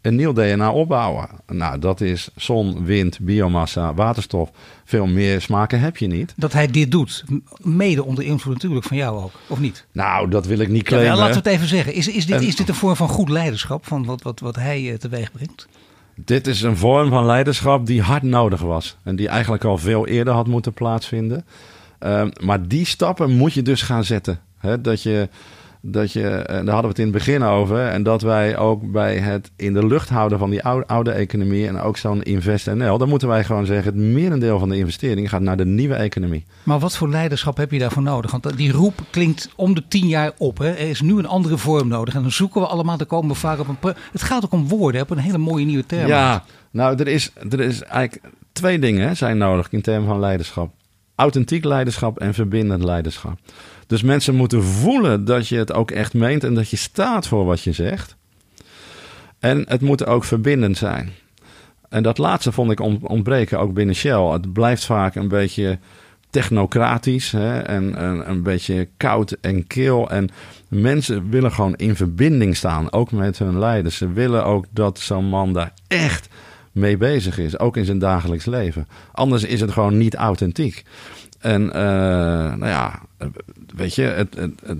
een 0.00 0.16
nieuw 0.16 0.32
DNA 0.32 0.72
opbouwen. 0.72 1.28
Nou, 1.46 1.78
dat 1.78 2.00
is 2.00 2.28
zon, 2.36 2.84
wind, 2.84 3.18
biomassa, 3.20 3.94
waterstof. 3.94 4.50
Veel 4.84 5.06
meer 5.06 5.40
smaken 5.40 5.80
heb 5.80 5.96
je 5.96 6.06
niet. 6.06 6.32
Dat 6.36 6.52
hij 6.52 6.66
dit 6.66 6.90
doet, 6.90 7.24
mede 7.62 8.04
onder 8.04 8.24
invloed 8.24 8.54
natuurlijk 8.54 8.86
van 8.86 8.96
jou 8.96 9.22
ook, 9.22 9.32
of 9.46 9.58
niet? 9.58 9.86
Nou, 9.92 10.28
dat 10.28 10.46
wil 10.46 10.58
ik 10.58 10.68
niet 10.68 10.82
claimen. 10.82 11.10
Ja, 11.10 11.16
laten 11.18 11.42
we 11.42 11.48
het 11.48 11.58
even 11.58 11.68
zeggen. 11.68 11.94
Is, 11.94 12.08
is, 12.08 12.26
dit, 12.26 12.40
is 12.40 12.56
dit 12.56 12.68
een 12.68 12.74
vorm 12.74 12.96
van 12.96 13.08
goed 13.08 13.28
leiderschap, 13.28 13.86
van 13.86 14.04
wat, 14.04 14.22
wat, 14.22 14.40
wat 14.40 14.56
hij 14.56 14.82
uh, 14.82 14.94
teweeg 14.94 15.32
brengt? 15.32 15.68
Dit 16.14 16.46
is 16.46 16.62
een 16.62 16.76
vorm 16.76 17.08
van 17.08 17.26
leiderschap 17.26 17.86
die 17.86 18.02
hard 18.02 18.22
nodig 18.22 18.60
was. 18.60 18.96
En 19.02 19.16
die 19.16 19.28
eigenlijk 19.28 19.64
al 19.64 19.78
veel 19.78 20.06
eerder 20.06 20.34
had 20.34 20.46
moeten 20.46 20.72
plaatsvinden. 20.72 21.44
Uh, 22.00 22.26
maar 22.42 22.68
die 22.68 22.86
stappen 22.86 23.30
moet 23.30 23.52
je 23.52 23.62
dus 23.62 23.82
gaan 23.82 24.04
zetten. 24.04 24.40
He, 24.58 24.80
dat 24.80 25.02
je 25.02 25.28
dat 25.82 26.12
je, 26.12 26.28
en 26.28 26.64
daar 26.64 26.74
hadden 26.74 26.82
we 26.82 26.88
het 26.88 26.98
in 26.98 27.04
het 27.04 27.12
begin 27.12 27.42
over, 27.42 27.86
en 27.86 28.02
dat 28.02 28.22
wij 28.22 28.56
ook 28.56 28.92
bij 28.92 29.16
het 29.16 29.50
in 29.56 29.72
de 29.72 29.86
lucht 29.86 30.08
houden 30.08 30.38
van 30.38 30.50
die 30.50 30.62
oude, 30.62 30.86
oude 30.86 31.10
economie 31.10 31.66
en 31.66 31.80
ook 31.80 31.96
zo'n 31.96 32.22
InvestNL, 32.22 32.98
dan 32.98 33.08
moeten 33.08 33.28
wij 33.28 33.44
gewoon 33.44 33.66
zeggen, 33.66 33.92
het 33.94 34.02
merendeel 34.02 34.58
van 34.58 34.68
de 34.68 34.76
investering 34.76 35.28
gaat 35.28 35.40
naar 35.40 35.56
de 35.56 35.66
nieuwe 35.66 35.94
economie. 35.94 36.44
Maar 36.62 36.78
wat 36.78 36.96
voor 36.96 37.08
leiderschap 37.08 37.56
heb 37.56 37.70
je 37.70 37.78
daarvoor 37.78 38.02
nodig? 38.02 38.30
Want 38.30 38.56
die 38.56 38.72
roep 38.72 38.94
klinkt 39.10 39.48
om 39.56 39.74
de 39.74 39.82
tien 39.88 40.08
jaar 40.08 40.32
op. 40.38 40.58
Hè? 40.58 40.70
Er 40.70 40.88
is 40.88 41.00
nu 41.00 41.18
een 41.18 41.26
andere 41.26 41.58
vorm 41.58 41.88
nodig 41.88 42.14
en 42.14 42.22
dan 42.22 42.32
zoeken 42.32 42.60
we 42.60 42.66
allemaal, 42.66 42.96
dan 42.96 43.06
komen 43.06 43.28
we 43.28 43.34
vaak 43.34 43.58
op 43.58 43.68
een... 43.68 43.94
Het 44.12 44.22
gaat 44.22 44.44
ook 44.44 44.52
om 44.52 44.68
woorden, 44.68 45.00
op 45.00 45.10
een 45.10 45.18
hele 45.18 45.38
mooie 45.38 45.64
nieuwe 45.64 45.86
term. 45.86 46.06
Ja, 46.06 46.44
nou, 46.70 46.98
er 46.98 47.08
is, 47.08 47.32
er 47.50 47.60
is 47.60 47.82
eigenlijk 47.82 48.34
twee 48.52 48.78
dingen 48.78 49.16
zijn 49.16 49.38
nodig 49.38 49.68
in 49.70 49.82
termen 49.82 50.08
van 50.08 50.20
leiderschap. 50.20 50.72
Authentiek 51.14 51.64
leiderschap 51.64 52.18
en 52.18 52.34
verbindend 52.34 52.84
leiderschap. 52.84 53.38
Dus 53.90 54.02
mensen 54.02 54.34
moeten 54.34 54.62
voelen 54.62 55.24
dat 55.24 55.48
je 55.48 55.56
het 55.56 55.72
ook 55.72 55.90
echt 55.90 56.14
meent 56.14 56.44
en 56.44 56.54
dat 56.54 56.70
je 56.70 56.76
staat 56.76 57.26
voor 57.26 57.44
wat 57.44 57.62
je 57.62 57.72
zegt. 57.72 58.16
En 59.38 59.64
het 59.68 59.80
moet 59.80 60.06
ook 60.06 60.24
verbindend 60.24 60.76
zijn. 60.76 61.10
En 61.88 62.02
dat 62.02 62.18
laatste 62.18 62.52
vond 62.52 62.70
ik 62.70 62.80
ontbreken 63.10 63.58
ook 63.58 63.74
binnen 63.74 63.94
Shell. 63.94 64.20
Het 64.20 64.52
blijft 64.52 64.84
vaak 64.84 65.14
een 65.14 65.28
beetje 65.28 65.78
technocratisch 66.30 67.30
hè, 67.30 67.58
en, 67.58 67.94
en 67.94 68.30
een 68.30 68.42
beetje 68.42 68.88
koud 68.96 69.30
en 69.40 69.66
kil. 69.66 70.10
En 70.10 70.28
mensen 70.68 71.30
willen 71.30 71.52
gewoon 71.52 71.76
in 71.76 71.96
verbinding 71.96 72.56
staan, 72.56 72.92
ook 72.92 73.12
met 73.12 73.38
hun 73.38 73.58
leiders. 73.58 73.96
Ze 73.96 74.12
willen 74.12 74.44
ook 74.44 74.64
dat 74.70 74.98
zo'n 74.98 75.26
man 75.26 75.52
daar 75.52 75.72
echt 75.86 76.28
mee 76.72 76.96
bezig 76.96 77.38
is, 77.38 77.58
ook 77.58 77.76
in 77.76 77.84
zijn 77.84 77.98
dagelijks 77.98 78.44
leven. 78.44 78.88
Anders 79.12 79.44
is 79.44 79.60
het 79.60 79.72
gewoon 79.72 79.98
niet 79.98 80.14
authentiek. 80.14 80.84
En 81.40 81.62
uh, 81.62 81.72
nou 82.54 82.66
ja, 82.66 83.00
weet 83.74 83.94
je, 83.94 84.02
het, 84.02 84.34
het, 84.34 84.52
het, 84.64 84.78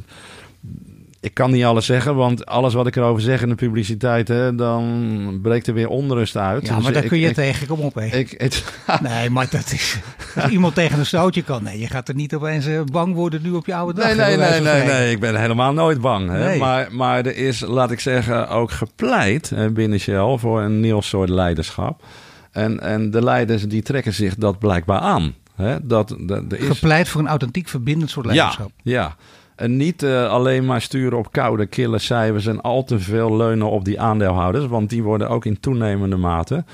ik 1.21 1.35
kan 1.35 1.51
niet 1.51 1.65
alles 1.65 1.87
zeggen, 1.87 2.15
want 2.15 2.47
alles 2.47 2.75
wat 2.75 2.87
ik 2.87 2.97
erover 2.97 3.23
zeg 3.23 3.43
in 3.43 3.49
de 3.49 3.55
publiciteit, 3.55 4.29
hè, 4.29 4.55
dan 4.55 5.39
breekt 5.43 5.67
er 5.67 5.75
weer 5.75 5.89
onrust 5.89 6.37
uit. 6.37 6.67
Ja, 6.67 6.75
dus 6.75 6.85
maar 6.85 6.93
daar 6.93 7.03
kun 7.03 7.19
je 7.19 7.29
ik, 7.29 7.35
tegen, 7.35 7.67
kom 7.67 7.81
op. 7.81 7.95
Hè. 7.95 8.07
Ik, 8.07 8.35
het, 8.37 8.65
nee, 9.03 9.31
maar 9.31 9.47
dat 9.51 9.73
is, 9.73 9.99
als 10.37 10.51
iemand 10.51 10.75
tegen 10.75 10.99
een 10.99 11.07
stootje 11.07 11.43
kan, 11.43 11.63
nee, 11.63 11.79
je 11.79 11.87
gaat 11.87 12.09
er 12.09 12.15
niet 12.15 12.35
opeens 12.35 12.67
uh, 12.67 12.81
bang 12.93 13.15
worden 13.15 13.43
nu 13.43 13.51
op 13.51 13.67
je 13.67 13.75
oude 13.75 14.01
dag. 14.01 14.17
Nee, 14.17 14.37
nee, 14.37 14.37
nee, 14.37 14.61
nee, 14.61 14.85
nee, 14.85 15.11
ik 15.11 15.21
ben 15.21 15.41
helemaal 15.41 15.73
nooit 15.73 16.01
bang. 16.01 16.31
Hè. 16.31 16.45
Nee. 16.45 16.59
Maar, 16.59 16.89
maar 16.91 17.27
er 17.27 17.37
is, 17.37 17.61
laat 17.61 17.91
ik 17.91 18.01
zeggen, 18.01 18.49
ook 18.49 18.71
gepleit 18.71 19.51
hè, 19.51 19.71
binnen 19.71 20.01
Shell 20.01 20.37
voor 20.39 20.63
een 20.63 20.81
nieuw 20.81 21.01
soort 21.01 21.29
leiderschap. 21.29 22.03
En, 22.51 22.81
en 22.81 23.11
de 23.11 23.25
leiders 23.25 23.63
die 23.63 23.83
trekken 23.83 24.15
zich 24.15 24.35
dat 24.35 24.59
blijkbaar 24.59 25.01
aan. 25.01 25.35
Hè? 25.61 25.87
Dat, 25.87 26.17
dat, 26.21 26.53
is... 26.53 26.67
Gepleit 26.67 27.09
voor 27.09 27.21
een 27.21 27.29
authentiek 27.29 27.69
verbindend 27.69 28.11
soort 28.11 28.27
leiderschap. 28.27 28.71
Ja, 28.83 29.01
ja. 29.01 29.17
En 29.57 29.77
niet 29.77 30.03
uh, 30.03 30.29
alleen 30.29 30.65
maar 30.65 30.81
sturen 30.81 31.19
op 31.19 31.33
koude, 31.33 31.67
kille 31.67 31.99
cijfers 31.99 32.47
en 32.47 32.61
al 32.61 32.85
te 32.85 32.99
veel 32.99 33.37
leunen 33.37 33.71
op 33.71 33.85
die 33.85 34.01
aandeelhouders. 34.01 34.67
Want 34.67 34.91
die 34.91 35.03
worden 35.03 35.29
ook 35.29 35.45
in 35.45 35.61
toenemende 35.61 36.17
mate 36.17 36.65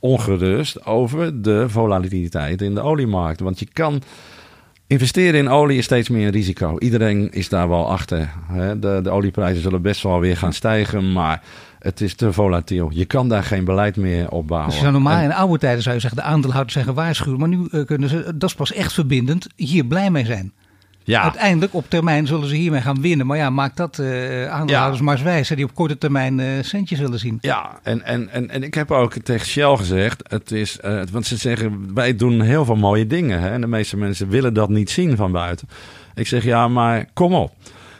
ongerust 0.00 0.86
over 0.86 1.42
de 1.42 1.68
volatiliteit 1.68 2.62
in 2.62 2.74
de 2.74 2.80
oliemarkt. 2.80 3.40
Want 3.40 3.58
je 3.58 3.68
kan. 3.72 4.02
Investeren 4.86 5.40
in 5.40 5.48
olie 5.48 5.78
is 5.78 5.84
steeds 5.84 6.08
meer 6.08 6.26
een 6.26 6.32
risico. 6.32 6.78
Iedereen 6.78 7.32
is 7.32 7.48
daar 7.48 7.68
wel 7.68 7.90
achter. 7.90 8.32
Hè? 8.46 8.78
De, 8.78 9.00
de 9.02 9.10
olieprijzen 9.10 9.62
zullen 9.62 9.82
best 9.82 10.02
wel 10.02 10.20
weer 10.20 10.36
gaan 10.36 10.52
stijgen. 10.52 11.12
Maar 11.12 11.42
het 11.88 12.00
is 12.00 12.14
te 12.14 12.32
volatiel. 12.32 12.90
Je 12.92 13.04
kan 13.04 13.28
daar 13.28 13.42
geen 13.42 13.64
beleid 13.64 13.96
meer 13.96 14.30
op 14.30 14.46
bouwen. 14.46 14.70
Dus 14.70 14.80
normaal 14.80 15.22
in 15.22 15.32
oude 15.32 15.58
tijden 15.58 15.82
zou 15.82 15.94
je 15.94 16.00
zeggen, 16.00 16.20
de 16.20 16.26
aandeelhouders 16.26 16.72
zijn 16.72 16.84
gewaarschuwd. 16.84 17.38
Maar 17.38 17.48
nu 17.48 17.68
uh, 17.70 17.86
kunnen 17.86 18.08
ze, 18.08 18.32
dat 18.34 18.48
is 18.48 18.54
pas 18.54 18.72
echt 18.72 18.92
verbindend, 18.92 19.46
hier 19.56 19.84
blij 19.84 20.10
mee 20.10 20.24
zijn. 20.24 20.52
Ja. 21.04 21.22
Uiteindelijk 21.22 21.74
op 21.74 21.90
termijn 21.90 22.26
zullen 22.26 22.48
ze 22.48 22.54
hiermee 22.54 22.80
gaan 22.80 23.00
winnen. 23.00 23.26
Maar 23.26 23.36
ja, 23.36 23.50
maakt 23.50 23.76
dat 23.76 23.98
uh, 23.98 24.06
aandeelhouders 24.50 24.98
ja. 24.98 25.04
maar 25.04 25.14
eens 25.14 25.22
wijs. 25.22 25.48
Die 25.48 25.64
op 25.64 25.74
korte 25.74 25.98
termijn 25.98 26.38
uh, 26.38 26.46
centjes 26.60 26.98
willen 26.98 27.18
zien. 27.18 27.38
Ja, 27.40 27.78
en, 27.82 28.04
en, 28.04 28.28
en, 28.28 28.50
en 28.50 28.62
ik 28.62 28.74
heb 28.74 28.90
ook 28.90 29.12
tegen 29.12 29.46
Shell 29.46 29.76
gezegd. 29.76 30.22
Het 30.28 30.52
is, 30.52 30.78
uh, 30.84 31.02
want 31.12 31.26
ze 31.26 31.36
zeggen, 31.36 31.94
wij 31.94 32.16
doen 32.16 32.40
heel 32.40 32.64
veel 32.64 32.76
mooie 32.76 33.06
dingen. 33.06 33.40
Hè? 33.40 33.50
En 33.50 33.60
de 33.60 33.66
meeste 33.66 33.96
mensen 33.96 34.28
willen 34.28 34.54
dat 34.54 34.68
niet 34.68 34.90
zien 34.90 35.16
van 35.16 35.32
buiten. 35.32 35.68
Ik 36.14 36.26
zeg, 36.26 36.44
ja, 36.44 36.68
maar 36.68 37.06
kom 37.12 37.34
op. 37.34 37.52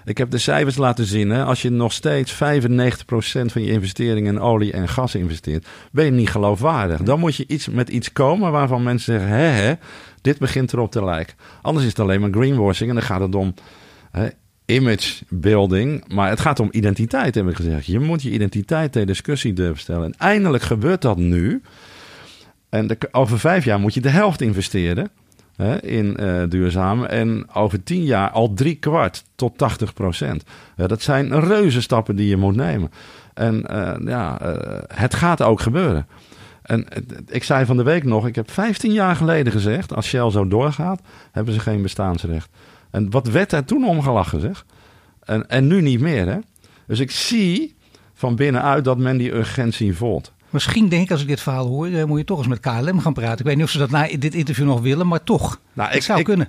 Ik 0.09 0.19
heb 0.19 0.31
de 0.31 0.39
cijfers 0.39 0.77
laten 0.77 1.05
zien. 1.05 1.31
Hè? 1.31 1.45
Als 1.45 1.63
je 1.63 1.71
nog 1.71 1.93
steeds 1.93 2.35
95% 2.35 2.37
van 3.47 3.63
je 3.63 3.71
investeringen 3.71 4.35
in 4.35 4.41
olie 4.41 4.73
en 4.73 4.89
gas 4.89 5.15
investeert, 5.15 5.67
ben 5.93 6.05
je 6.05 6.11
niet 6.11 6.31
geloofwaardig. 6.31 7.03
Dan 7.03 7.19
moet 7.19 7.37
je 7.37 7.45
iets, 7.47 7.69
met 7.69 7.89
iets 7.89 8.13
komen 8.13 8.53
waarvan 8.53 8.83
mensen 8.83 9.13
zeggen: 9.13 9.39
hè, 9.39 9.47
hè, 9.47 9.75
dit 10.21 10.39
begint 10.39 10.73
erop 10.73 10.91
te 10.91 11.05
lijken. 11.05 11.37
Anders 11.63 11.85
is 11.85 11.91
het 11.91 12.01
alleen 12.01 12.21
maar 12.21 12.31
greenwashing 12.31 12.89
en 12.89 12.95
dan 12.95 13.05
gaat 13.05 13.21
het 13.21 13.35
om. 13.35 13.55
Hè, 14.11 14.29
image 14.65 15.25
building, 15.29 16.05
maar 16.09 16.29
het 16.29 16.41
gaat 16.41 16.61
om 16.61 16.69
identiteit, 16.71 17.35
heb 17.35 17.49
ik 17.49 17.57
gezegd. 17.57 17.87
Je 17.87 17.99
moet 17.99 18.23
je 18.23 18.31
identiteit 18.31 18.93
ter 18.93 19.07
discussie 19.07 19.53
durven 19.53 19.81
stellen. 19.81 20.05
En 20.05 20.15
eindelijk 20.19 20.63
gebeurt 20.63 21.03
dat 21.03 21.17
nu. 21.17 21.63
En 22.69 22.87
de, 22.87 22.99
over 23.11 23.39
vijf 23.39 23.65
jaar 23.65 23.81
moet 23.81 23.95
je 23.95 24.01
de 24.01 24.09
helft 24.09 24.41
investeren 24.41 25.11
hè, 25.59 25.83
in 25.83 26.17
uh, 26.21 26.43
duurzaam. 26.49 27.05
En 27.05 27.47
over 27.55 27.83
tien 27.83 28.05
jaar 28.05 28.31
al 28.31 28.55
drie 28.55 28.75
kwart 28.75 29.25
tot 29.35 29.59
80 29.59 29.93
procent. 29.93 30.45
Dat 30.77 31.03
zijn 31.03 31.41
reuze 31.41 31.81
stappen 31.81 32.17
die 32.17 32.29
je 32.29 32.37
moet 32.37 32.57
nemen. 32.57 32.91
En 33.35 33.65
uh, 33.71 33.93
ja, 34.05 34.39
uh, 34.43 34.57
het 34.95 35.15
gaat 35.15 35.43
ook 35.43 35.61
gebeuren. 35.61 36.07
En 36.63 36.87
ik 37.27 37.45
zei 37.45 37.65
van 37.65 37.77
de 37.77 37.83
week 37.83 38.05
nog, 38.05 38.27
ik 38.27 38.35
heb 38.35 38.51
15 38.51 38.93
jaar 38.93 39.17
geleden 39.17 39.53
gezegd, 39.53 39.95
als 39.95 40.07
Shell 40.07 40.31
zo 40.31 40.49
doorgaat, 40.49 41.01
hebben 41.33 41.55
ze 41.55 41.61
geen 41.61 41.83
bestaansrecht. 41.83 42.49
En 42.91 43.11
wat 43.11 43.29
werd 43.29 43.51
daar 43.51 43.65
toen 43.65 43.87
omgelachen, 43.87 44.41
zeg? 44.41 44.65
En, 45.25 45.49
en 45.49 45.67
nu 45.67 45.81
niet 45.81 46.01
meer, 46.01 46.27
hè? 46.27 46.39
Dus 46.87 46.99
ik 46.99 47.11
zie 47.11 47.77
van 48.15 48.37
binnenuit 48.37 48.85
dat 48.85 48.99
men 48.99 49.17
die 49.17 49.35
urgentie 49.35 49.97
voelt. 49.97 50.33
Misschien 50.51 50.89
denk 50.89 51.03
ik, 51.03 51.11
als 51.11 51.21
ik 51.23 51.29
dit 51.29 51.41
verhaal 51.41 51.67
hoor, 51.67 51.87
eh, 51.87 52.05
moet 52.05 52.19
je 52.19 52.25
toch 52.25 52.39
eens 52.39 52.47
met 52.47 52.61
KLM 52.61 53.01
gaan 53.01 53.13
praten. 53.13 53.39
Ik 53.39 53.45
weet 53.45 53.55
niet 53.57 53.65
of 53.65 53.71
ze 53.71 53.79
dat 53.79 53.91
na 53.91 54.09
dit 54.19 54.35
interview 54.35 54.67
nog 54.67 54.81
willen, 54.81 55.07
maar 55.07 55.25
toch. 55.25 55.61
Nou, 55.73 55.89
het 55.89 55.97
ik- 55.97 56.03
zou 56.03 56.19
ik- 56.19 56.25
kunnen. 56.25 56.49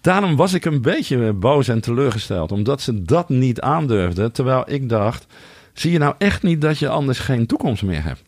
Daarom 0.00 0.36
was 0.36 0.52
ik 0.52 0.64
een 0.64 0.82
beetje 0.82 1.32
boos 1.32 1.68
en 1.68 1.80
teleurgesteld. 1.80 2.52
Omdat 2.52 2.80
ze 2.80 3.02
dat 3.02 3.28
niet 3.28 3.60
aandurfden. 3.60 4.32
Terwijl 4.32 4.64
ik 4.66 4.88
dacht, 4.88 5.26
zie 5.72 5.92
je 5.92 5.98
nou 5.98 6.14
echt 6.18 6.42
niet 6.42 6.60
dat 6.60 6.78
je 6.78 6.88
anders 6.88 7.18
geen 7.18 7.46
toekomst 7.46 7.82
meer 7.82 8.02
hebt? 8.04 8.22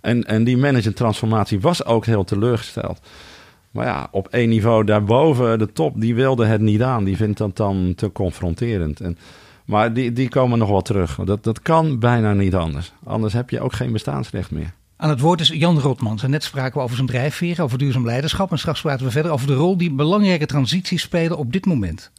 En, 0.00 0.24
en 0.24 0.44
die 0.44 0.56
managementtransformatie 0.56 1.60
was 1.60 1.84
ook 1.84 2.06
heel 2.06 2.24
teleurgesteld. 2.24 3.00
Maar 3.70 3.86
ja, 3.86 4.08
op 4.10 4.28
één 4.28 4.48
niveau 4.48 4.84
daarboven, 4.84 5.58
de 5.58 5.72
top, 5.72 6.00
die 6.00 6.14
wilde 6.14 6.44
het 6.46 6.60
niet 6.60 6.82
aan. 6.82 7.04
Die 7.04 7.16
vindt 7.16 7.38
dat 7.38 7.56
dan 7.56 7.92
te 7.96 8.12
confronterend. 8.12 9.00
En, 9.00 9.18
maar 9.68 9.92
die, 9.92 10.12
die 10.12 10.28
komen 10.28 10.58
nog 10.58 10.68
wel 10.68 10.82
terug. 10.82 11.18
Dat, 11.24 11.44
dat 11.44 11.62
kan 11.62 11.98
bijna 11.98 12.32
niet 12.32 12.54
anders. 12.54 12.92
Anders 13.04 13.32
heb 13.32 13.50
je 13.50 13.60
ook 13.60 13.72
geen 13.72 13.92
bestaansrecht 13.92 14.50
meer. 14.50 14.72
Aan 14.96 15.08
het 15.08 15.20
woord 15.20 15.40
is 15.40 15.48
Jan 15.48 15.78
Rotmans. 15.78 16.22
En 16.22 16.30
net 16.30 16.44
spraken 16.44 16.76
we 16.76 16.82
over 16.82 16.96
zijn 16.96 17.08
drijfveren, 17.08 17.64
over 17.64 17.78
duurzaam 17.78 18.04
leiderschap. 18.04 18.50
En 18.50 18.58
straks 18.58 18.80
praten 18.80 19.06
we 19.06 19.12
verder 19.12 19.32
over 19.32 19.46
de 19.46 19.54
rol 19.54 19.76
die 19.76 19.90
belangrijke 19.90 20.46
transities 20.46 21.02
spelen 21.02 21.38
op 21.38 21.52
dit 21.52 21.66
moment. 21.66 22.10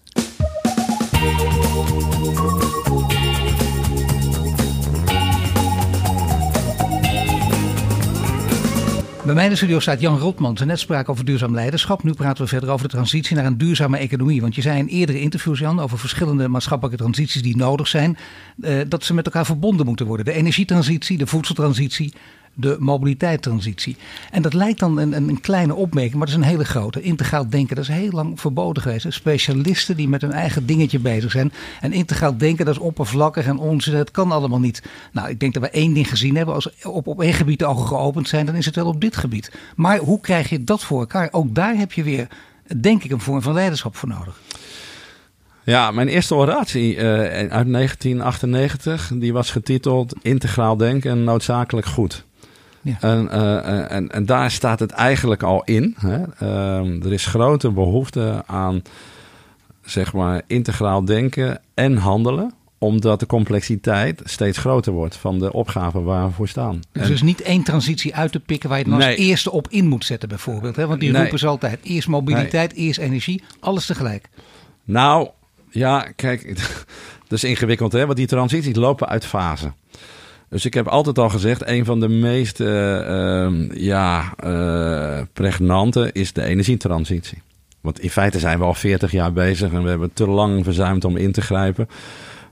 Bij 9.29 9.37
mij 9.37 9.47
in 9.47 9.53
de 9.53 9.57
studio 9.57 9.79
staat 9.79 10.01
Jan 10.01 10.17
Rotmans. 10.17 10.61
En 10.61 10.67
net 10.67 10.79
spraken 10.79 11.13
over 11.13 11.25
duurzaam 11.25 11.53
leiderschap. 11.53 12.03
Nu 12.03 12.13
praten 12.13 12.43
we 12.43 12.49
verder 12.49 12.69
over 12.69 12.87
de 12.87 12.93
transitie 12.93 13.35
naar 13.35 13.45
een 13.45 13.57
duurzame 13.57 13.97
economie. 13.97 14.41
Want 14.41 14.55
je 14.55 14.61
zei 14.61 14.79
in 14.79 14.87
eerdere 14.87 15.19
interviews, 15.19 15.59
Jan, 15.59 15.79
over 15.79 15.99
verschillende 15.99 16.47
maatschappelijke 16.47 17.01
transities 17.01 17.41
die 17.41 17.57
nodig 17.57 17.87
zijn. 17.87 18.17
eh, 18.61 18.77
dat 18.87 19.03
ze 19.03 19.13
met 19.13 19.25
elkaar 19.25 19.45
verbonden 19.45 19.85
moeten 19.85 20.05
worden. 20.05 20.25
De 20.25 20.31
energietransitie, 20.31 21.17
de 21.17 21.27
voedseltransitie, 21.27 22.13
de 22.53 22.75
mobiliteitstransitie. 22.79 23.97
En 24.31 24.41
dat 24.41 24.53
lijkt 24.53 24.79
dan 24.79 24.97
een, 24.97 25.13
een, 25.13 25.41
kleine 25.41 25.75
opmerking, 25.75 26.15
maar 26.15 26.27
dat 26.27 26.35
is 26.35 26.43
een 26.43 26.49
hele 26.49 26.65
grote. 26.65 27.01
Integraal 27.01 27.49
denken, 27.49 27.75
dat 27.75 27.83
is 27.83 27.95
heel 27.95 28.11
lang 28.11 28.39
verboden 28.39 28.83
geweest. 28.83 29.05
Specialisten 29.09 29.95
die 29.95 30.07
met 30.07 30.21
hun 30.21 30.31
eigen 30.31 30.65
dingetje 30.65 30.99
bezig 30.99 31.31
zijn. 31.31 31.51
En 31.81 31.93
integraal 31.93 32.37
denken, 32.37 32.65
dat 32.65 32.75
is 32.75 32.81
oppervlakkig 32.81 33.45
en 33.45 33.57
onzin. 33.57 33.93
Dat 33.93 34.11
kan 34.11 34.31
allemaal 34.31 34.59
niet. 34.59 34.83
Nou, 35.11 35.29
ik 35.29 35.39
denk 35.39 35.53
dat 35.53 35.63
we 35.63 35.69
één 35.69 35.93
ding 35.93 36.09
gezien 36.09 36.35
hebben. 36.35 36.55
Als 36.55 36.83
op, 36.83 37.07
op 37.07 37.21
één 37.21 37.33
gebied 37.33 37.59
de 37.59 37.65
ogen 37.65 37.87
geopend 37.87 38.27
zijn, 38.27 38.45
dan 38.45 38.55
is 38.55 38.65
het 38.65 38.75
wel 38.75 38.87
op 38.87 39.01
dit 39.01 39.17
gebied. 39.17 39.51
Maar 39.75 39.97
hoe 39.97 40.19
krijg 40.19 40.49
je 40.49 40.63
dat 40.63 40.83
voor 40.83 40.99
elkaar? 40.99 41.27
Ook 41.31 41.55
daar 41.55 41.75
heb 41.75 41.91
je 41.91 42.03
weer, 42.03 42.27
denk 42.81 43.03
ik, 43.03 43.11
een 43.11 43.19
vorm 43.19 43.41
van 43.41 43.53
leiderschap 43.53 43.95
voor 43.95 44.09
nodig. 44.09 44.39
Ja, 45.63 45.91
mijn 45.91 46.07
eerste 46.07 46.35
oratie 46.35 46.97
eh, 46.97 47.05
uit 47.49 47.71
1998, 47.71 49.11
die 49.15 49.33
was 49.33 49.51
getiteld 49.51 50.13
Integraal 50.21 50.77
denken 50.77 51.11
en 51.11 51.23
noodzakelijk 51.23 51.87
goed. 51.87 52.23
Ja. 52.81 52.97
En, 52.99 53.29
eh, 53.31 53.91
en, 53.91 54.11
en 54.11 54.25
daar 54.25 54.51
staat 54.51 54.79
het 54.79 54.91
eigenlijk 54.91 55.43
al 55.43 55.63
in. 55.63 55.95
Hè? 55.97 56.23
Ehm, 56.39 57.01
er 57.01 57.13
is 57.13 57.25
grote 57.25 57.71
behoefte 57.71 58.43
aan 58.45 58.81
zeg 59.81 60.13
maar, 60.13 60.41
integraal 60.47 61.05
denken 61.05 61.61
en 61.73 61.97
handelen 61.97 62.53
omdat 62.77 63.19
de 63.19 63.25
complexiteit 63.25 64.21
steeds 64.23 64.57
groter 64.57 64.93
wordt 64.93 65.15
van 65.15 65.39
de 65.39 65.53
opgaven 65.53 66.03
waar 66.03 66.27
we 66.27 66.33
voor 66.33 66.47
staan. 66.47 66.79
Dus 66.91 67.03
er 67.05 67.11
is 67.11 67.21
niet 67.21 67.41
één 67.41 67.63
transitie 67.63 68.15
uit 68.15 68.31
te 68.31 68.39
pikken 68.39 68.69
waar 68.69 68.77
je 68.77 68.83
dan 68.83 68.93
als 68.93 69.05
eerste 69.05 69.51
op 69.51 69.67
in 69.69 69.87
moet 69.87 70.05
zetten 70.05 70.29
bijvoorbeeld. 70.29 70.75
Hè? 70.75 70.87
Want 70.87 70.99
die 70.99 71.11
Nee. 71.11 71.21
roepen 71.21 71.39
ze 71.39 71.47
altijd. 71.47 71.79
Eerst 71.83 72.07
mobiliteit, 72.07 72.73
eerst 72.73 72.99
energie, 72.99 73.43
alles 73.59 73.85
tegelijk. 73.85 74.29
Nou, 74.83 75.27
ja, 75.69 76.11
kijk, 76.15 76.57
dat 77.27 77.37
is 77.37 77.43
ingewikkeld, 77.43 77.91
hè? 77.91 78.05
Want 78.05 78.17
die 78.17 78.27
transities 78.27 78.75
lopen 78.75 79.07
uit 79.07 79.25
fase. 79.25 79.71
Dus 80.49 80.65
ik 80.65 80.73
heb 80.73 80.87
altijd 80.87 81.19
al 81.19 81.29
gezegd, 81.29 81.67
een 81.67 81.85
van 81.85 81.99
de 81.99 82.07
meest 82.07 82.59
ehm, 82.59 83.73
ja, 83.73 84.33
eh, 84.35 85.21
pregnante 85.33 86.09
is 86.13 86.33
de 86.33 86.43
energietransitie. 86.43 87.41
Want 87.81 87.99
in 87.99 88.09
feite 88.09 88.39
zijn 88.39 88.59
we 88.59 88.65
al 88.65 88.73
40 88.73 89.11
jaar 89.11 89.33
bezig 89.33 89.71
en 89.71 89.83
we 89.83 89.89
hebben 89.89 90.13
te 90.13 90.27
lang 90.27 90.63
verzuimd 90.63 91.05
om 91.05 91.17
in 91.17 91.31
te 91.31 91.41
grijpen. 91.41 91.87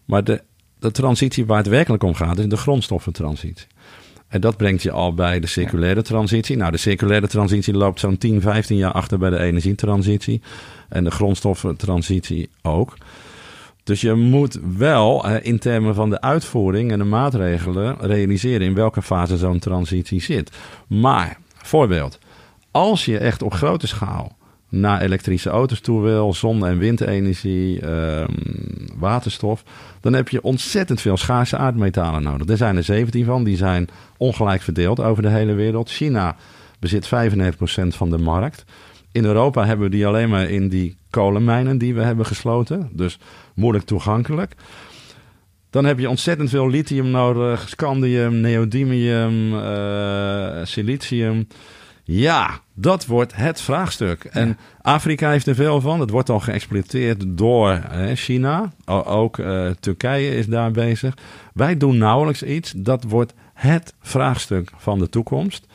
Maar 0.05 0.23
de, 0.23 0.41
de 0.79 0.91
transitie 0.91 1.45
waar 1.45 1.57
het 1.57 1.67
werkelijk 1.67 2.03
om 2.03 2.13
gaat, 2.13 2.37
is 2.37 2.47
de 2.47 2.57
grondstoffentransitie. 2.57 3.67
En 4.27 4.41
dat 4.41 4.57
brengt 4.57 4.83
je 4.83 4.91
al 4.91 5.13
bij 5.13 5.39
de 5.39 5.47
circulaire 5.47 6.01
transitie. 6.01 6.57
Nou, 6.57 6.71
de 6.71 6.77
circulaire 6.77 7.27
transitie 7.27 7.73
loopt 7.73 7.99
zo'n 7.99 8.17
10, 8.17 8.41
15 8.41 8.77
jaar 8.77 8.91
achter 8.91 9.17
bij 9.17 9.29
de 9.29 9.39
energietransitie. 9.39 10.41
En 10.89 11.03
de 11.03 11.11
grondstoffentransitie 11.11 12.49
ook. 12.61 12.97
Dus 13.87 14.01
je 14.01 14.13
moet 14.13 14.59
wel 14.77 15.27
in 15.29 15.59
termen 15.59 15.95
van 15.95 16.09
de 16.09 16.21
uitvoering 16.21 16.91
en 16.91 16.97
de 16.97 17.05
maatregelen 17.05 17.95
realiseren 17.99 18.67
in 18.67 18.73
welke 18.73 19.01
fase 19.01 19.37
zo'n 19.37 19.59
transitie 19.59 20.21
zit. 20.21 20.51
Maar, 20.87 21.37
voorbeeld, 21.55 22.19
als 22.71 23.05
je 23.05 23.17
echt 23.17 23.41
op 23.41 23.53
grote 23.53 23.87
schaal 23.87 24.35
naar 24.69 25.01
elektrische 25.01 25.49
auto's 25.49 25.79
toe 25.79 26.01
wil, 26.01 26.33
zon- 26.33 26.65
en 26.65 26.77
windenergie, 26.77 27.79
ehm, 27.79 28.31
waterstof, 28.95 29.63
dan 30.01 30.13
heb 30.13 30.29
je 30.29 30.43
ontzettend 30.43 31.01
veel 31.01 31.17
schaarse 31.17 31.57
aardmetalen 31.57 32.23
nodig. 32.23 32.47
Er 32.47 32.57
zijn 32.57 32.77
er 32.77 32.83
17 32.83 33.25
van, 33.25 33.43
die 33.43 33.57
zijn 33.57 33.89
ongelijk 34.17 34.61
verdeeld 34.61 34.99
over 34.99 35.23
de 35.23 35.29
hele 35.29 35.53
wereld. 35.53 35.89
China 35.89 36.35
bezit 36.79 37.07
95% 37.07 37.95
van 37.95 38.09
de 38.09 38.17
markt. 38.17 38.65
In 39.17 39.25
Europa 39.25 39.65
hebben 39.65 39.85
we 39.89 39.95
die 39.95 40.07
alleen 40.07 40.29
maar 40.29 40.49
in 40.49 40.69
die 40.69 40.97
kolenmijnen 41.09 41.77
die 41.77 41.93
we 41.93 42.01
hebben 42.01 42.25
gesloten. 42.25 42.89
Dus 42.91 43.19
moeilijk 43.55 43.85
toegankelijk. 43.85 44.55
Dan 45.69 45.85
heb 45.85 45.99
je 45.99 46.09
ontzettend 46.09 46.49
veel 46.49 46.69
lithium 46.69 47.09
nodig, 47.09 47.69
scandium, 47.69 48.33
neodymium, 48.33 49.59
eh, 49.59 50.59
silicium. 50.63 51.47
Ja, 52.03 52.59
dat 52.73 53.05
wordt 53.05 53.35
het 53.35 53.61
vraagstuk. 53.61 54.23
En 54.23 54.57
Afrika 54.81 55.29
heeft 55.29 55.47
er 55.47 55.55
veel 55.55 55.81
van. 55.81 55.99
Het 55.99 56.09
wordt 56.09 56.29
al 56.29 56.39
geëxploiteerd 56.39 57.23
door 57.27 57.79
hè, 57.87 58.15
China. 58.15 58.73
O- 58.85 59.03
ook 59.03 59.39
eh, 59.39 59.69
Turkije 59.79 60.35
is 60.35 60.47
daar 60.47 60.71
bezig. 60.71 61.13
Wij 61.53 61.77
doen 61.77 61.97
nauwelijks 61.97 62.43
iets. 62.43 62.73
Dat 62.75 63.03
wordt 63.03 63.33
het 63.53 63.93
vraagstuk 64.01 64.71
van 64.75 64.99
de 64.99 65.09
toekomst. 65.09 65.67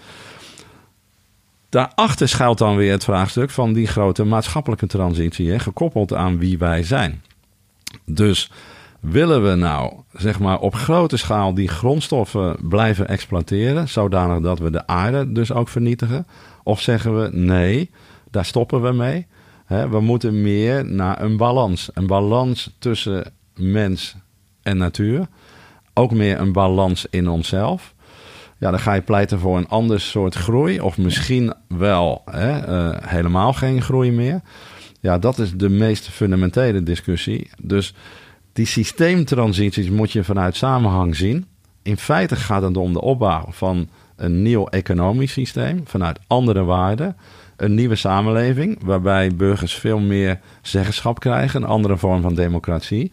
Daarachter 1.73 2.29
schuilt 2.29 2.59
dan 2.59 2.77
weer 2.77 2.93
het 2.93 3.05
vraagstuk 3.05 3.51
van 3.51 3.73
die 3.73 3.87
grote 3.87 4.25
maatschappelijke 4.25 4.87
transitie, 4.87 5.51
hè, 5.51 5.59
gekoppeld 5.59 6.15
aan 6.15 6.39
wie 6.39 6.59
wij 6.59 6.83
zijn. 6.83 7.23
Dus 8.05 8.51
willen 9.01 9.51
we 9.51 9.55
nou, 9.55 9.93
zeg 10.13 10.41
maar, 10.41 10.59
op 10.59 10.75
grote 10.75 11.17
schaal 11.17 11.55
die 11.55 11.69
grondstoffen 11.69 12.57
blijven 12.69 13.09
exploiteren, 13.09 13.89
zodanig 13.89 14.41
dat 14.41 14.59
we 14.59 14.71
de 14.71 14.87
aarde 14.87 15.33
dus 15.33 15.53
ook 15.53 15.69
vernietigen? 15.69 16.27
Of 16.63 16.81
zeggen 16.81 17.23
we 17.23 17.29
nee, 17.37 17.91
daar 18.31 18.45
stoppen 18.45 18.83
we 18.83 18.93
mee? 18.93 19.27
Hè, 19.65 19.89
we 19.89 20.01
moeten 20.01 20.43
meer 20.43 20.85
naar 20.85 21.23
een 21.23 21.37
balans. 21.37 21.91
Een 21.95 22.07
balans 22.07 22.75
tussen 22.79 23.33
mens 23.55 24.17
en 24.63 24.77
natuur. 24.77 25.27
Ook 25.95 26.13
meer 26.13 26.41
een 26.41 26.53
balans 26.53 27.07
in 27.11 27.29
onszelf. 27.29 27.92
Ja, 28.63 28.71
dan 28.71 28.81
ga 28.81 28.93
je 28.93 29.01
pleiten 29.01 29.39
voor 29.39 29.57
een 29.57 29.69
ander 29.69 30.01
soort 30.01 30.35
groei. 30.35 30.81
Of 30.81 30.99
misschien 30.99 31.55
wel 31.69 32.23
hè, 32.31 32.59
eh, 32.59 33.09
helemaal 33.09 33.53
geen 33.53 33.83
groei 33.83 34.13
meer. 34.13 34.41
Ja, 35.01 35.19
dat 35.19 35.39
is 35.39 35.53
de 35.53 35.69
meest 35.69 36.09
fundamentele 36.09 36.83
discussie. 36.83 37.51
Dus 37.63 37.95
die 38.53 38.67
systeemtransities 38.67 39.91
moet 39.91 40.13
je 40.13 40.25
vanuit 40.25 40.57
samenhang 40.57 41.17
zien. 41.17 41.47
In 41.83 41.97
feite 41.97 42.37
gaat 42.37 42.63
het 42.63 42.77
om 42.77 42.93
de 42.93 43.01
opbouw 43.01 43.47
van 43.49 43.89
een 44.17 44.43
nieuw 44.43 44.67
economisch 44.67 45.33
systeem. 45.33 45.81
Vanuit 45.85 46.19
andere 46.27 46.65
waarden. 46.65 47.17
Een 47.57 47.75
nieuwe 47.75 47.97
samenleving 47.97 48.79
waarbij 48.85 49.37
burgers 49.37 49.75
veel 49.75 49.99
meer 49.99 50.41
zeggenschap 50.61 51.21
krijgen. 51.21 51.63
Een 51.63 51.69
andere 51.69 51.97
vorm 51.97 52.23
van 52.23 52.35
democratie. 52.35 53.13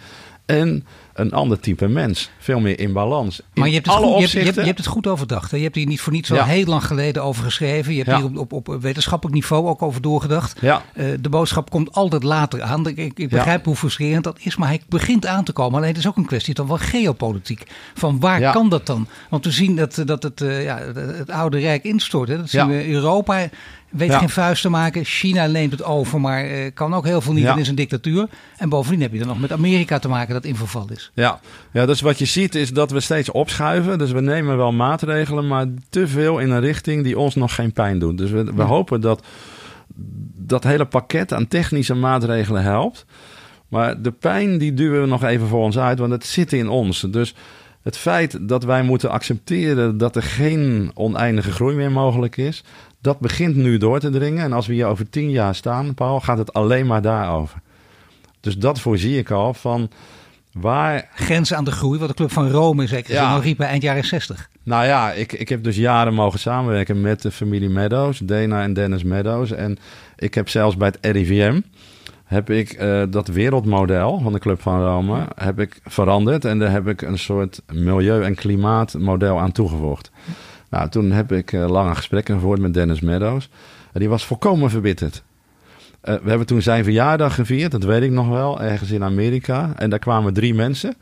En 0.49 0.85
een 1.13 1.31
ander 1.31 1.59
type 1.59 1.87
mens. 1.87 2.29
Veel 2.39 2.59
meer 2.59 2.79
in 2.79 2.93
balans. 2.93 3.41
Maar 3.53 3.67
je 3.67 3.73
hebt, 3.73 3.85
het 3.85 3.95
alle 3.95 4.05
goed, 4.05 4.15
je, 4.15 4.21
hebt, 4.21 4.31
je, 4.31 4.37
hebt, 4.37 4.47
opzichten- 4.47 4.61
je 4.61 4.67
hebt 4.67 4.77
het 4.83 4.87
goed 4.93 5.07
overdacht. 5.07 5.51
Hè? 5.51 5.57
Je 5.57 5.63
hebt 5.63 5.75
hier 5.75 5.85
niet 5.85 6.01
voor 6.01 6.13
niets 6.13 6.31
al 6.31 6.37
Ja. 6.37 6.45
heel 6.45 6.65
lang 6.65 6.85
geleden 6.85 7.23
over 7.23 7.43
geschreven. 7.43 7.91
Je 7.93 7.97
hebt 8.03 8.09
Ja. 8.09 8.27
hier 8.29 8.39
op, 8.39 8.53
op, 8.53 8.69
op 8.69 8.81
wetenschappelijk 8.81 9.35
niveau 9.35 9.67
ook 9.67 9.81
over 9.81 10.01
doorgedacht. 10.01 10.57
Ja. 10.61 10.81
Eh, 10.93 11.05
de 11.21 11.29
boodschap 11.29 11.69
komt 11.69 11.93
altijd 11.93 12.23
later 12.23 12.61
aan. 12.61 12.87
Ik, 12.87 12.97
ik, 12.97 13.19
ik 13.19 13.29
begrijp 13.29 13.65
hoe 13.65 13.75
frustrerend 13.75 14.23
dat 14.23 14.39
is, 14.41 14.55
maar 14.55 14.67
hij 14.67 14.81
begint 14.89 15.25
aan 15.25 15.43
te 15.43 15.51
komen. 15.51 15.75
Alleen 15.77 15.89
het 15.89 15.97
is 15.97 16.07
ook 16.07 16.17
een 16.17 16.25
kwestie 16.25 16.53
dan 16.53 16.67
van 16.67 16.79
geopolitiek. 16.79 17.63
Van 17.93 18.19
waar 18.19 18.51
kan 18.51 18.69
dat 18.69 18.85
dan? 18.85 19.07
Want 19.29 19.45
we 19.45 19.51
zien 19.51 19.75
dat, 19.75 20.01
dat 20.05 20.23
het, 20.23 20.41
eh, 20.41 20.63
ja, 20.63 20.77
het 20.95 21.29
oude 21.31 21.59
rijk 21.59 21.83
instort. 21.83 22.29
Hè? 22.29 22.37
Dat 22.37 22.49
zien 22.49 22.67
we 22.67 22.87
Europa. 22.89 23.49
Weet 23.89 24.09
Ja. 24.09 24.17
geen 24.19 24.29
vuist 24.29 24.61
te 24.61 24.69
maken. 24.69 25.03
China 25.05 25.45
neemt 25.45 25.71
het 25.71 25.83
over, 25.83 26.21
maar 26.21 26.43
eh, 26.45 26.71
kan 26.73 26.93
ook 26.93 27.05
heel 27.05 27.21
veel 27.21 27.33
niet 27.33 27.43
Ja. 27.43 27.51
en 27.53 27.59
is 27.59 27.67
een 27.67 27.75
dictatuur. 27.75 28.27
En 28.57 28.69
bovendien 28.69 29.01
heb 29.01 29.11
je 29.11 29.19
dan 29.19 29.27
nog 29.27 29.39
met 29.39 29.51
Amerika 29.51 29.99
te 29.99 30.07
maken 30.07 30.33
dat 30.33 30.45
in 30.45 30.55
verval 30.55 30.87
is. 30.91 31.11
Ja. 31.13 31.39
ja, 31.71 31.85
dus 31.85 32.01
wat 32.01 32.19
je 32.19 32.25
ziet 32.25 32.55
is 32.55 32.73
dat 32.73 32.91
we 32.91 32.99
steeds 32.99 33.31
opschuiven. 33.31 33.97
Dus 33.97 34.11
we 34.11 34.21
nemen 34.21 34.57
wel 34.57 34.71
maatregelen, 34.71 35.47
maar 35.47 35.65
te 35.89 36.07
veel 36.07 36.39
in 36.39 36.49
een 36.51 36.59
richting 36.61 37.03
die 37.03 37.17
ons 37.19 37.35
nog 37.35 37.55
geen 37.55 37.71
pijn 37.73 37.99
doet. 37.99 38.17
Dus 38.17 38.31
we, 38.31 38.43
we 38.55 38.61
hopen 38.63 39.01
dat 39.01 39.23
dat 40.35 40.63
hele 40.63 40.85
pakket 40.85 41.33
aan 41.33 41.47
technische 41.47 41.93
maatregelen 41.93 42.63
helpt. 42.63 43.05
Maar 43.67 44.01
de 44.01 44.11
pijn 44.11 44.57
die 44.57 44.73
duwen 44.73 45.01
we 45.01 45.07
nog 45.07 45.23
even 45.23 45.47
voor 45.47 45.63
ons 45.63 45.77
uit, 45.77 45.99
want 45.99 46.11
het 46.11 46.25
zit 46.25 46.53
in 46.53 46.69
ons. 46.69 47.01
Dus 47.11 47.35
het 47.83 47.97
feit 47.97 48.37
dat 48.41 48.63
wij 48.63 48.83
moeten 48.83 49.09
accepteren 49.09 49.97
dat 49.97 50.15
er 50.15 50.23
geen 50.23 50.91
oneindige 50.93 51.51
groei 51.51 51.75
meer 51.75 51.91
mogelijk 51.91 52.37
is, 52.37 52.63
dat 53.01 53.19
begint 53.19 53.55
nu 53.55 53.77
door 53.77 53.99
te 53.99 54.09
dringen. 54.09 54.43
En 54.43 54.53
als 54.53 54.67
we 54.67 54.73
hier 54.73 54.85
over 54.85 55.09
tien 55.09 55.29
jaar 55.29 55.55
staan, 55.55 55.93
Paul, 55.93 56.19
gaat 56.19 56.37
het 56.37 56.53
alleen 56.53 56.87
maar 56.87 57.01
daarover. 57.01 57.59
Dus 58.39 58.57
dat 58.57 58.79
voorzie 58.79 59.17
ik 59.17 59.31
al 59.31 59.53
van 59.53 59.89
waar... 60.51 61.09
Grenzen 61.15 61.57
aan 61.57 61.63
de 61.63 61.71
groei, 61.71 61.99
wat 61.99 62.07
de 62.07 62.13
Club 62.13 62.31
van 62.31 62.49
Rome 62.49 62.87
zeker 62.87 63.13
Ja. 63.13 63.21
ja. 63.21 63.39
riep 63.39 63.57
bij 63.57 63.67
eind 63.67 63.81
jaren 63.81 64.05
60. 64.05 64.49
Nou 64.63 64.85
ja, 64.85 65.11
ik, 65.11 65.33
ik 65.33 65.49
heb 65.49 65.63
dus 65.63 65.75
jaren 65.75 66.13
mogen 66.13 66.39
samenwerken 66.39 67.01
met 67.01 67.21
de 67.21 67.31
familie 67.31 67.69
Meadows, 67.69 68.19
Dana 68.19 68.63
en 68.63 68.73
Dennis 68.73 69.03
Meadows. 69.03 69.51
En 69.51 69.77
ik 70.15 70.33
heb 70.33 70.49
zelfs 70.49 70.77
bij 70.77 70.87
het 70.87 71.15
RIVM, 71.15 71.61
heb 72.25 72.49
ik 72.49 72.71
eh, 72.71 73.03
dat 73.09 73.27
wereldmodel 73.27 74.19
van 74.19 74.33
de 74.33 74.39
Club 74.39 74.61
van 74.61 74.83
Rome, 74.83 75.27
heb 75.35 75.59
ik 75.59 75.79
veranderd. 75.85 76.45
En 76.45 76.59
daar 76.59 76.71
heb 76.71 76.87
ik 76.87 77.01
een 77.01 77.19
soort 77.19 77.61
milieu- 77.73 78.23
en 78.23 78.35
klimaatmodel 78.35 79.39
aan 79.39 79.51
toegevoegd. 79.51 80.11
Nou, 80.69 80.89
toen 80.89 81.11
heb 81.11 81.31
ik 81.31 81.53
eh, 81.53 81.69
lange 81.69 81.95
gesprekken 81.95 82.33
gevoerd 82.35 82.59
met 82.59 82.73
Dennis 82.73 82.99
Meadows. 82.99 83.49
En 83.93 83.99
die 83.99 84.09
was 84.09 84.25
volkomen 84.25 84.69
verbitterd. 84.69 85.23
Eh, 86.01 86.15
we 86.23 86.29
hebben 86.29 86.47
toen 86.47 86.61
zijn 86.61 86.83
verjaardag 86.83 87.35
gevierd, 87.35 87.71
dat 87.71 87.83
weet 87.83 88.01
ik 88.01 88.11
nog 88.11 88.29
wel, 88.29 88.61
ergens 88.61 88.91
in 88.91 89.03
Amerika. 89.03 89.73
En 89.75 89.89
daar 89.89 89.99
kwamen 89.99 90.33
drie 90.33 90.53
mensen. 90.53 90.93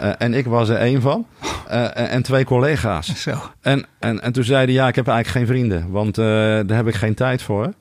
Eh, 0.00 0.10
en 0.18 0.34
ik 0.34 0.46
was 0.46 0.68
er 0.68 0.76
één 0.76 1.00
van. 1.00 1.26
En- 1.68 1.94
en 1.94 2.22
twee 2.22 2.44
collega's. 2.44 3.14
Zo. 3.22 3.34
En, 3.60 3.84
en, 3.98 4.20
en 4.22 4.32
toen 4.32 4.44
zei 4.44 4.64
hij, 4.64 4.74
ja, 4.74 4.88
ik 4.88 4.94
heb 4.94 5.08
eigenlijk 5.08 5.38
geen 5.46 5.56
vrienden, 5.56 5.90
want 5.90 6.14
daar 6.14 6.76
heb 6.76 6.88
ik 6.88 6.94
geen 6.94 7.14
tijd 7.14 7.42
voor. 7.42 7.72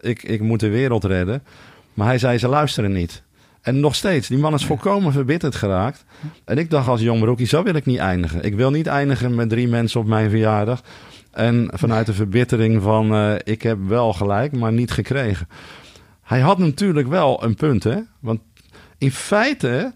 Ik, 0.00 0.22
ik 0.22 0.40
moet 0.40 0.60
de 0.60 0.68
wereld 0.68 1.04
redden. 1.04 1.42
Maar 1.94 2.06
hij 2.06 2.18
zei, 2.18 2.38
ze 2.38 2.48
luisteren 2.48 2.92
niet. 2.92 3.22
En 3.62 3.80
nog 3.80 3.94
steeds, 3.94 4.28
die 4.28 4.38
man 4.38 4.54
is 4.54 4.64
volkomen 4.64 5.12
verbitterd 5.12 5.54
geraakt. 5.54 6.04
En 6.44 6.58
ik 6.58 6.70
dacht 6.70 6.88
als 6.88 7.00
jong 7.00 7.20
broekie, 7.20 7.46
zo 7.46 7.62
wil 7.62 7.74
ik 7.74 7.86
niet 7.86 7.98
eindigen. 7.98 8.42
Ik 8.42 8.54
wil 8.54 8.70
niet 8.70 8.86
eindigen 8.86 9.34
met 9.34 9.48
drie 9.48 9.68
mensen 9.68 10.00
op 10.00 10.06
mijn 10.06 10.30
verjaardag. 10.30 10.82
En 11.30 11.70
vanuit 11.72 12.06
de 12.06 12.12
verbittering 12.12 12.82
van, 12.82 13.14
eh, 13.14 13.34
ik 13.44 13.62
heb 13.62 13.78
wel 13.86 14.12
gelijk, 14.12 14.52
maar 14.52 14.72
niet 14.72 14.90
gekregen. 14.90 15.48
Hij 16.22 16.40
had 16.40 16.58
natuurlijk 16.58 17.08
wel 17.08 17.44
een 17.44 17.54
punt, 17.54 17.84
hè. 17.84 17.98
Want 18.20 18.40
in 18.98 19.10
feite 19.10 19.92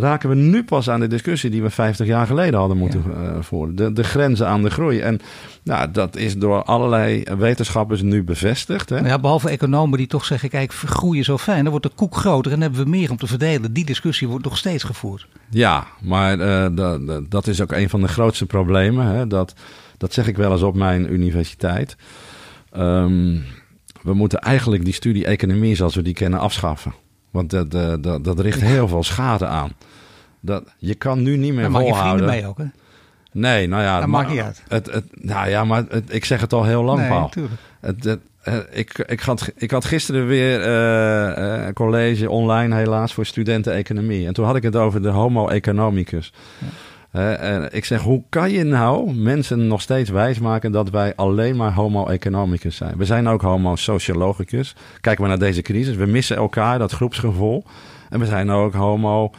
raken 0.00 0.28
we 0.28 0.34
nu 0.34 0.64
pas 0.64 0.90
aan 0.90 1.00
de 1.00 1.06
discussie 1.06 1.50
die 1.50 1.62
we 1.62 1.70
50 1.70 2.06
jaar 2.06 2.26
geleden 2.26 2.58
hadden 2.58 2.76
moeten 2.76 3.04
eh, 3.04 3.36
voeren. 3.40 3.76
De, 3.76 3.92
de 3.92 4.04
grenzen 4.04 4.46
aan 4.46 4.62
de 4.62 4.70
groei. 4.70 5.00
En 5.00 5.20
nou, 5.62 5.90
dat 5.90 6.16
is 6.16 6.36
door 6.36 6.62
allerlei 6.62 7.22
wetenschappers 7.38 8.02
nu 8.02 8.24
bevestigd. 8.24 8.88
Hè? 8.88 8.98
Ja, 8.98 9.18
behalve 9.18 9.48
economen 9.48 9.98
die 9.98 10.06
toch 10.06 10.24
zeggen, 10.24 10.48
kijk, 10.48 10.72
groei 10.72 11.18
is 11.18 11.26
zo 11.26 11.38
fijn. 11.38 11.62
Dan 11.62 11.70
wordt 11.70 11.86
de 11.86 11.92
koek 11.94 12.16
groter 12.16 12.52
en 12.52 12.60
hebben 12.60 12.84
we 12.84 12.90
meer 12.90 13.10
om 13.10 13.16
te 13.16 13.26
verdelen. 13.26 13.72
Die 13.72 13.84
discussie 13.84 14.28
wordt 14.28 14.44
nog 14.44 14.56
steeds 14.56 14.82
gevoerd. 14.84 15.26
Ja, 15.50 15.86
maar 16.00 16.40
eh, 16.40 16.66
dat, 17.28 17.46
is 17.46 17.60
ook 17.60 17.72
een 17.72 17.88
van 17.88 18.00
de 18.00 18.08
grootste 18.08 18.46
problemen. 18.46 19.06
Hè? 19.06 19.26
Dat, 19.26 19.54
dat 19.96 20.12
zeg 20.12 20.26
ik 20.26 20.36
wel 20.36 20.52
eens 20.52 20.62
op 20.62 20.74
mijn 20.74 21.12
universiteit. 21.12 21.96
Ehm, 22.70 23.38
we 24.02 24.14
moeten 24.14 24.38
eigenlijk 24.38 24.84
die 24.84 24.94
studie 24.94 25.24
economie 25.24 25.74
zoals 25.74 25.94
we 25.94 26.02
die 26.02 26.14
kennen 26.14 26.40
afschaffen. 26.40 26.94
Want 27.30 27.50
dat, 27.50 27.70
dat, 27.70 28.02
dat, 28.02 28.24
dat 28.24 28.40
richt 28.40 28.60
heel 28.60 28.88
veel 28.88 29.02
schade 29.02 29.46
aan. 29.46 29.72
Dat, 30.40 30.64
je 30.78 30.94
kan 30.94 31.22
nu 31.22 31.36
niet 31.36 31.52
meer 31.52 31.62
Dan 31.62 31.70
maak 31.72 31.82
je 31.82 31.88
volhouden. 31.88 32.28
vrienden 32.28 32.40
mee 32.42 32.50
ook, 32.50 32.58
hè? 32.58 32.64
Nee, 33.32 33.66
nou 33.68 33.82
ja. 33.82 33.98
Dat 33.98 34.08
maar- 34.08 34.20
maakt 34.22 34.32
niet 34.34 34.42
uit. 34.44 34.62
Het, 34.68 34.92
het, 34.92 35.04
nou 35.24 35.48
ja, 35.48 35.64
maar 35.64 35.84
het- 35.88 36.14
ik 36.14 36.24
zeg 36.24 36.40
het 36.40 36.52
al 36.52 36.64
heel 36.64 36.82
lang, 36.82 36.98
nee, 36.98 37.08
Paul. 37.08 37.20
natuurlijk. 37.20 37.54
Het, 37.80 38.04
het, 38.04 38.20
eh, 38.42 38.54
ik, 38.70 38.98
ik, 38.98 39.20
had, 39.20 39.52
ik 39.56 39.70
had 39.70 39.84
gisteren 39.84 40.26
weer 40.26 40.60
eh, 40.62 41.58
eh, 41.60 41.66
een 41.66 41.72
college 41.72 42.30
online 42.30 42.74
helaas 42.74 43.14
voor 43.14 43.26
studenten 43.26 43.72
economie. 43.74 44.26
En 44.26 44.32
toen 44.32 44.44
had 44.46 44.56
ik 44.56 44.62
het 44.62 44.76
over 44.76 45.02
de 45.02 45.08
homo 45.08 45.48
economicus. 45.48 46.32
Ik 47.70 47.84
zeg, 47.84 48.00
hoe 48.00 48.22
kan 48.28 48.50
je 48.50 48.64
nou 48.64 49.14
mensen 49.14 49.66
nog 49.66 49.80
steeds 49.80 50.10
wijsmaken 50.10 50.72
dat 50.72 50.90
wij 50.90 51.12
alleen 51.16 51.56
maar 51.56 51.72
homo 51.72 52.06
economicus 52.06 52.76
zijn? 52.76 52.96
We 52.96 53.04
zijn 53.04 53.28
ook 53.28 53.42
homo 53.42 53.76
sociologicus. 53.76 54.74
Kijken 55.00 55.22
we 55.22 55.28
naar 55.28 55.38
deze 55.38 55.62
crisis, 55.62 55.96
we 55.96 56.06
missen 56.06 56.36
elkaar, 56.36 56.78
dat 56.78 56.92
groepsgevoel. 56.92 57.64
En 58.10 58.20
we 58.20 58.26
zijn 58.26 58.50
ook 58.50 58.74
homo 58.74 59.30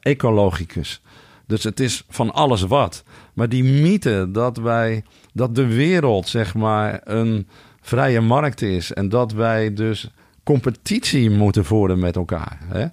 ecologicus. 0.00 1.00
Dus 1.46 1.64
het 1.64 1.80
is 1.80 2.04
van 2.08 2.32
alles 2.32 2.62
wat. 2.62 3.04
Maar 3.32 3.48
die 3.48 3.64
mythe 3.64 4.30
dat 4.30 4.56
wij, 4.56 5.04
dat 5.32 5.54
de 5.54 5.66
wereld 5.66 6.28
zeg 6.28 6.54
maar 6.54 7.00
een 7.04 7.48
vrije 7.80 8.20
markt 8.20 8.62
is 8.62 8.92
en 8.92 9.08
dat 9.08 9.32
wij 9.32 9.74
dus 9.74 10.10
competitie 10.42 11.30
moeten 11.30 11.64
voeren 11.64 11.98
met 11.98 12.16
elkaar, 12.16 12.58
hè? 12.64 12.86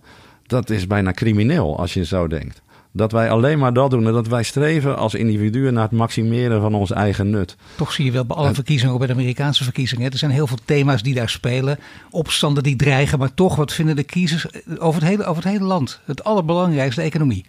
dat 0.44 0.70
is 0.70 0.88
bijna 0.88 1.12
crimineel 1.12 1.78
als 1.78 1.94
je 1.94 2.06
zo 2.06 2.28
denkt. 2.28 2.62
Dat 2.94 3.12
wij 3.12 3.30
alleen 3.30 3.60
maar 3.60 3.74
dat 3.74 3.90
doen 3.90 4.08
en 4.08 4.14
dat 4.14 4.28
wij 4.28 4.44
streven 4.44 4.98
als 4.98 5.14
individuen 5.14 5.74
naar 5.74 5.84
het 5.84 5.92
maximeren 5.92 6.62
van 6.62 6.74
ons 6.74 6.92
eigen 6.92 7.30
nut. 7.30 7.56
Toch 7.76 7.92
zie 7.92 8.06
je 8.06 8.12
wel 8.12 8.26
bij 8.26 8.38
alle 8.38 8.54
verkiezingen, 8.54 8.94
ook 8.94 9.00
bij 9.00 9.08
de 9.08 9.14
Amerikaanse 9.14 9.64
verkiezingen. 9.64 10.12
Er 10.12 10.18
zijn 10.18 10.32
heel 10.32 10.48
veel 10.48 10.58
thema's 10.66 11.04
die 11.04 11.14
daar 11.14 11.30
spelen. 11.30 11.80
Opstanden 12.10 12.64
die 12.64 12.76
dreigen, 12.76 13.20
maar 13.20 13.34
toch, 13.34 13.56
wat 13.56 13.74
vinden 13.74 13.96
de 13.96 14.04
kiezers 14.04 14.48
over 14.80 15.02
het 15.02 15.10
hele, 15.10 15.24
over 15.26 15.44
het 15.44 15.52
hele 15.52 15.66
land? 15.66 16.00
Het 16.06 16.24
allerbelangrijkste, 16.24 17.02
de 17.02 17.08
economie. 17.08 17.46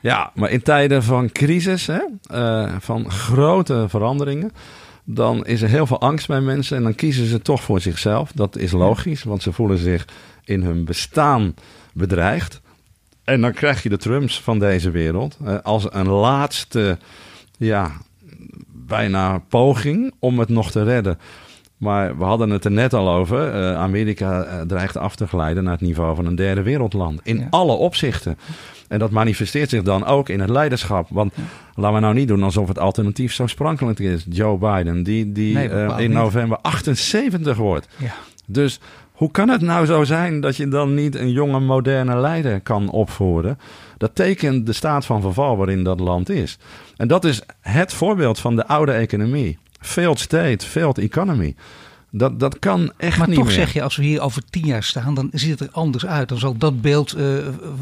Ja, 0.00 0.30
maar 0.34 0.50
in 0.50 0.62
tijden 0.62 1.02
van 1.02 1.32
crisis, 1.32 1.86
hè, 1.86 2.00
eh, 2.26 2.74
van 2.78 3.10
grote 3.10 3.84
veranderingen, 3.88 4.52
dan 5.04 5.46
is 5.46 5.62
er 5.62 5.68
heel 5.68 5.86
veel 5.86 6.00
angst 6.00 6.26
bij 6.26 6.40
mensen 6.40 6.76
en 6.76 6.82
dan 6.82 6.94
kiezen 6.94 7.26
ze 7.26 7.42
toch 7.42 7.62
voor 7.62 7.80
zichzelf. 7.80 8.32
Dat 8.34 8.56
is 8.56 8.72
logisch, 8.72 9.22
want 9.22 9.42
ze 9.42 9.52
voelen 9.52 9.78
zich 9.78 10.06
in 10.44 10.62
hun 10.62 10.84
bestaan 10.84 11.54
bedreigd. 11.92 12.60
En 13.24 13.40
dan 13.40 13.52
krijg 13.52 13.82
je 13.82 13.88
de 13.88 13.96
Trumps 13.96 14.40
van 14.40 14.58
deze 14.58 14.90
wereld 14.90 15.36
eh, 15.44 15.56
als 15.62 15.86
een 15.90 16.08
laatste, 16.08 16.98
ja, 17.58 17.92
bijna 18.72 19.38
poging 19.48 20.12
om 20.18 20.38
het 20.38 20.48
nog 20.48 20.70
te 20.70 20.82
redden. 20.84 21.18
Maar 21.76 22.18
we 22.18 22.24
hadden 22.24 22.50
het 22.50 22.64
er 22.64 22.70
net 22.70 22.94
al 22.94 23.10
over. 23.10 23.48
eh, 23.54 23.74
Amerika 23.76 24.42
eh, 24.44 24.60
dreigt 24.60 24.96
af 24.96 25.16
te 25.16 25.26
glijden 25.26 25.62
naar 25.64 25.72
het 25.72 25.80
niveau 25.80 26.14
van 26.16 26.26
een 26.26 26.34
derde 26.34 26.62
wereldland. 26.62 27.20
In 27.22 27.38
Ja. 27.38 27.46
alle 27.50 27.72
opzichten. 27.72 28.38
En 28.88 28.98
dat 28.98 29.10
manifesteert 29.10 29.70
zich 29.70 29.82
dan 29.82 30.04
ook 30.06 30.28
in 30.28 30.40
het 30.40 30.50
leiderschap. 30.50 31.06
Want 31.10 31.32
laten 31.74 31.94
we 31.94 32.00
nou 32.00 32.14
niet 32.14 32.28
doen 32.28 32.42
alsof 32.42 32.68
het 32.68 32.78
alternatief 32.78 33.32
zo 33.32 33.46
sprankelijk 33.46 33.98
is. 33.98 34.26
Joe 34.28 34.58
Biden, 34.58 35.02
die, 35.02 35.32
die 35.32 35.54
Nee, 35.54 35.68
in 35.96 36.12
november 36.12 36.58
78 36.58 37.56
wordt. 37.56 37.88
Ja. 37.96 38.14
Dus 38.46 38.80
hoe 39.22 39.30
kan 39.30 39.48
het 39.48 39.60
nou 39.60 39.86
zo 39.86 40.04
zijn 40.04 40.40
dat 40.40 40.56
je 40.56 40.68
dan 40.68 40.94
niet 40.94 41.14
een 41.14 41.30
jonge, 41.30 41.60
moderne 41.60 42.16
leider 42.16 42.60
kan 42.60 42.90
opvoeren? 42.90 43.58
Dat 43.98 44.14
tekent 44.14 44.66
de 44.66 44.72
staat 44.72 45.06
van 45.06 45.20
verval 45.20 45.56
waarin 45.56 45.84
dat 45.84 46.00
land 46.00 46.28
is. 46.28 46.58
En 46.96 47.08
dat 47.08 47.24
is 47.24 47.42
het 47.60 47.92
voorbeeld 47.92 48.38
van 48.38 48.56
de 48.56 48.66
oude 48.66 48.92
economie. 48.92 49.58
Failed 49.80 50.20
state, 50.20 50.66
failed 50.66 50.98
economy. 50.98 51.54
Dat, 52.10 52.40
dat 52.40 52.58
kan 52.58 52.92
echt 52.96 53.18
Maar 53.18 53.28
niet 53.28 53.36
toch 53.36 53.46
meer. 53.46 53.54
zeg 53.54 53.72
je, 53.72 53.82
als 53.82 53.96
we 53.96 54.02
hier 54.02 54.20
over 54.20 54.42
tien 54.50 54.66
jaar 54.66 54.82
staan, 54.82 55.14
dan 55.14 55.28
ziet 55.32 55.50
het 55.50 55.60
er 55.60 55.74
anders 55.74 56.06
uit. 56.06 56.28
Dan 56.28 56.38
zal 56.38 56.56
dat 56.56 56.80
beeld 56.80 57.12
eh, 57.12 57.24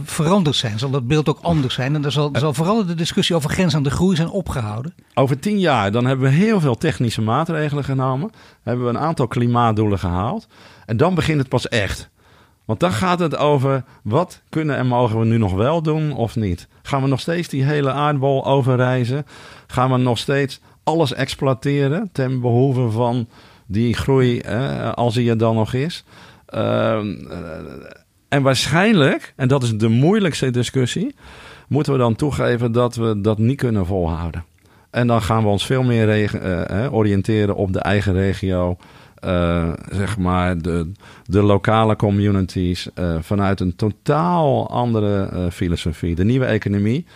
veranderd 0.05 0.57
zijn. 0.57 0.79
Zal 0.79 0.91
dat 0.91 1.07
beeld 1.07 1.29
ook 1.29 1.39
anders 1.43 1.75
zijn. 1.75 1.95
En 1.95 2.03
dan 2.03 2.13
zal, 2.13 2.31
zal 2.33 2.55
vooral 2.55 2.87
de 2.87 2.95
discussie 2.95 3.37
over 3.37 3.51
grens 3.51 3.75
aan 3.75 3.83
de 3.83 3.91
groei 3.91 4.17
zijn 4.17 4.31
opgehouden. 4.31 4.95
Over 5.15 5.39
tien 5.39 5.59
jaar 5.59 5.93
dan 5.93 6.05
hebben 6.07 6.31
we 6.31 6.37
heel 6.37 6.61
veel 6.61 6.77
technische 6.77 7.23
maatregelen 7.23 7.85
genomen. 7.85 8.31
Hebben 8.63 8.85
we 8.85 8.91
een 8.91 8.99
aantal 8.99 9.27
klimaatdoelen 9.27 9.99
gehaald. 9.99 10.47
En 10.91 10.97
dan 10.97 11.15
begint 11.15 11.39
het 11.39 11.49
pas 11.49 11.69
echt. 11.69 12.11
Want 12.65 12.81
dan 12.81 12.93
gaat 12.93 13.19
het 13.19 13.37
over 13.37 13.85
wat 14.03 14.43
kunnen 14.49 14.77
en 14.77 14.87
mogen 14.87 15.19
we 15.19 15.25
nu 15.25 15.39
nog 15.39 15.53
wel 15.53 15.83
doen 15.83 16.13
of 16.13 16.37
niet. 16.37 16.69
Gaan 16.83 17.03
we 17.03 17.09
nog 17.09 17.21
steeds 17.21 17.49
die 17.49 17.65
hele 17.65 17.93
aardbol 17.93 18.47
overreizen? 18.47 19.27
Gaan 19.67 19.91
we 19.91 19.97
nog 19.97 20.19
steeds 20.19 20.61
alles 20.85 21.13
exploiteren 21.13 22.09
ten 22.13 22.41
behoeve 22.41 22.91
van 22.91 23.29
die 23.67 23.95
groei, 23.95 24.43
als 24.95 25.15
die 25.15 25.31
er 25.31 25.39
dan 25.39 25.55
nog 25.55 25.73
is? 25.73 26.05
Ehm, 26.47 27.15
eh, 27.31 27.39
en 28.29 28.43
waarschijnlijk, 28.43 29.33
en 29.37 29.49
dat 29.49 29.63
is 29.63 29.77
de 29.77 29.89
moeilijkste 29.89 30.51
discussie, 30.51 31.15
moeten 31.69 31.93
we 31.93 31.99
dan 31.99 32.17
toegeven 32.17 32.73
dat 32.73 32.95
we 32.95 33.21
dat 33.21 33.39
niet 33.39 33.59
kunnen 33.59 33.87
volhouden. 33.87 34.45
En 34.91 35.07
dan 35.07 35.23
gaan 35.23 35.43
we 35.43 35.49
ons 35.49 35.67
veel 35.67 35.83
meer 35.83 36.09
eh, 36.09 36.85
eh, 36.85 36.95
oriënteren 36.95 37.57
op 37.57 37.73
de 37.73 37.81
eigen 37.81 38.13
regio. 38.13 38.77
Eh, 39.21 39.69
zeg 39.91 40.19
maar 40.19 40.59
de, 40.59 40.93
de 41.25 41.43
lokale 41.43 41.97
communities. 41.97 42.89
eh, 42.95 43.17
vanuit 43.21 43.61
een 43.61 43.77
totaal 43.77 44.71
andere 44.71 45.23
eh, 45.33 45.47
filosofie. 45.51 46.15
De 46.15 46.25
nieuwe 46.25 46.45
economie 46.45 47.07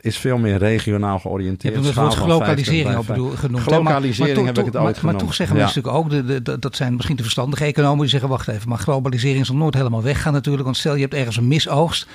is 0.00 0.16
veel 0.18 0.38
meer 0.38 0.58
regionaal 0.58 1.14
Je 1.14 1.20
georiënteerd. 1.20 1.74
hebt 1.74 1.86
het 1.86 1.94
woord 1.94 2.14
globalisering 2.14 2.82
50 2.86 3.00
ook 3.00 3.06
bij 3.06 3.16
bedoel, 3.16 3.30
genoemd. 3.36 3.62
Globalisering 3.62 4.46
heb 4.46 4.58
ik 4.58 4.64
het 4.64 4.76
ooit 4.76 4.84
maar, 4.84 4.84
maar 4.84 4.94
genoemd. 4.94 5.18
toch 5.18 5.34
zeggen 5.34 5.56
Ja. 5.56 5.62
mensen 5.62 5.82
natuurlijk 5.82 6.04
ook, 6.14 6.26
de, 6.26 6.42
de, 6.42 6.58
dat 6.58 6.76
zijn 6.76 6.94
misschien 6.94 7.16
de 7.16 7.22
verstandige 7.22 7.64
economen 7.64 8.00
die 8.00 8.08
zeggen, 8.08 8.28
wacht 8.28 8.48
even, 8.48 8.68
maar 8.68 8.78
globalisering 8.78 9.46
zal 9.46 9.56
nooit 9.56 9.74
helemaal 9.74 10.02
weggaan 10.02 10.32
natuurlijk. 10.32 10.64
Want 10.64 10.76
stel 10.76 10.94
je 10.94 11.00
hebt 11.00 11.14
ergens 11.14 11.36
een 11.36 11.48
misoogst, 11.48 12.06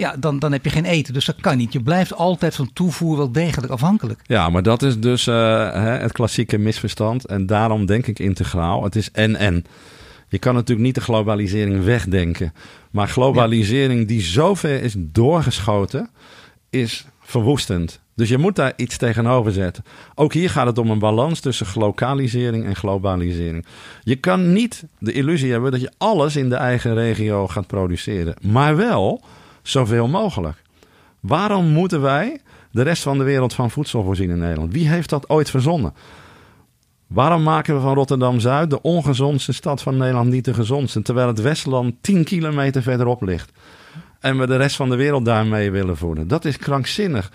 ja, 0.00 0.16
dan, 0.18 0.38
dan 0.38 0.52
heb 0.52 0.64
je 0.64 0.70
geen 0.70 0.84
eten. 0.84 1.14
Dus 1.14 1.24
dat 1.24 1.40
kan 1.40 1.56
niet. 1.56 1.72
Je 1.72 1.82
blijft 1.82 2.14
altijd 2.14 2.54
van 2.54 2.72
toevoer 2.72 3.16
wel 3.16 3.32
degelijk 3.32 3.72
afhankelijk. 3.72 4.20
Ja, 4.22 4.48
maar 4.48 4.62
dat 4.62 4.82
is 4.82 5.00
dus 5.00 5.26
eh, 5.26 5.98
het 6.00 6.12
klassieke 6.12 6.58
misverstand. 6.58 7.26
En 7.26 7.46
daarom 7.46 7.86
denk 7.86 8.06
ik 8.06 8.18
integraal. 8.18 8.84
Het 8.84 8.96
is 8.96 9.10
en-en. 9.10 9.64
Je 10.28 10.38
kan 10.38 10.54
natuurlijk 10.54 10.86
niet 10.86 10.94
de 10.94 11.00
globalisering 11.00 11.84
wegdenken. 11.84 12.52
Maar 12.90 13.08
globalisering 13.08 14.08
die 14.08 14.22
zo 14.22 14.54
ver 14.54 14.82
is 14.82 14.94
doorgeschoten, 14.96 16.10
is 16.70 17.06
verwoestend. 17.20 18.00
Dus 18.14 18.28
je 18.28 18.38
moet 18.38 18.56
daar 18.56 18.72
iets 18.76 18.96
tegenover 18.96 19.52
zetten. 19.52 19.84
Ook 20.14 20.32
hier 20.32 20.50
gaat 20.50 20.66
het 20.66 20.78
om 20.78 20.90
een 20.90 20.98
balans 20.98 21.40
tussen 21.40 21.66
lokalisering 21.74 22.64
en 22.64 22.76
globalisering. 22.76 23.66
Je 24.02 24.16
kan 24.16 24.52
niet 24.52 24.84
de 24.98 25.12
illusie 25.12 25.52
hebben 25.52 25.70
dat 25.70 25.80
je 25.80 25.92
alles 25.98 26.36
in 26.36 26.48
de 26.48 26.54
eigen 26.54 26.94
regio 26.94 27.48
gaat 27.48 27.66
produceren, 27.66 28.34
maar 28.40 28.76
wel 28.76 29.22
zoveel 29.62 30.08
mogelijk. 30.08 30.62
Waarom 31.20 31.66
moeten 31.66 32.00
wij 32.00 32.40
de 32.70 32.82
rest 32.82 33.02
van 33.02 33.18
de 33.18 33.24
wereld 33.24 33.54
van 33.54 33.70
voedsel 33.70 34.02
voorzien 34.02 34.30
in 34.30 34.38
Nederland? 34.38 34.72
Wie 34.72 34.88
heeft 34.88 35.10
dat 35.10 35.28
ooit 35.28 35.50
verzonnen? 35.50 35.94
Waarom 37.06 37.42
maken 37.42 37.74
we 37.74 37.80
van 37.80 37.94
Rotterdam-Zuid 37.94 38.70
de 38.70 38.82
ongezondste 38.82 39.52
stad 39.52 39.82
van 39.82 39.96
Nederland 39.96 40.30
niet 40.30 40.44
de 40.44 40.54
gezondste, 40.54 41.02
terwijl 41.02 41.26
het 41.26 41.40
Westland 41.40 41.94
10 42.00 42.24
kilometer 42.24 42.82
verderop 42.82 43.22
ligt? 43.22 43.52
En 44.20 44.38
we 44.38 44.46
de 44.46 44.56
rest 44.56 44.76
van 44.76 44.88
de 44.88 44.96
wereld 44.96 45.24
daarmee 45.24 45.70
willen 45.70 45.96
voeden. 45.96 46.28
Dat 46.28 46.44
is 46.44 46.56
krankzinnig. 46.56 47.30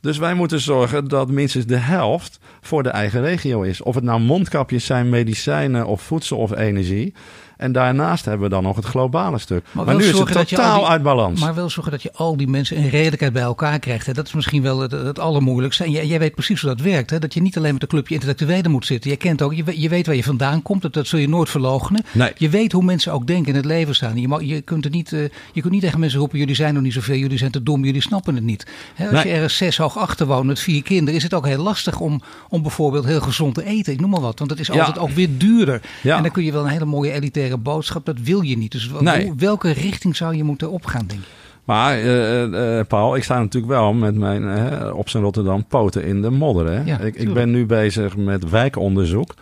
Dus 0.00 0.18
wij 0.18 0.34
moeten 0.34 0.60
zorgen 0.60 1.08
dat 1.08 1.30
minstens 1.30 1.66
de 1.66 1.76
helft 1.76 2.38
voor 2.60 2.82
de 2.82 2.88
eigen 2.88 3.20
regio 3.20 3.62
is. 3.62 3.82
Of 3.82 3.94
het 3.94 4.04
nou 4.04 4.20
mondkapjes 4.20 4.84
zijn, 4.84 5.08
medicijnen 5.08 5.86
of 5.86 6.02
voedsel 6.02 6.38
of 6.38 6.56
energie. 6.56 7.14
En 7.60 7.72
daarnaast 7.72 8.24
hebben 8.24 8.48
we 8.48 8.54
dan 8.54 8.62
nog 8.62 8.76
het 8.76 8.84
globale 8.84 9.38
stuk. 9.38 9.64
Maar, 9.72 9.96
nu 9.96 10.04
is 10.04 10.18
het 10.18 10.32
totaal 10.32 10.78
die, 10.78 10.88
uit 10.88 11.02
balans. 11.02 11.40
Maar 11.40 11.54
wel 11.54 11.70
zorgen 11.70 11.92
dat 11.92 12.02
je 12.02 12.12
al 12.12 12.36
die 12.36 12.48
mensen 12.48 12.76
in 12.76 12.88
redelijkheid 12.88 13.32
bij 13.32 13.42
elkaar 13.42 13.78
krijgt. 13.78 14.06
Hè. 14.06 14.12
Dat 14.12 14.26
is 14.26 14.32
misschien 14.32 14.62
wel 14.62 14.80
het, 14.80 14.92
het 14.92 15.18
allermoeilijkste. 15.18 15.84
En 15.84 15.90
jij, 15.90 16.06
jij, 16.06 16.18
weet 16.18 16.34
precies 16.34 16.60
hoe 16.60 16.70
dat 16.70 16.80
werkt. 16.80 17.10
Hè. 17.10 17.18
Dat 17.18 17.34
je 17.34 17.42
niet 17.42 17.56
alleen 17.56 17.72
met 17.72 17.82
een 17.82 17.88
clubje 17.88 18.14
intellectuelen 18.14 18.70
moet 18.70 18.86
zitten. 18.86 19.10
Je 19.10 19.16
kent 19.16 19.42
ook, 19.42 19.54
je, 19.54 19.80
je 19.80 19.88
weet 19.88 20.06
waar 20.06 20.16
je 20.16 20.24
vandaan 20.24 20.62
komt. 20.62 20.82
Dat, 20.82 20.92
dat 20.92 21.06
zul 21.06 21.18
je 21.18 21.28
nooit 21.28 21.48
verloochenen. 21.48 22.04
Nee. 22.12 22.32
Je 22.36 22.48
weet 22.48 22.72
hoe 22.72 22.84
mensen 22.84 23.12
ook 23.12 23.26
denken 23.26 23.48
in 23.48 23.54
het 23.54 23.64
leven 23.64 23.94
staan. 23.94 24.20
Je, 24.20 24.28
mag, 24.28 24.42
je, 24.42 24.60
kunt 24.60 24.84
er 24.84 24.90
niet, 24.90 25.12
uh, 25.12 25.20
je 25.52 25.60
kunt 25.60 25.72
niet 25.72 25.82
tegen 25.82 26.00
mensen 26.00 26.18
roepen, 26.18 26.38
jullie 26.38 26.54
zijn 26.54 26.74
nog 26.74 26.82
niet 26.82 26.92
zoveel. 26.92 27.16
Jullie 27.16 27.38
zijn 27.38 27.50
te 27.50 27.62
dom, 27.62 27.84
jullie 27.84 28.02
snappen 28.02 28.34
het 28.34 28.44
niet. 28.44 28.66
Hè, 28.94 29.04
als 29.04 29.14
nee. 29.14 29.26
je 29.26 29.32
ergens 29.32 29.56
zes 29.56 29.76
hoog 29.76 29.98
achter 29.98 30.26
woont 30.26 30.46
met 30.46 30.60
vier 30.60 30.82
kinderen. 30.82 31.14
Is 31.14 31.22
het 31.22 31.34
ook 31.34 31.46
heel 31.46 31.62
lastig 31.62 32.00
om, 32.00 32.20
om 32.48 32.62
bijvoorbeeld 32.62 33.04
heel 33.04 33.20
gezond 33.20 33.54
te 33.54 33.64
eten. 33.64 33.92
Ik 33.92 34.00
noem 34.00 34.10
maar 34.10 34.20
wat. 34.20 34.38
Want 34.38 34.50
het 34.50 34.60
is 34.60 34.70
altijd 34.70 34.96
ja. 34.96 35.02
ook 35.02 35.10
weer 35.10 35.28
duurder. 35.38 35.80
Ja. 36.02 36.16
En 36.16 36.22
dan 36.22 36.32
kun 36.32 36.44
je 36.44 36.52
wel 36.52 36.62
een 36.62 36.70
hele 36.70 36.84
mooie 36.84 37.12
elitaire 37.12 37.49
boodschap. 37.58 38.04
Dat 38.06 38.20
wil 38.20 38.40
je 38.40 38.56
niet. 38.58 38.72
Dus 38.72 38.90
Nee. 39.00 39.32
welke 39.36 39.70
richting 39.70 40.16
zou 40.16 40.36
je 40.36 40.44
moeten 40.44 40.70
opgaan, 40.70 41.06
denk 41.06 41.20
je? 41.20 41.26
Maar 41.64 41.92
eh, 41.94 42.78
eh, 42.78 42.86
Paul, 42.86 43.16
ik 43.16 43.24
sta 43.24 43.38
natuurlijk 43.38 43.72
wel 43.72 43.92
met 43.92 44.14
mijn 44.14 44.48
eh, 44.48 44.96
op 44.96 45.08
zijn 45.08 45.22
Rotterdam 45.22 45.66
poten 45.66 46.04
in 46.04 46.22
de 46.22 46.30
modder. 46.30 46.66
Hè? 46.66 46.82
Ja, 46.84 46.98
ik, 46.98 47.14
ik 47.16 47.34
ben 47.34 47.50
nu 47.50 47.66
bezig 47.66 48.16
met 48.16 48.50
wijkonderzoek. 48.50 49.34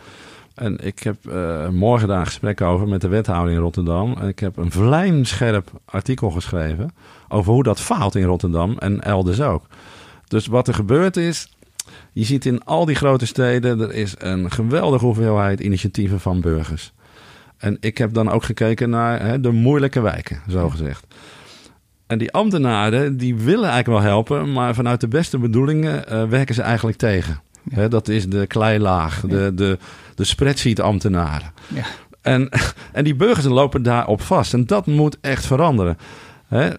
En 0.54 0.78
ik 0.86 0.98
heb 0.98 1.26
eh, 1.26 1.68
morgen 1.68 2.08
daar 2.08 2.18
een 2.20 2.26
gesprek 2.26 2.60
over 2.60 2.88
met 2.88 3.00
de 3.00 3.08
wethouder 3.08 3.52
in 3.54 3.60
Rotterdam. 3.60 4.14
En 4.20 4.28
ik 4.28 4.38
heb 4.38 4.56
een 4.56 4.70
vlijmscherp 4.70 5.70
artikel 5.84 6.30
geschreven 6.30 6.90
over 7.28 7.52
hoe 7.52 7.62
dat 7.62 7.80
faalt 7.80 8.14
in 8.14 8.24
Rotterdam 8.24 8.76
en 8.78 9.00
elders 9.00 9.40
ook. 9.40 9.66
Dus 10.28 10.46
wat 10.46 10.68
er 10.68 10.74
gebeurd 10.74 11.16
is, 11.16 11.52
je 12.12 12.24
ziet 12.24 12.46
in 12.46 12.64
al 12.64 12.84
die 12.84 12.96
grote 12.96 13.26
steden, 13.26 13.80
er 13.80 13.92
is 13.92 14.14
een 14.18 14.50
geweldige 14.50 15.04
hoeveelheid 15.04 15.60
initiatieven 15.60 16.20
van 16.20 16.40
burgers. 16.40 16.92
En 17.58 17.76
ik 17.80 17.98
heb 17.98 18.12
dan 18.12 18.30
ook 18.30 18.44
gekeken 18.44 18.90
naar 18.90 19.22
hè, 19.22 19.40
de 19.40 19.50
moeilijke 19.50 20.00
wijken, 20.00 20.42
zo 20.48 20.68
gezegd. 20.68 21.06
En 22.06 22.18
die 22.18 22.32
ambtenaren, 22.32 23.16
die 23.16 23.34
willen 23.34 23.68
eigenlijk 23.70 24.02
wel 24.02 24.10
helpen, 24.10 24.52
maar 24.52 24.74
vanuit 24.74 25.00
de 25.00 25.08
beste 25.08 25.38
bedoelingen 25.38 26.08
eh, 26.08 26.24
werken 26.24 26.54
ze 26.54 26.62
eigenlijk 26.62 26.98
tegen. 26.98 27.40
Hè, 27.70 27.88
dat 27.88 28.08
is 28.08 28.28
de 28.28 28.46
kleilaag, 28.46 29.20
de, 29.20 29.52
de, 29.54 29.78
de 30.14 30.24
spreadsheet-ambtenaren. 30.24 31.52
Ja. 31.66 31.84
En, 32.22 32.48
en 32.92 33.04
die 33.04 33.14
burgers 33.14 33.46
lopen 33.46 33.82
daarop 33.82 34.20
vast. 34.20 34.54
En 34.54 34.66
dat 34.66 34.86
moet 34.86 35.18
echt 35.20 35.46
veranderen. 35.46 35.98
Hè? 36.46 36.70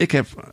Ik 0.00 0.10
heb 0.10 0.26
eh, 0.26 0.44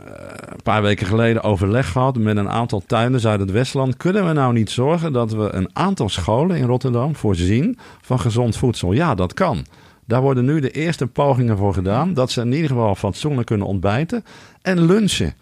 een 0.46 0.62
paar 0.64 0.82
weken 0.82 1.08
geleden 1.08 1.44
overleg 1.44 1.92
gehad 1.92 2.18
met 2.18 2.38
een 2.38 2.50
aantal 2.50 2.84
tuinders 2.86 3.28
uit 3.28 3.40
het 3.40 3.52
Westland. 3.52 3.98
Kunnen 3.98 4.28
we 4.28 4.34
nou 4.34 4.54
niet 4.54 4.70
zorgen 4.70 5.14
dat 5.14 5.32
we 5.32 5.54
een 5.54 5.70
aantal 5.74 6.10
scholen 6.10 6.58
in 6.58 6.66
Rotterdam 6.66 7.16
voorzien 7.16 7.78
van 8.02 8.20
gezond 8.20 8.58
voedsel? 8.58 8.92
Ja, 8.92 9.16
dat 9.16 9.34
kan. 9.34 9.66
Daar 10.06 10.22
worden 10.22 10.46
nu 10.46 10.60
de 10.60 10.72
eerste 10.72 11.08
pogingen 11.08 11.58
voor 11.58 11.74
gedaan. 11.74 12.14
Dat 12.14 12.32
ze 12.32 12.42
in 12.42 12.52
ieder 12.52 12.70
geval 12.70 12.96
fatsoenlijk 12.96 13.48
kunnen 13.48 13.68
ontbijten 13.68 14.24
en 14.62 14.86
lunchen. 14.86 15.34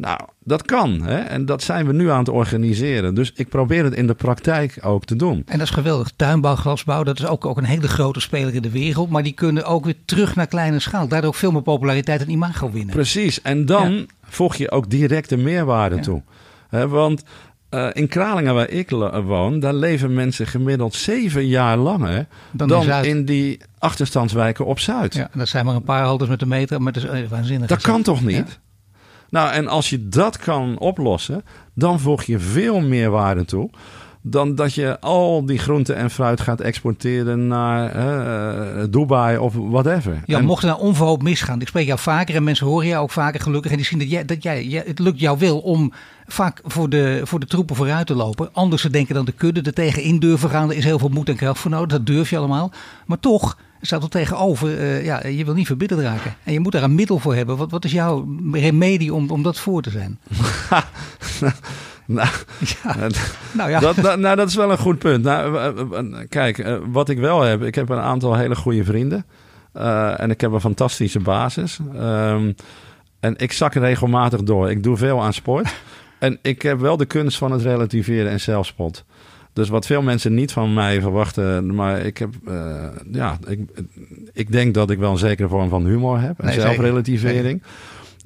Nou, 0.00 0.20
dat 0.44 0.62
kan. 0.62 1.02
Hè? 1.02 1.16
En 1.18 1.44
dat 1.46 1.62
zijn 1.62 1.86
we 1.86 1.92
nu 1.92 2.10
aan 2.10 2.18
het 2.18 2.28
organiseren. 2.28 3.14
Dus 3.14 3.32
ik 3.34 3.48
probeer 3.48 3.84
het 3.84 3.94
in 3.94 4.06
de 4.06 4.14
praktijk 4.14 4.78
ook 4.82 5.04
te 5.04 5.16
doen. 5.16 5.42
En 5.46 5.58
dat 5.58 5.66
is 5.66 5.72
geweldig. 5.74 6.10
Tuinbouw, 6.16 6.54
glasbouw, 6.54 7.02
dat 7.02 7.18
is 7.18 7.26
ook, 7.26 7.46
ook 7.46 7.56
een 7.58 7.64
hele 7.64 7.88
grote 7.88 8.20
speler 8.20 8.54
in 8.54 8.62
de 8.62 8.70
wereld. 8.70 9.10
Maar 9.10 9.22
die 9.22 9.32
kunnen 9.32 9.64
ook 9.64 9.84
weer 9.84 9.96
terug 10.04 10.34
naar 10.36 10.46
kleine 10.46 10.78
schaal. 10.78 11.08
Daardoor 11.08 11.28
ook 11.30 11.36
veel 11.36 11.52
meer 11.52 11.62
populariteit 11.62 12.20
en 12.20 12.30
imago 12.30 12.70
winnen. 12.70 12.94
Precies. 12.94 13.42
En 13.42 13.66
dan 13.66 13.92
Ja. 13.92 14.04
voeg 14.22 14.54
je 14.56 14.70
ook 14.70 14.90
direct 14.90 15.28
de 15.28 15.36
meerwaarde 15.36 15.96
Ja. 15.96 16.02
toe. 16.02 16.22
Hè, 16.68 16.88
want 16.88 17.22
eh, 17.68 17.88
in 17.92 18.08
Kralingen, 18.08 18.54
waar 18.54 18.68
ik 18.68 18.90
woon, 19.24 19.60
daar 19.60 19.74
leven 19.74 20.14
mensen 20.14 20.46
gemiddeld 20.46 20.94
zeven 20.94 21.46
jaar 21.46 21.76
langer 21.76 22.26
Dan 22.50 22.68
dan, 22.68 23.04
in 23.04 23.24
die 23.24 23.60
achterstandswijken 23.78 24.66
op 24.66 24.78
Zuid. 24.78 25.14
Ja, 25.14 25.30
dat 25.34 25.48
zijn 25.48 25.64
maar 25.64 25.74
een 25.74 25.82
paar 25.82 26.04
halters 26.04 26.30
met 26.30 26.38
de 26.38 26.46
meter, 26.46 26.82
maar 26.82 26.92
dat 26.92 27.02
is 27.02 27.08
eh, 27.08 27.28
waanzinnig. 27.28 27.68
Dat 27.68 27.82
kan 27.82 28.02
toch 28.02 28.22
niet? 28.22 28.36
Ja. 28.36 28.69
Nou, 29.30 29.50
en 29.52 29.68
als 29.68 29.90
je 29.90 30.08
dat 30.08 30.36
kan 30.36 30.78
oplossen, 30.78 31.44
dan 31.74 32.00
voeg 32.00 32.22
je 32.22 32.38
veel 32.38 32.80
meer 32.80 33.10
waarde 33.10 33.44
toe. 33.44 33.70
Dan 34.22 34.54
dat 34.54 34.74
je 34.74 35.00
al 35.00 35.46
die 35.46 35.58
groenten 35.58 35.96
en 35.96 36.10
fruit 36.10 36.40
gaat 36.40 36.60
exporteren 36.60 37.46
naar 37.46 37.90
eh, 37.90 38.84
Dubai 38.90 39.38
of 39.38 39.54
whatever. 39.54 40.22
Ja, 40.26 40.38
En- 40.38 40.44
mocht 40.44 40.62
er 40.62 40.68
nou 40.68 40.80
onverhoopt 40.80 41.22
misgaan. 41.22 41.60
Ik 41.60 41.68
spreek 41.68 41.86
jou 41.86 41.98
vaker 41.98 42.34
en 42.34 42.44
mensen 42.44 42.66
horen 42.66 42.86
jou 42.86 43.02
ook 43.02 43.10
vaker 43.10 43.40
gelukkig. 43.40 43.70
En 43.70 43.76
die 43.76 43.86
zien 43.86 43.98
dat, 43.98 44.10
jij, 44.10 44.24
dat 44.24 44.42
jij, 44.42 44.82
het 44.86 44.98
lukt 44.98 45.20
jou 45.20 45.38
wel 45.38 45.58
om 45.58 45.92
vaak 46.26 46.60
voor 46.64 46.88
de, 46.88 47.20
voor 47.24 47.40
de 47.40 47.46
troepen 47.46 47.76
vooruit 47.76 48.06
te 48.06 48.14
lopen. 48.14 48.48
Anders 48.52 48.82
te 48.82 48.90
denken 48.90 49.14
dan 49.14 49.24
de 49.24 49.32
kudde. 49.32 49.62
Er 49.62 49.72
tegen 49.74 50.02
in 50.02 50.18
durven 50.18 50.50
gaan. 50.50 50.70
Er 50.70 50.76
is 50.76 50.84
heel 50.84 50.98
veel 50.98 51.08
moed 51.08 51.28
en 51.28 51.36
kracht 51.36 51.58
voor 51.58 51.70
nodig. 51.70 51.88
Dat 51.88 52.06
durf 52.06 52.30
je 52.30 52.36
allemaal. 52.38 52.72
Maar 53.06 53.18
toch 53.20 53.56
staat 53.80 54.02
er 54.02 54.08
tegenover. 54.08 54.78
eh, 54.78 55.04
ja, 55.04 55.26
je 55.26 55.44
wil 55.44 55.54
niet 55.54 55.66
verbitterd 55.66 56.00
raken. 56.00 56.34
En 56.44 56.52
je 56.52 56.60
moet 56.60 56.72
daar 56.72 56.82
een 56.82 56.94
middel 56.94 57.18
voor 57.18 57.34
hebben. 57.34 57.56
Wat, 57.56 57.70
wat 57.70 57.84
is 57.84 57.92
jouw 57.92 58.28
remedie 58.52 59.14
om, 59.14 59.30
om 59.30 59.42
dat 59.42 59.58
voor 59.58 59.82
te 59.82 59.90
zijn? 59.90 60.18
nou, 62.06 62.28
Ja, 62.84 62.96
nou 63.52 63.70
ja. 63.70 63.80
Dat, 63.80 63.96
dat- 63.96 64.18
nou, 64.18 64.36
dat 64.36 64.48
is 64.48 64.54
wel 64.54 64.70
een 64.70 64.78
goed 64.78 64.98
punt. 64.98 65.24
Nou, 65.24 65.56
eh, 65.56 65.98
eh, 65.98 66.28
kijk, 66.28 66.78
wat 66.90 67.08
ik 67.08 67.18
wel 67.18 67.40
heb, 67.42 67.62
ik 67.62 67.74
heb 67.74 67.88
een 67.88 67.98
aantal 67.98 68.34
hele 68.36 68.56
goede 68.56 68.84
vrienden. 68.84 69.24
En 70.16 70.30
ik 70.30 70.40
heb 70.40 70.52
een 70.52 70.60
fantastische 70.60 71.20
basis. 71.20 71.78
Ehm, 71.94 72.52
en 73.20 73.34
ik 73.36 73.52
zak 73.52 73.74
regelmatig 73.74 74.42
door. 74.42 74.70
Ik 74.70 74.82
doe 74.82 74.96
veel 74.96 75.22
aan 75.22 75.32
sport. 75.32 75.74
en 76.18 76.38
ik 76.42 76.62
heb 76.62 76.78
wel 76.80 76.96
de 76.96 77.04
kunst 77.06 77.38
van 77.38 77.52
het 77.52 77.62
relativeren 77.62 78.30
en 78.30 78.40
zelfspot. 78.40 79.04
Dus 79.60 79.68
wat 79.68 79.86
veel 79.86 80.02
mensen 80.02 80.34
niet 80.34 80.52
van 80.52 80.74
mij 80.74 81.00
verwachten, 81.00 81.74
maar 81.74 81.98
ik 81.98 82.18
heb, 82.18 82.34
eh, 82.46 82.86
ja, 83.12 83.38
ik, 83.46 83.60
ik 84.32 84.52
denk 84.52 84.74
dat 84.74 84.90
ik 84.90 84.98
wel 84.98 85.10
een 85.10 85.18
zekere 85.18 85.48
vorm 85.48 85.68
van 85.68 85.86
humor 85.86 86.20
heb 86.20 86.38
en 86.38 86.46
Nee, 86.46 86.60
zelfrelativering. 86.60 87.62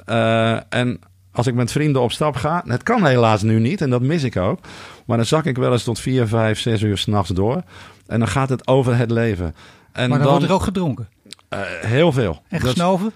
Eh, 0.06 0.58
en 0.68 0.98
als 1.32 1.46
ik 1.46 1.54
met 1.54 1.72
vrienden 1.72 2.02
op 2.02 2.12
stap 2.12 2.36
ga, 2.36 2.62
het 2.66 2.82
kan 2.82 3.06
helaas 3.06 3.42
nu 3.42 3.58
niet 3.58 3.80
en 3.80 3.90
dat 3.90 4.02
mis 4.02 4.22
ik 4.22 4.36
ook. 4.36 4.58
Maar 5.06 5.16
dan 5.16 5.26
zak 5.26 5.44
ik 5.44 5.56
wel 5.56 5.72
eens 5.72 5.84
tot 5.84 6.00
vier, 6.00 6.26
vijf, 6.26 6.58
zes 6.58 6.82
uur 6.82 6.98
s'nachts 6.98 7.30
door. 7.30 7.62
En 8.06 8.18
dan 8.18 8.28
gaat 8.28 8.48
het 8.48 8.66
over 8.66 8.96
het 8.96 9.10
leven. 9.10 9.54
En 9.92 10.08
maar 10.08 10.18
dan, 10.18 10.18
dan, 10.18 10.28
wordt 10.28 10.44
er 10.44 10.52
ook 10.52 10.62
gedronken. 10.62 11.08
eh, 11.48 11.60
heel 11.80 12.12
veel. 12.12 12.42
En 12.48 12.60
gesnoven. 12.60 13.12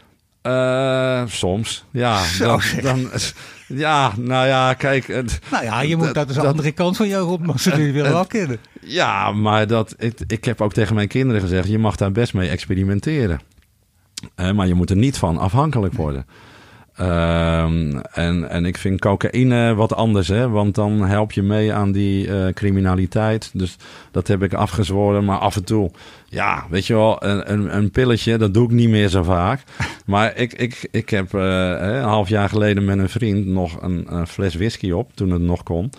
Eh, 0.49 1.23
soms, 1.27 1.85
ja. 1.91 2.23
Dan, 2.39 2.61
dan, 2.83 3.09
ja, 3.67 4.13
nou 4.17 4.47
ja, 4.47 4.75
kijk. 4.75 5.09
Nou 5.51 5.65
ja, 5.65 5.81
je 5.81 5.97
moet, 5.97 6.15
dat- 6.15 6.29
is 6.29 6.35
de 6.35 6.47
andere 6.47 6.73
kant 6.73 6.97
van 6.97 7.09
jouw. 7.09 7.37
Die 7.37 7.73
willen 7.73 7.93
we 7.93 8.09
wel 8.09 8.27
kennen. 8.27 8.59
Ja, 8.81 9.33
maar 9.33 9.67
dat, 9.67 9.95
ik, 9.99 10.19
ik 10.27 10.45
heb 10.45 10.61
ook 10.61 10.73
tegen 10.73 10.95
mijn 10.95 11.09
kinderen 11.09 11.41
gezegd: 11.43 11.69
je 11.69 11.79
mag 11.79 11.97
daar 11.97 12.13
best 12.13 12.35
mee 12.35 12.49
experimenteren. 12.49 13.41
Eh, 14.35 14.51
maar 14.51 14.67
je 14.67 14.75
moet 14.75 14.91
er 14.91 14.97
niet 14.97 15.19
van 15.19 15.39
afhankelijk 15.39 15.95
worden. 15.95 16.27
Ehm, 16.99 17.99
en, 18.13 18.51
en 18.51 18.65
ik 18.65 18.77
vind 18.77 19.01
cocaïne 19.01 19.75
wat 19.75 19.95
anders, 19.95 20.29
hè? 20.29 20.49
want 20.49 20.75
dan 20.75 21.05
help 21.05 21.33
je 21.33 21.43
mee 21.43 21.73
aan 21.73 21.93
die 21.93 22.29
eh, 22.29 22.53
criminaliteit. 22.53 23.51
Dus 23.53 23.77
dat 24.11 24.29
heb 24.29 24.43
ik 24.43 24.55
afgezworen. 24.55 25.25
Maar 25.25 25.39
af 25.39 25.57
en 25.57 25.65
toe, 25.65 25.91
ja, 26.29 26.67
weet 26.71 26.87
je 26.87 26.95
wel, 26.95 27.25
een, 27.25 27.53
een, 27.53 27.77
een 27.77 27.91
pilletje, 27.91 28.37
dat 28.37 28.55
doe 28.55 28.65
ik 28.65 28.71
niet 28.71 28.89
meer 28.89 29.09
zo 29.09 29.23
vaak. 29.23 29.63
Maar 30.07 30.37
ik, 30.37 30.53
ik, 30.53 30.89
ik 30.91 31.11
heb 31.11 31.35
eh, 31.35 31.41
een 31.81 32.03
half 32.03 32.29
jaar 32.29 32.49
geleden 32.49 32.85
met 32.85 32.99
een 32.99 33.09
vriend 33.09 33.47
nog 33.47 33.83
een, 33.83 34.07
een 34.15 34.27
fles 34.27 34.55
whisky 34.55 34.91
op, 34.91 35.11
toen 35.15 35.31
het 35.31 35.43
nog 35.43 35.63
kon. 35.63 35.91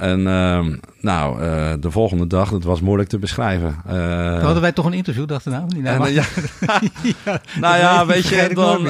En 0.00 0.26
ehm, 0.26 0.76
nou, 1.00 1.42
eh, 1.42 1.72
de 1.80 1.90
volgende 1.90 2.26
dag, 2.26 2.50
het 2.50 2.64
was 2.64 2.80
moeilijk 2.80 3.08
te 3.08 3.18
beschrijven. 3.18 3.76
Eh, 3.86 4.42
hadden 4.42 4.62
wij 4.62 4.72
toch 4.72 4.86
een 4.86 4.92
interview, 4.92 5.26
nou? 5.44 5.64
Niet, 5.68 5.82
nou, 5.82 5.94
en, 5.94 5.98
maar- 5.98 6.08
eh, 6.08 6.14
ja, 6.14 6.24
Ja, 7.24 7.40
nou 7.60 7.72
dat 7.74 7.80
ja, 7.80 8.06
weet 8.06 8.24
ik, 8.24 8.24
je, 8.24 8.36
ik 8.36 8.54
dan... 8.54 8.82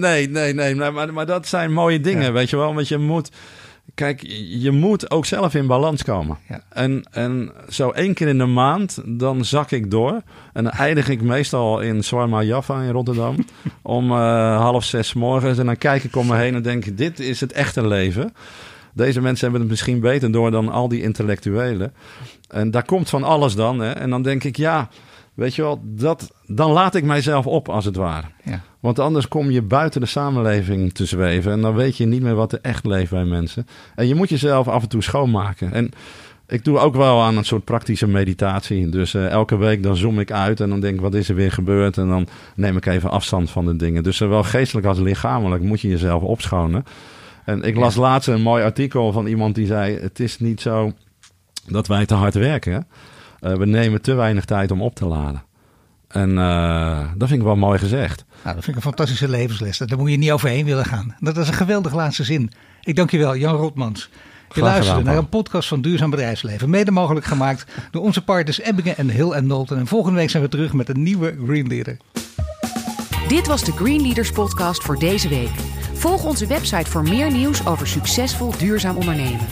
nee, 0.00 0.28
nee, 0.28 0.54
nee, 0.54 0.74
maar, 0.74 0.92
maar, 0.92 1.12
maar 1.12 1.26
dat 1.26 1.46
zijn 1.46 1.72
mooie 1.72 2.00
dingen, 2.00 2.22
Ja. 2.22 2.32
weet 2.32 2.50
je 2.50 2.56
wel. 2.56 2.74
Want 2.74 2.88
je 2.88 2.98
moet... 2.98 3.30
Kijk, 3.94 4.22
je 4.48 4.70
moet 4.70 5.10
ook 5.10 5.26
zelf 5.26 5.54
in 5.54 5.66
balans 5.66 6.02
komen. 6.02 6.38
Ja. 6.48 6.60
En, 6.68 7.04
en 7.10 7.52
zo 7.68 7.90
één 7.90 8.14
keer 8.14 8.28
in 8.28 8.38
de 8.38 8.46
maand, 8.46 9.02
dan 9.04 9.44
zak 9.44 9.70
ik 9.70 9.90
door. 9.90 10.22
En 10.52 10.64
dan 10.64 10.72
eindig 10.72 11.08
ik 11.08 11.22
meestal 11.22 11.80
in 11.80 12.02
Swarma 12.02 12.42
Jaffa 12.42 12.82
in 12.82 12.90
Rotterdam. 12.90 13.36
om 13.82 14.10
uh, 14.10 14.16
half 14.60 14.84
zes 14.84 15.12
morgens. 15.12 15.58
En 15.58 15.66
dan 15.66 15.76
kijk 15.76 16.04
ik 16.04 16.16
om 16.16 16.26
me 16.26 16.36
heen 16.36 16.54
en 16.54 16.62
denk, 16.62 16.96
dit 16.96 17.20
is 17.20 17.40
het 17.40 17.52
echte 17.52 17.86
leven. 17.86 18.32
Deze 18.98 19.20
mensen 19.20 19.42
hebben 19.42 19.60
het 19.60 19.70
misschien 19.70 20.00
beter 20.00 20.32
door 20.32 20.50
dan 20.50 20.68
al 20.68 20.88
die 20.88 21.02
intellectuelen. 21.02 21.92
En 22.48 22.70
daar 22.70 22.84
komt 22.84 23.08
van 23.08 23.22
alles 23.22 23.54
dan. 23.54 23.78
Hè? 23.78 23.90
En 23.90 24.10
dan 24.10 24.22
denk 24.22 24.44
ik, 24.44 24.56
ja, 24.56 24.88
weet 25.34 25.54
je 25.54 25.62
wel, 25.62 25.80
dat, 25.84 26.32
dan 26.46 26.70
laat 26.70 26.94
ik 26.94 27.04
mijzelf 27.04 27.46
op 27.46 27.68
als 27.68 27.84
het 27.84 27.96
ware. 27.96 28.26
Ja. 28.44 28.60
Want 28.80 28.98
anders 28.98 29.28
kom 29.28 29.50
je 29.50 29.62
buiten 29.62 30.00
de 30.00 30.06
samenleving 30.06 30.92
te 30.92 31.04
zweven. 31.04 31.52
En 31.52 31.60
dan 31.60 31.74
weet 31.74 31.96
je 31.96 32.06
niet 32.06 32.22
meer 32.22 32.34
wat 32.34 32.52
er 32.52 32.58
echt 32.62 32.86
leeft 32.86 33.10
bij 33.10 33.24
mensen. 33.24 33.66
En 33.94 34.06
je 34.06 34.14
moet 34.14 34.28
jezelf 34.28 34.68
af 34.68 34.82
en 34.82 34.88
toe 34.88 35.02
schoonmaken. 35.02 35.72
En 35.72 35.90
ik 36.46 36.64
doe 36.64 36.78
ook 36.78 36.94
wel 36.94 37.22
aan 37.22 37.36
een 37.36 37.44
soort 37.44 37.64
praktische 37.64 38.06
meditatie. 38.06 38.88
Dus 38.88 39.14
uh, 39.14 39.28
elke 39.28 39.56
week 39.56 39.82
dan 39.82 39.96
zoom 39.96 40.20
ik 40.20 40.32
uit 40.32 40.60
en 40.60 40.68
dan 40.68 40.80
denk 40.80 40.94
ik, 40.94 41.00
wat 41.00 41.14
is 41.14 41.28
er 41.28 41.34
weer 41.34 41.52
gebeurd? 41.52 41.98
En 41.98 42.08
dan 42.08 42.26
neem 42.54 42.76
ik 42.76 42.86
even 42.86 43.10
afstand 43.10 43.50
van 43.50 43.66
de 43.66 43.76
dingen. 43.76 44.02
Dus 44.02 44.16
zowel 44.16 44.42
geestelijk 44.42 44.86
als 44.86 44.98
lichamelijk 44.98 45.62
moet 45.62 45.80
je 45.80 45.88
jezelf 45.88 46.22
opschonen. 46.22 46.84
En 47.48 47.62
ik 47.62 47.76
las 47.76 47.94
laatst 47.94 48.28
een 48.28 48.42
mooi 48.42 48.64
artikel 48.64 49.12
van 49.12 49.26
iemand 49.26 49.54
die 49.54 49.66
zei: 49.66 49.98
Het 49.98 50.20
is 50.20 50.38
niet 50.38 50.60
zo 50.60 50.92
dat 51.66 51.86
wij 51.86 52.06
te 52.06 52.14
hard 52.14 52.34
werken. 52.34 52.86
Uh, 53.40 53.54
we 53.54 53.66
nemen 53.66 54.02
te 54.02 54.14
weinig 54.14 54.44
tijd 54.44 54.70
om 54.70 54.82
op 54.82 54.94
te 54.94 55.06
laden. 55.06 55.42
En 56.08 56.30
uh, 56.30 57.00
dat 57.16 57.28
vind 57.28 57.40
ik 57.40 57.46
wel 57.46 57.56
mooi 57.56 57.78
gezegd. 57.78 58.24
Nou, 58.42 58.54
dat 58.54 58.64
vind 58.64 58.68
ik 58.68 58.74
een 58.74 58.88
fantastische 58.88 59.28
levensles. 59.28 59.78
Daar 59.78 59.98
moet 59.98 60.10
je 60.10 60.16
niet 60.16 60.30
overheen 60.30 60.64
willen 60.64 60.84
gaan. 60.84 61.16
Dat 61.20 61.36
is 61.36 61.48
een 61.48 61.54
geweldig 61.54 61.94
laatste 61.94 62.24
zin. 62.24 62.52
Ik 62.82 62.96
dank 62.96 63.10
je 63.10 63.18
wel, 63.18 63.36
Jan 63.36 63.54
Rotmans. 63.54 64.10
Je 64.54 64.60
luisterde 64.60 65.02
naar 65.02 65.16
een 65.16 65.28
podcast 65.28 65.68
van 65.68 65.80
Duurzaam 65.80 66.10
Bedrijfsleven. 66.10 66.70
Mede 66.70 66.90
mogelijk 66.90 67.26
gemaakt 67.26 67.72
door 67.90 68.02
onze 68.02 68.24
partners 68.24 68.60
Ebbingen 68.60 68.96
en 68.96 69.10
Hill 69.10 69.30
en 69.30 69.46
Nolten. 69.46 69.78
En 69.78 69.86
volgende 69.86 70.18
week 70.18 70.30
zijn 70.30 70.42
we 70.42 70.48
terug 70.48 70.72
met 70.72 70.88
een 70.88 71.02
nieuwe 71.02 71.36
Green 71.46 71.66
Leader. 71.66 71.96
Dit 73.28 73.46
was 73.46 73.64
de 73.64 73.72
Green 73.72 74.02
Leaders 74.02 74.32
podcast 74.32 74.82
voor 74.82 74.98
deze 74.98 75.28
week. 75.28 75.50
Volg 75.98 76.24
onze 76.24 76.46
website 76.46 76.90
voor 76.90 77.02
meer 77.02 77.30
nieuws 77.30 77.66
over 77.66 77.86
succesvol 77.86 78.52
duurzaam 78.58 78.96
ondernemen. 78.96 79.46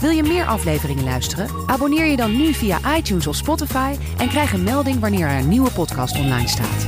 Wil 0.00 0.10
je 0.10 0.22
meer 0.22 0.44
afleveringen 0.44 1.04
luisteren? 1.04 1.48
Abonneer 1.66 2.06
je 2.06 2.16
dan 2.16 2.36
nu 2.36 2.52
via 2.52 2.96
iTunes 2.96 3.26
of 3.26 3.36
Spotify 3.36 3.94
en 4.18 4.28
krijg 4.28 4.52
een 4.52 4.62
melding 4.62 5.00
wanneer 5.00 5.26
er 5.26 5.38
een 5.38 5.48
nieuwe 5.48 5.70
podcast 5.70 6.18
online 6.18 6.48
staat. 6.48 6.84